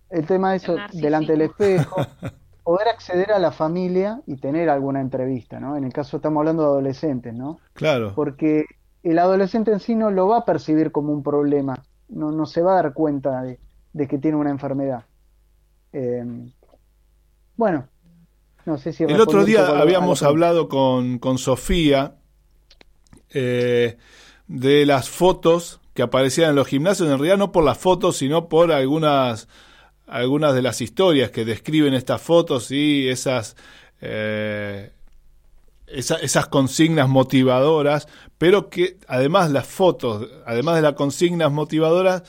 El 0.09 0.27
tema 0.27 0.53
de 0.53 0.57
eso, 0.57 0.77
delante 0.93 1.33
del 1.33 1.43
espejo, 1.43 1.97
poder 2.65 2.89
acceder 2.89 3.31
a 3.33 3.39
la 3.39 3.53
familia 3.53 4.23
y 4.27 4.37
tener 4.37 4.71
alguna 4.71 5.01
entrevista, 5.01 5.61
¿no? 5.61 5.77
En 5.77 5.85
el 5.85 5.93
caso 5.93 6.17
estamos 6.17 6.41
hablando 6.41 6.63
de 6.63 6.69
adolescentes, 6.69 7.35
¿no? 7.35 7.59
Claro. 7.75 8.13
Porque 8.15 8.65
el 9.03 9.19
adolescente 9.19 9.73
en 9.73 9.81
sí 9.81 9.95
no 9.95 10.11
lo 10.11 10.27
va 10.29 10.39
a 10.39 10.45
percibir 10.45 10.93
como 10.93 11.13
un 11.13 11.23
problema, 11.23 11.83
no, 12.09 12.33
no 12.33 12.47
se 12.47 12.63
va 12.63 12.73
a 12.73 12.83
dar 12.83 12.95
cuenta 12.95 13.43
de, 13.43 13.59
que 14.09 14.19
tiene 14.19 14.37
una 14.37 14.51
enfermedad. 14.51 15.05
Eh, 15.93 16.25
bueno, 17.57 17.89
el 18.67 19.21
otro 19.21 19.45
día 19.45 19.79
habíamos 19.79 20.25
hablado 20.25 20.69
con, 20.69 21.39
Sofía 21.39 22.17
eh, 23.31 23.97
de 24.49 24.87
las 24.87 25.09
fotos 25.09 25.81
que 25.95 26.03
aparecían 26.03 26.51
en 26.51 26.57
los 26.57 26.67
gimnasios, 26.67 27.09
en 27.09 27.17
realidad 27.17 27.39
no 27.39 27.53
por 27.53 27.63
las 27.63 27.79
fotos, 27.79 28.17
sino 28.17 28.49
por 28.49 28.73
algunas, 28.73 29.49
algunas 30.09 30.53
de 30.53 30.63
las 30.63 30.81
historias 30.81 31.31
que 31.31 31.45
describen 31.45 31.95
estas 31.95 32.21
fotos 32.21 32.73
y 32.73 33.09
esas, 33.09 33.57
eh, 34.01 34.93
esas 35.87 36.47
consignas 36.47 37.09
motivadoras, 37.09 38.09
pero 38.39 38.71
que 38.71 38.99
además 39.07 39.51
las 39.51 39.67
fotos, 39.67 40.29
además 40.45 40.77
de 40.77 40.83
las 40.83 40.95
consignas 40.95 41.53
motivadoras, 41.53 42.23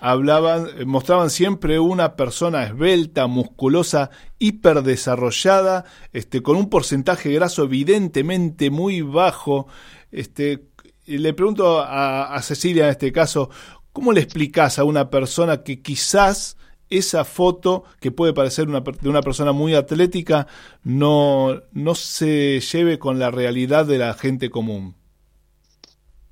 hablaban, 0.00 0.68
mostraban 0.86 1.30
siempre 1.30 1.78
una 1.78 2.16
persona 2.16 2.64
esbelta, 2.64 3.26
musculosa, 3.26 4.10
hiperdesarrollada, 4.38 5.84
este, 6.12 6.42
con 6.42 6.56
un 6.56 6.70
porcentaje 6.70 7.30
graso 7.32 7.64
evidentemente 7.64 8.70
muy 8.70 9.02
bajo. 9.02 9.68
Este, 10.10 10.64
le 11.06 11.34
pregunto 11.34 11.80
a, 11.80 12.40
Cecilia 12.42 12.84
en 12.84 12.90
este 12.90 13.12
caso, 13.12 13.50
¿cómo 13.92 14.12
le 14.12 14.22
explicas 14.22 14.78
a 14.78 14.84
una 14.84 15.10
persona 15.10 15.62
que 15.62 15.82
quizás 15.82 16.56
esa 16.90 17.24
foto, 17.24 17.84
que 18.00 18.10
puede 18.10 18.32
parecer 18.32 18.68
una, 18.68 18.80
de 18.80 19.08
una 19.08 19.22
persona 19.22 19.52
muy 19.52 19.74
atlética, 19.74 20.46
no, 20.82 21.62
no 21.72 21.94
se 21.94 22.60
lleve 22.60 22.98
con 22.98 23.18
la 23.18 23.30
realidad 23.30 23.86
de 23.86 23.98
la 23.98 24.14
gente 24.14 24.50
común? 24.50 24.96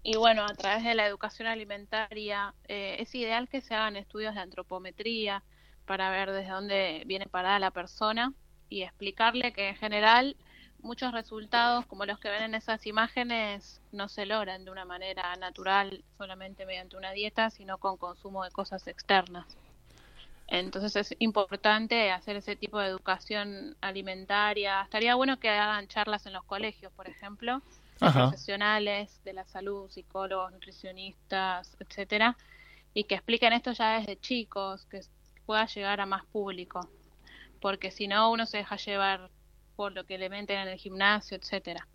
Y 0.02 0.16
bueno, 0.16 0.44
a 0.44 0.54
través 0.54 0.84
de 0.84 0.94
la 0.94 1.06
educación 1.06 1.48
alimentaria 1.48 2.54
eh, 2.66 2.96
es 2.98 3.14
ideal 3.14 3.48
que 3.48 3.60
se 3.60 3.74
hagan 3.74 3.96
estudios 3.96 4.34
de 4.34 4.40
antropometría 4.40 5.42
para 5.86 6.10
ver 6.10 6.32
desde 6.32 6.50
dónde 6.50 7.02
viene 7.06 7.26
parada 7.26 7.58
la 7.58 7.70
persona 7.70 8.32
y 8.68 8.82
explicarle 8.82 9.52
que 9.52 9.68
en 9.68 9.76
general 9.76 10.36
muchos 10.80 11.12
resultados 11.12 11.86
como 11.86 12.06
los 12.06 12.18
que 12.18 12.30
ven 12.30 12.42
en 12.42 12.54
esas 12.54 12.86
imágenes 12.86 13.80
no 13.92 14.08
se 14.08 14.26
logran 14.26 14.64
de 14.64 14.70
una 14.70 14.84
manera 14.84 15.34
natural 15.36 16.04
solamente 16.16 16.66
mediante 16.66 16.96
una 16.96 17.12
dieta, 17.12 17.50
sino 17.50 17.78
con 17.78 17.96
consumo 17.96 18.44
de 18.44 18.50
cosas 18.50 18.86
externas. 18.86 19.46
Entonces 20.48 20.96
es 20.96 21.14
importante 21.18 22.10
hacer 22.10 22.36
ese 22.36 22.56
tipo 22.56 22.78
de 22.78 22.88
educación 22.88 23.76
alimentaria. 23.82 24.82
Estaría 24.82 25.14
bueno 25.14 25.38
que 25.38 25.50
hagan 25.50 25.88
charlas 25.88 26.24
en 26.24 26.32
los 26.32 26.44
colegios, 26.44 26.90
por 26.94 27.06
ejemplo, 27.06 27.60
profesionales 27.98 29.20
de 29.24 29.34
la 29.34 29.44
salud, 29.44 29.90
psicólogos, 29.90 30.52
nutricionistas, 30.52 31.76
etcétera, 31.80 32.36
y 32.94 33.04
que 33.04 33.16
expliquen 33.16 33.52
esto 33.52 33.72
ya 33.72 33.98
desde 33.98 34.18
chicos, 34.18 34.86
que 34.86 35.02
pueda 35.44 35.66
llegar 35.66 36.00
a 36.00 36.06
más 36.06 36.24
público, 36.26 36.88
porque 37.60 37.90
si 37.90 38.08
no 38.08 38.30
uno 38.30 38.46
se 38.46 38.58
deja 38.58 38.76
llevar 38.76 39.30
por 39.76 39.92
lo 39.92 40.04
que 40.04 40.16
le 40.16 40.30
meten 40.30 40.60
en 40.60 40.68
el 40.68 40.78
gimnasio, 40.78 41.36
etcétera. 41.36 41.86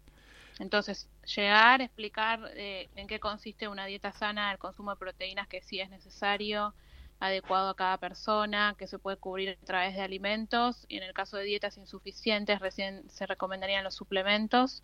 Entonces, 0.60 1.10
llegar, 1.36 1.82
explicar 1.82 2.52
eh, 2.56 2.90
en 2.96 3.08
qué 3.08 3.20
consiste 3.20 3.68
una 3.68 3.86
dieta 3.86 4.12
sana, 4.12 4.52
el 4.52 4.60
consumo 4.60 4.92
de 4.92 4.98
proteínas 4.98 5.48
que 5.48 5.62
sí 5.64 5.80
es 5.80 5.90
necesario, 5.90 6.76
adecuado 7.20 7.70
a 7.70 7.76
cada 7.76 7.98
persona, 7.98 8.76
que 8.78 8.88
se 8.88 9.00
puede 9.00 9.18
cubrir 9.18 9.58
a 9.62 9.66
través 9.66 9.96
de 9.96 10.02
alimentos 10.02 10.86
y 10.90 10.98
en 10.98 11.04
el 11.04 11.14
caso 11.14 11.38
de 11.38 11.44
dietas 11.44 11.78
insuficientes 11.78 12.60
recién 12.60 13.10
se 13.10 13.26
recomendarían 13.26 13.84
los 13.84 13.96
suplementos 13.96 14.84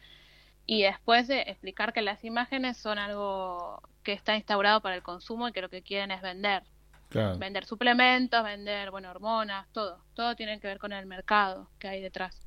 y 0.65 0.83
después 0.83 1.27
de 1.27 1.41
explicar 1.41 1.93
que 1.93 2.01
las 2.01 2.23
imágenes 2.23 2.77
son 2.77 2.99
algo 2.99 3.81
que 4.03 4.13
está 4.13 4.35
instaurado 4.35 4.81
para 4.81 4.95
el 4.95 5.01
consumo 5.01 5.47
y 5.47 5.51
que 5.51 5.61
lo 5.61 5.69
que 5.69 5.81
quieren 5.81 6.11
es 6.11 6.21
vender. 6.21 6.63
Vender 7.11 7.65
suplementos, 7.65 8.43
vender, 8.43 8.91
bueno, 8.91 9.09
hormonas, 9.09 9.67
todo. 9.71 9.97
Todo 10.13 10.35
tiene 10.35 10.59
que 10.59 10.67
ver 10.67 10.77
con 10.77 10.93
el 10.93 11.07
mercado 11.07 11.67
que 11.79 11.87
hay 11.87 12.01
detrás. 12.01 12.39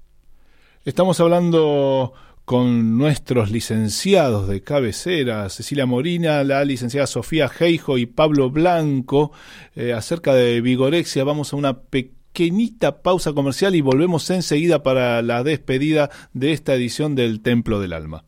Estamos 0.84 1.18
hablando 1.18 2.14
con 2.44 2.98
nuestros 2.98 3.50
licenciados 3.50 4.48
de 4.48 4.62
cabecera, 4.62 5.48
Cecilia 5.48 5.86
Morina, 5.86 6.42
la 6.44 6.64
licenciada 6.64 7.06
Sofía 7.06 7.48
Geijo 7.48 7.98
y 7.98 8.06
Pablo 8.06 8.50
Blanco, 8.50 9.32
eh, 9.76 9.92
acerca 9.92 10.34
de 10.34 10.60
vigorexia. 10.60 11.24
Vamos 11.24 11.52
a 11.52 11.56
una 11.56 11.82
pequeñita 11.82 13.02
pausa 13.02 13.32
comercial 13.32 13.74
y 13.74 13.80
volvemos 13.80 14.28
enseguida 14.30 14.82
para 14.82 15.22
la 15.22 15.44
despedida 15.44 16.10
de 16.32 16.52
esta 16.52 16.74
edición 16.74 17.14
del 17.14 17.40
Templo 17.40 17.80
del 17.80 17.92
Alma. 17.92 18.24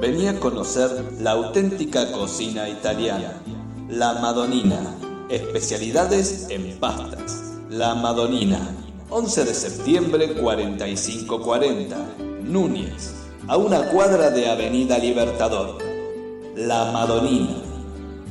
Venía 0.00 0.32
a 0.32 0.40
conocer 0.40 0.90
la 1.20 1.32
auténtica 1.32 2.10
cocina 2.10 2.68
italiana, 2.68 3.34
la 3.88 4.14
Madonina, 4.14 4.96
especialidades 5.30 6.46
en 6.50 6.78
pastas. 6.78 7.52
La 7.68 7.94
Madonina, 7.94 8.76
11 9.10 9.44
de 9.44 9.54
septiembre 9.54 10.34
4540, 10.34 11.96
Núñez, 12.42 13.12
a 13.46 13.56
una 13.56 13.88
cuadra 13.90 14.30
de 14.30 14.48
Avenida 14.48 14.98
Libertador. 14.98 15.78
La 16.56 16.90
Madonina. 16.92 17.62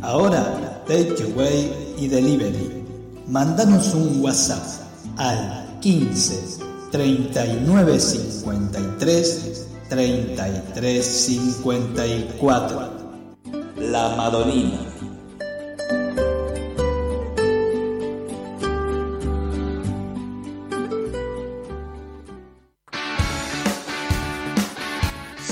Ahora, 0.02 0.84
Takeaway 0.86 1.96
y 1.98 2.08
Delivery. 2.08 2.84
Mandanos 3.28 3.94
un 3.94 4.22
WhatsApp 4.22 4.64
al 5.18 5.80
15 5.82 6.60
39 6.92 8.00
53 8.00 9.68
33 9.90 11.06
54. 11.06 12.90
La 13.78 14.16
Madonina. 14.16 14.89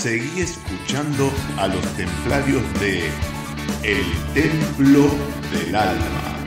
Seguí 0.07 0.39
escuchando 0.39 1.29
a 1.57 1.67
los 1.67 1.85
templarios 1.97 2.63
de 2.79 3.11
El 3.83 4.05
Templo 4.33 5.09
del 5.51 5.75
Alma. 5.75 6.37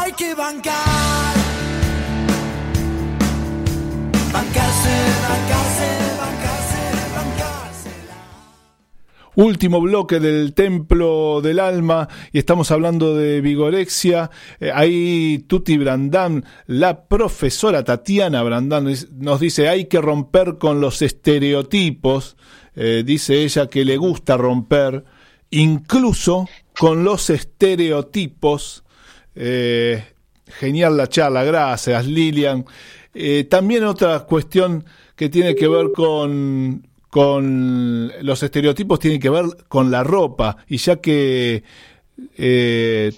Hay 0.00 0.12
que 0.12 0.34
bancar. 0.34 1.34
Bancarse, 4.32 4.94
bancarse. 5.28 6.05
Último 9.36 9.80
bloque 9.80 10.18
del 10.18 10.54
Templo 10.54 11.40
del 11.42 11.60
Alma 11.60 12.08
y 12.32 12.38
estamos 12.38 12.70
hablando 12.70 13.14
de 13.14 13.40
vigorexia. 13.40 14.30
Eh, 14.58 14.72
ahí 14.74 15.44
Tuti 15.46 15.78
Brandán, 15.78 16.44
la 16.66 17.04
profesora 17.04 17.84
Tatiana 17.84 18.42
Brandán 18.42 18.92
nos 19.18 19.40
dice 19.40 19.68
hay 19.68 19.84
que 19.84 20.00
romper 20.00 20.58
con 20.58 20.80
los 20.80 21.02
estereotipos. 21.02 22.36
eh, 22.74 23.02
dice 23.06 23.42
ella 23.42 23.68
que 23.68 23.84
le 23.84 23.96
gusta 23.96 24.36
romper 24.36 25.04
incluso 25.50 26.48
con 26.78 27.04
los 27.04 27.30
estereotipos. 27.30 28.84
Eh, 29.34 30.02
genial 30.46 30.96
la 30.96 31.08
charla, 31.08 31.44
gracias 31.44 32.06
Lilian. 32.06 32.64
También 33.48 33.84
otra 33.84 34.20
cuestión 34.20 34.84
que 35.14 35.30
tiene 35.30 35.54
que 35.54 35.68
ver 35.68 35.92
con, 35.94 36.86
con 37.16 38.12
los 38.20 38.42
estereotipos, 38.42 38.98
tiene 38.98 39.18
que 39.18 39.30
ver 39.30 39.46
con 39.68 39.90
la 39.90 40.04
ropa. 40.04 40.58
Y 40.68 40.76
ya 40.76 40.96
que 40.96 41.64
eh, 42.36 43.10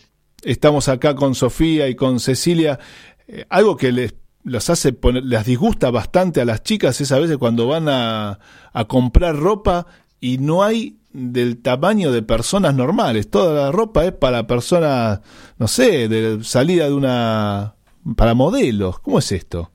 estamos 0.44 0.86
acá 0.86 1.16
con 1.16 1.34
Sofía 1.34 1.88
y 1.88 1.96
con 1.96 2.20
Cecilia, 2.20 2.78
eh, 3.26 3.44
algo 3.48 3.76
que 3.76 3.90
les 3.90 4.14
los 4.44 4.70
hace 4.70 4.92
poner, 4.92 5.24
les 5.24 5.44
disgusta 5.44 5.90
bastante 5.90 6.40
a 6.40 6.44
las 6.44 6.62
chicas 6.62 7.00
es 7.00 7.10
a 7.10 7.18
veces 7.18 7.38
cuando 7.38 7.66
van 7.66 7.88
a, 7.88 8.38
a 8.72 8.84
comprar 8.84 9.34
ropa 9.34 9.88
y 10.20 10.38
no 10.38 10.62
hay 10.62 11.00
del 11.12 11.60
tamaño 11.60 12.12
de 12.12 12.22
personas 12.22 12.76
normales. 12.76 13.28
Toda 13.28 13.64
la 13.64 13.72
ropa 13.72 14.04
es 14.04 14.12
para 14.12 14.46
personas, 14.46 15.22
no 15.58 15.66
sé, 15.66 16.06
de 16.06 16.44
salida 16.44 16.84
de 16.84 16.94
una... 16.94 17.74
para 18.14 18.34
modelos. 18.34 19.00
¿Cómo 19.00 19.18
es 19.18 19.32
esto? 19.32 19.72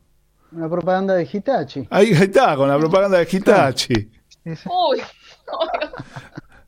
Una 0.53 0.69
propaganda 0.69 1.13
de 1.13 1.27
Hitachi. 1.29 1.87
Ahí 1.89 2.11
está, 2.11 2.55
con 2.55 2.69
la 2.69 2.79
propaganda 2.79 3.17
de 3.17 3.27
Hitachi. 3.29 4.12
Uy, 4.45 5.01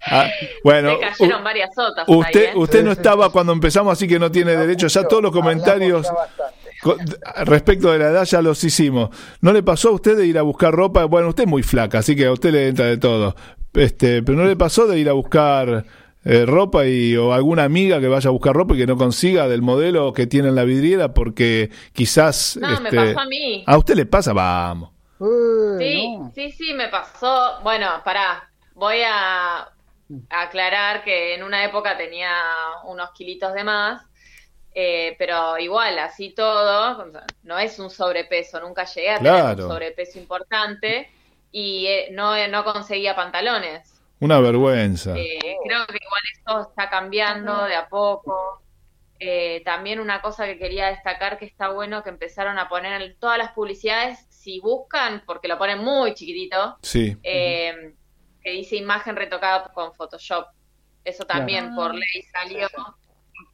Ah, 0.07 0.29
bueno, 0.63 0.93
me 0.93 0.99
cayeron 0.99 1.41
u- 1.41 1.43
varias 1.43 1.69
otras. 1.75 2.05
usted, 2.07 2.39
ahí, 2.39 2.45
¿eh? 2.47 2.53
usted 2.55 2.83
no 2.83 2.91
estaba 2.91 3.31
cuando 3.31 3.53
empezamos, 3.53 3.91
así 3.93 4.07
que 4.07 4.19
no 4.19 4.29
tiene 4.31 4.55
derecho. 4.55 4.85
Ya 4.87 5.03
todos 5.07 5.23
los 5.23 5.31
comentarios 5.31 6.07
co- 6.83 6.95
respecto 7.45 7.91
de 7.91 7.97
la 7.99 8.09
edad 8.09 8.23
ya 8.25 8.41
los 8.43 8.63
hicimos. 8.63 9.09
¿No 9.41 9.51
le 9.51 9.63
pasó 9.63 9.89
a 9.89 9.93
usted 9.93 10.15
de 10.15 10.27
ir 10.27 10.37
a 10.37 10.43
buscar 10.43 10.71
ropa? 10.75 11.05
Bueno, 11.05 11.29
usted 11.29 11.45
es 11.45 11.49
muy 11.49 11.63
flaca, 11.63 11.99
así 11.99 12.15
que 12.15 12.27
a 12.27 12.31
usted 12.31 12.51
le 12.51 12.67
entra 12.67 12.85
de 12.85 12.97
todo. 12.97 13.35
Este, 13.73 14.21
pero 14.21 14.37
¿no 14.37 14.45
le 14.45 14.55
pasó 14.55 14.85
de 14.85 14.99
ir 14.99 15.09
a 15.09 15.13
buscar 15.13 15.85
eh, 16.23 16.45
ropa 16.45 16.85
y 16.85 17.15
o 17.17 17.33
alguna 17.33 17.63
amiga 17.63 17.99
que 17.99 18.07
vaya 18.07 18.27
a 18.29 18.31
buscar 18.31 18.53
ropa 18.55 18.75
y 18.75 18.77
que 18.77 18.87
no 18.87 18.97
consiga 18.97 19.47
del 19.47 19.63
modelo 19.63 20.13
que 20.13 20.27
tiene 20.27 20.49
en 20.49 20.55
la 20.55 20.65
vidriera 20.65 21.15
porque 21.15 21.71
quizás 21.93 22.57
No, 22.61 22.67
me 22.67 22.73
este, 22.89 22.95
pasó 22.95 23.19
a 23.21 23.25
mí. 23.25 23.63
a 23.65 23.75
usted 23.77 23.95
le 23.95 24.05
pasa, 24.05 24.33
vamos. 24.33 24.91
Sí, 25.17 26.17
sí, 26.33 26.51
sí, 26.51 26.73
me 26.73 26.89
pasó. 26.89 27.59
Bueno, 27.63 28.01
pará, 28.03 28.49
voy 28.73 29.01
a 29.05 29.69
aclarar 30.29 31.03
que 31.03 31.33
en 31.33 31.43
una 31.43 31.63
época 31.63 31.97
tenía 31.97 32.31
unos 32.83 33.11
kilitos 33.11 33.53
de 33.53 33.63
más, 33.63 34.03
eh, 34.73 35.15
pero 35.17 35.57
igual, 35.57 35.97
así 35.99 36.31
todo, 36.31 37.11
no 37.43 37.57
es 37.57 37.79
un 37.79 37.89
sobrepeso, 37.89 38.59
nunca 38.59 38.83
llegué 38.85 39.11
a 39.11 39.17
tener 39.17 39.61
un 39.61 39.69
sobrepeso 39.69 40.19
importante 40.19 41.09
y 41.51 41.87
eh, 41.87 42.09
no, 42.11 42.35
no 42.49 42.63
conseguía 42.65 43.15
pantalones. 43.15 43.95
Una 44.19 44.39
vergüenza. 44.39 45.13
Eh, 45.15 45.57
creo 45.63 45.85
que 45.87 45.97
igual 46.01 46.21
esto 46.33 46.61
está 46.69 46.89
cambiando 46.89 47.63
de 47.65 47.75
a 47.75 47.87
poco. 47.87 48.61
Eh, 49.19 49.61
también 49.63 49.99
una 49.99 50.21
cosa 50.21 50.45
que 50.45 50.57
quería 50.57 50.87
destacar 50.87 51.37
que 51.37 51.45
está 51.45 51.69
bueno 51.69 52.03
que 52.03 52.09
empezaron 52.09 52.59
a 52.59 52.67
poner 52.67 53.01
en 53.01 53.17
todas 53.17 53.37
las 53.37 53.53
publicidades, 53.53 54.25
si 54.45 54.59
buscan, 54.59 55.23
porque 55.25 55.47
lo 55.47 55.57
ponen 55.57 55.79
muy 55.79 56.13
chiquitito, 56.13 56.77
Sí. 56.83 57.17
eh, 57.23 57.95
que 58.43 58.51
dice 58.51 58.75
imagen 58.75 59.15
retocada 59.15 59.73
con 59.73 59.91
Photoshop. 59.95 60.45
Eso 61.03 61.25
también 61.25 61.65
Claro. 61.69 61.75
por 61.81 61.95
ley 61.95 62.21
salió. 62.31 62.67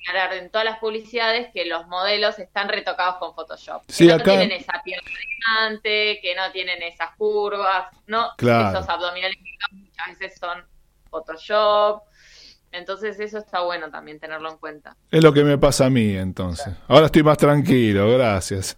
Aclarar 0.03 0.33
en 0.33 0.51
todas 0.51 0.65
las 0.65 0.79
publicidades 0.79 1.49
que 1.53 1.63
los 1.65 1.87
modelos 1.87 2.37
están 2.39 2.67
retocados 2.69 3.15
con 3.17 3.33
Photoshop. 3.33 3.83
Sí, 3.87 4.05
que 4.05 4.09
no 4.09 4.15
acá- 4.15 4.25
tienen 4.25 4.51
esa 4.51 4.81
pierna 4.83 5.09
gigante, 5.09 6.19
que 6.21 6.35
no 6.35 6.51
tienen 6.51 6.83
esas 6.83 7.15
curvas, 7.15 7.85
no, 8.07 8.31
Claro. 8.37 8.69
esos 8.77 8.89
abdominales 8.89 9.37
que 9.37 9.75
muchas 9.75 10.19
veces 10.19 10.37
son 10.39 10.65
Photoshop. 11.09 12.03
Entonces 12.73 13.19
eso 13.19 13.37
está 13.37 13.61
bueno 13.63 13.89
también 13.91 14.17
tenerlo 14.19 14.49
en 14.49 14.57
cuenta. 14.57 14.95
Es 15.11 15.21
lo 15.21 15.33
que 15.33 15.43
me 15.43 15.57
pasa 15.57 15.87
a 15.87 15.89
mí 15.89 16.15
entonces. 16.15 16.73
Ahora 16.87 17.07
estoy 17.07 17.21
más 17.23 17.37
tranquilo, 17.37 18.09
gracias. 18.13 18.77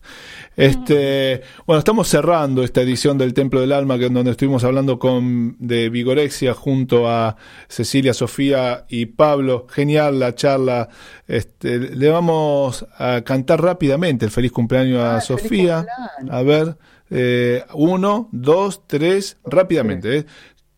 Este, 0.56 1.42
bueno, 1.66 1.80
estamos 1.80 2.08
cerrando 2.08 2.64
esta 2.64 2.82
edición 2.82 3.18
del 3.18 3.34
Templo 3.34 3.62
del 3.62 3.72
Alma, 3.72 3.98
que 3.98 4.06
en 4.06 4.14
donde 4.14 4.32
estuvimos 4.32 4.64
hablando 4.64 4.98
con 5.00 5.56
de 5.60 5.90
Vigorexia 5.90 6.54
junto 6.54 7.08
a 7.10 7.36
Cecilia, 7.68 8.14
Sofía 8.14 8.86
y 8.90 9.06
Pablo. 9.08 9.68
Genial 9.70 10.20
la 10.20 10.36
charla. 10.36 10.90
Este, 11.28 11.78
le 11.80 12.10
vamos 12.10 12.86
a 12.98 13.22
cantar 13.24 13.62
rápidamente 13.62 14.26
el 14.26 14.32
feliz 14.32 14.52
cumpleaños 14.52 15.00
a 15.02 15.18
Ah, 15.18 15.22
Sofía. 15.22 15.86
cumpleaños. 15.86 16.32
A 16.36 16.42
ver, 16.44 16.78
eh, 17.10 17.64
uno, 17.74 18.30
dos, 18.32 18.88
tres, 18.88 19.38
rápidamente. 19.46 20.18
eh. 20.18 20.26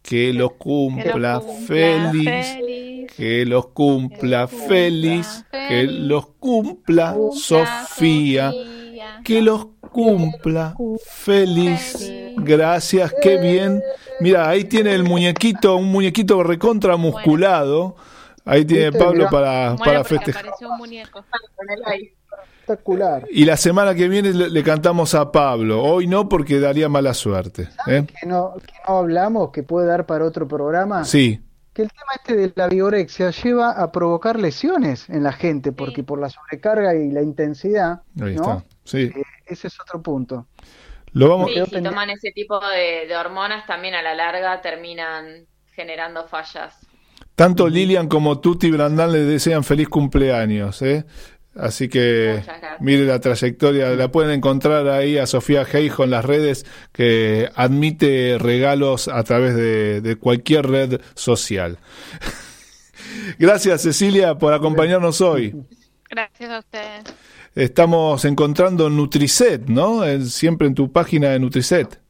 Que 0.08 0.32
los 0.34 0.54
cumpla 0.54 1.42
feliz. 1.68 3.08
Que 3.18 3.46
los 3.46 3.68
cumpla 3.68 4.48
feliz, 4.48 5.46
que 5.52 5.84
los 5.84 6.28
cumpla 6.40 7.16
Sofía, 7.34 8.52
que 9.24 9.42
los 9.42 9.68
cumpla 9.92 10.76
feliz. 11.06 12.12
Gracias, 12.38 13.14
qué 13.22 13.38
bien. 13.38 13.82
Mira, 14.20 14.48
ahí 14.48 14.66
tiene 14.66 14.94
el 14.94 15.04
muñequito, 15.04 15.76
un 15.78 15.92
muñequito 15.92 16.44
recontra 16.44 16.98
musculado. 16.98 17.96
Ahí 18.44 18.64
tiene. 18.64 18.92
Pablo 18.92 19.28
para, 19.32 19.70
Bueno, 19.70 19.84
para 19.84 20.04
festejar. 20.04 20.46
Espectacular. 22.66 23.26
Y 23.30 23.46
la 23.46 23.58
semana 23.58 23.94
que 23.94 24.08
viene 24.08 24.34
le, 24.34 24.50
le 24.50 24.64
cantamos 24.64 25.14
a 25.14 25.32
Pablo. 25.32 25.84
Hoy 25.84 26.08
no, 26.08 26.28
porque 26.28 26.60
daría 26.60 26.90
mala 26.90 27.14
suerte. 27.14 27.70
¿eh? 27.88 28.06
Que 28.20 28.26
no, 28.28 28.56
que 28.66 28.74
no 28.88 28.98
hablamos, 28.98 29.52
que 29.52 29.62
puede 29.64 29.88
dar 29.88 30.06
para 30.08 30.26
otro 30.26 30.48
programa. 30.48 31.06
Sí, 31.06 31.40
Que 31.74 31.84
el 31.84 31.90
tema 31.90 32.14
este 32.16 32.36
de 32.36 32.52
la 32.56 32.68
vigorexia 32.68 33.30
lleva 33.32 33.72
a 33.72 33.92
provocar 33.92 34.40
lesiones 34.40 35.08
en 35.10 35.24
la 35.24 35.32
gente, 35.32 35.72
porque 35.74 36.04
por 36.04 36.20
la 36.20 36.30
sobrecarga 36.30 36.96
y 36.96 37.12
la 37.12 37.22
intensidad, 37.22 38.02
ahí 38.22 38.36
¿no? 38.36 38.42
está. 38.42 38.66
Sí. 38.84 39.04
Eh, 39.16 39.24
ese 39.46 39.68
es 39.68 39.80
otro 39.80 40.02
punto. 40.02 40.48
Lo 41.14 41.30
vamos, 41.30 41.48
Sí, 41.50 41.54
si 41.54 41.60
pendiente. 41.62 41.90
toman 41.90 42.10
ese 42.10 42.32
tipo 42.32 42.60
de, 42.60 43.08
de 43.08 43.16
hormonas 43.16 43.66
también 43.68 43.94
a 43.94 44.02
la 44.02 44.16
larga 44.16 44.60
terminan 44.62 45.46
generando 45.72 46.28
fallas. 46.28 46.76
Tanto 47.36 47.68
Lilian 47.68 48.08
como 48.08 48.40
Tuti 48.40 48.72
Brandán 48.72 49.12
le 49.12 49.20
desean 49.20 49.64
feliz 49.66 49.90
cumpleaños, 49.90 50.82
¿eh? 50.82 51.06
Así 51.56 51.88
que 51.88 52.44
mire 52.82 53.06
la 53.06 53.20
trayectoria, 53.20 53.90
la 53.92 54.12
pueden 54.12 54.32
encontrar 54.32 54.88
ahí 54.90 55.18
a 55.18 55.26
Sofía 55.26 55.64
Geijo 55.64 56.04
en 56.04 56.12
las 56.12 56.26
redes 56.26 56.66
que 56.92 57.50
admite 57.56 58.38
regalos 58.40 59.08
a 59.08 59.24
través 59.24 59.56
de, 59.56 60.02
de 60.02 60.16
cualquier 60.18 60.68
red 60.68 61.02
social. 61.14 61.80
Gracias 63.40 63.84
Cecilia 63.84 64.36
por 64.38 64.54
acompañarnos 64.54 65.22
hoy. 65.22 65.56
Gracias 66.10 66.52
a 66.52 66.60
ustedes. 66.60 67.04
Estamos 67.56 68.26
encontrando 68.26 68.90
Nutricet, 68.90 69.68
¿no? 69.68 70.04
Siempre 70.26 70.68
en 70.68 70.76
tu 70.76 70.92
página 70.92 71.30
de 71.30 71.40
Nutricet. 71.40 72.02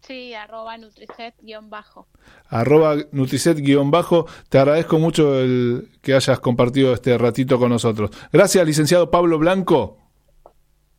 Sí, 0.00 0.32
arroba 0.32 0.78
Nutricet 0.78 1.34
guion 1.42 1.70
bajo. 1.70 2.06
Arroba 2.52 2.96
Nutricet-bajo. 3.10 4.26
Te 4.48 4.58
agradezco 4.58 4.98
mucho 4.98 5.40
el 5.40 5.88
que 6.00 6.14
hayas 6.14 6.38
compartido 6.38 6.92
este 6.92 7.16
ratito 7.18 7.58
con 7.58 7.70
nosotros. 7.70 8.10
Gracias, 8.32 8.64
licenciado 8.64 9.10
Pablo 9.10 9.38
Blanco. 9.38 9.96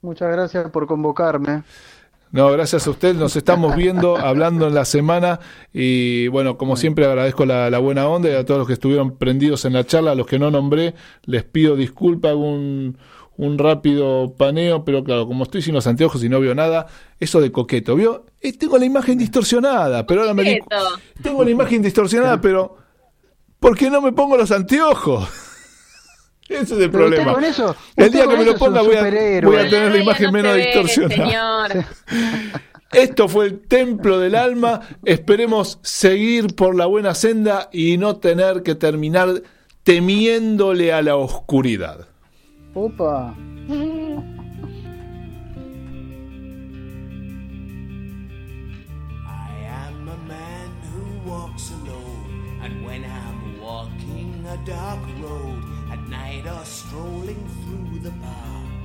Muchas 0.01 0.31
gracias 0.31 0.69
por 0.71 0.87
convocarme. 0.87 1.63
No, 2.31 2.51
gracias 2.51 2.87
a 2.87 2.89
usted. 2.89 3.15
Nos 3.15 3.35
estamos 3.35 3.75
viendo, 3.75 4.17
hablando 4.25 4.67
en 4.67 4.73
la 4.73 4.85
semana. 4.85 5.39
Y 5.71 6.27
bueno, 6.29 6.57
como 6.57 6.75
siempre, 6.75 7.05
agradezco 7.05 7.45
la, 7.45 7.69
la 7.69 7.77
buena 7.77 8.07
onda 8.07 8.29
y 8.29 8.33
a 8.33 8.43
todos 8.43 8.57
los 8.57 8.67
que 8.67 8.73
estuvieron 8.73 9.17
prendidos 9.17 9.65
en 9.65 9.73
la 9.73 9.85
charla. 9.85 10.11
A 10.11 10.15
los 10.15 10.25
que 10.25 10.39
no 10.39 10.49
nombré, 10.49 10.95
les 11.25 11.43
pido 11.43 11.75
disculpas, 11.75 12.33
un, 12.33 12.97
un 13.37 13.57
rápido 13.57 14.33
paneo, 14.37 14.85
pero 14.85 15.03
claro, 15.03 15.25
como 15.27 15.43
estoy 15.43 15.61
sin 15.61 15.73
los 15.73 15.87
anteojos 15.87 16.23
y 16.23 16.29
no 16.29 16.39
veo 16.39 16.53
nada, 16.55 16.85
eso 17.19 17.41
de 17.41 17.51
coqueto, 17.51 17.95
¿vio? 17.95 18.25
Eh, 18.41 18.53
tengo 18.57 18.77
la 18.77 18.85
imagen 18.85 19.17
distorsionada, 19.17 20.05
pero 20.05 20.21
ahora 20.21 20.33
me 20.33 20.43
di- 20.43 20.59
Coqueto. 20.59 20.85
Tengo 21.21 21.43
la 21.43 21.49
imagen 21.49 21.81
distorsionada, 21.81 22.39
pero 22.39 22.77
¿por 23.59 23.77
qué 23.77 23.89
no 23.89 24.01
me 24.01 24.11
pongo 24.11 24.37
los 24.37 24.51
anteojos? 24.51 25.27
Ese 26.49 26.61
es 26.61 26.71
el 26.71 26.77
Pero 26.77 26.91
problema. 26.91 27.33
con 27.33 27.43
eso- 27.43 27.75
el 27.95 28.11
día 28.11 28.27
que 28.27 28.37
me 28.37 28.45
lo 28.45 28.55
ponga 28.57 28.81
voy 28.81 28.95
a, 28.95 29.01
voy 29.41 29.55
a 29.55 29.69
tener 29.69 29.91
la 29.91 29.97
imagen 29.97 30.25
no 30.27 30.31
menos 30.33 30.53
ve, 30.55 30.65
distorsionada. 30.65 31.25
señor. 31.69 31.85
Esto 32.91 33.27
fue 33.27 33.45
el 33.47 33.59
templo 33.61 34.19
del 34.19 34.35
alma. 34.35 34.81
Esperemos 35.03 35.79
seguir 35.81 36.53
por 36.55 36.75
la 36.75 36.85
buena 36.85 37.15
senda 37.15 37.69
y 37.73 37.97
no 37.97 38.17
tener 38.17 38.61
que 38.61 38.75
terminar 38.75 39.41
temiéndole 39.81 40.93
a 40.93 41.01
la 41.01 41.15
oscuridad. 41.15 42.07
Opa. 42.75 43.35
I 49.27 49.49
am 49.61 50.09
a 50.09 50.17
man 50.27 50.69
who 50.91 51.29
walks 51.29 51.69
alone, 51.69 52.59
and 52.63 52.83
when 52.83 53.05
I'm 53.05 53.61
walking 53.61 54.43
a 54.49 54.57
dark 54.65 54.99
road 55.21 55.63
at 55.91 56.01
night 56.09 56.47
or 56.47 56.65
strolling 56.65 57.47
through 57.61 57.99
the 57.99 58.09
park, 58.09 58.83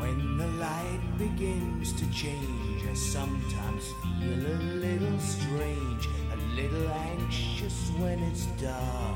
when 0.00 0.36
the 0.38 0.48
light 0.58 1.02
begins 1.18 1.92
to 1.92 2.10
change, 2.10 2.84
I 2.90 2.94
sometimes 2.94 3.94
feel 4.18 4.44
a 4.44 4.58
little 4.74 5.20
strange, 5.20 6.08
a 6.32 6.36
little 6.56 6.88
anxious 6.88 7.92
when 8.00 8.18
it's 8.24 8.46
dark. 8.60 9.15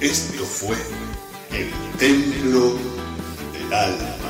Esto 0.00 0.46
fue 0.46 0.78
el 1.52 1.70
templo 1.98 2.78
del 3.52 3.70
alma. 3.70 4.29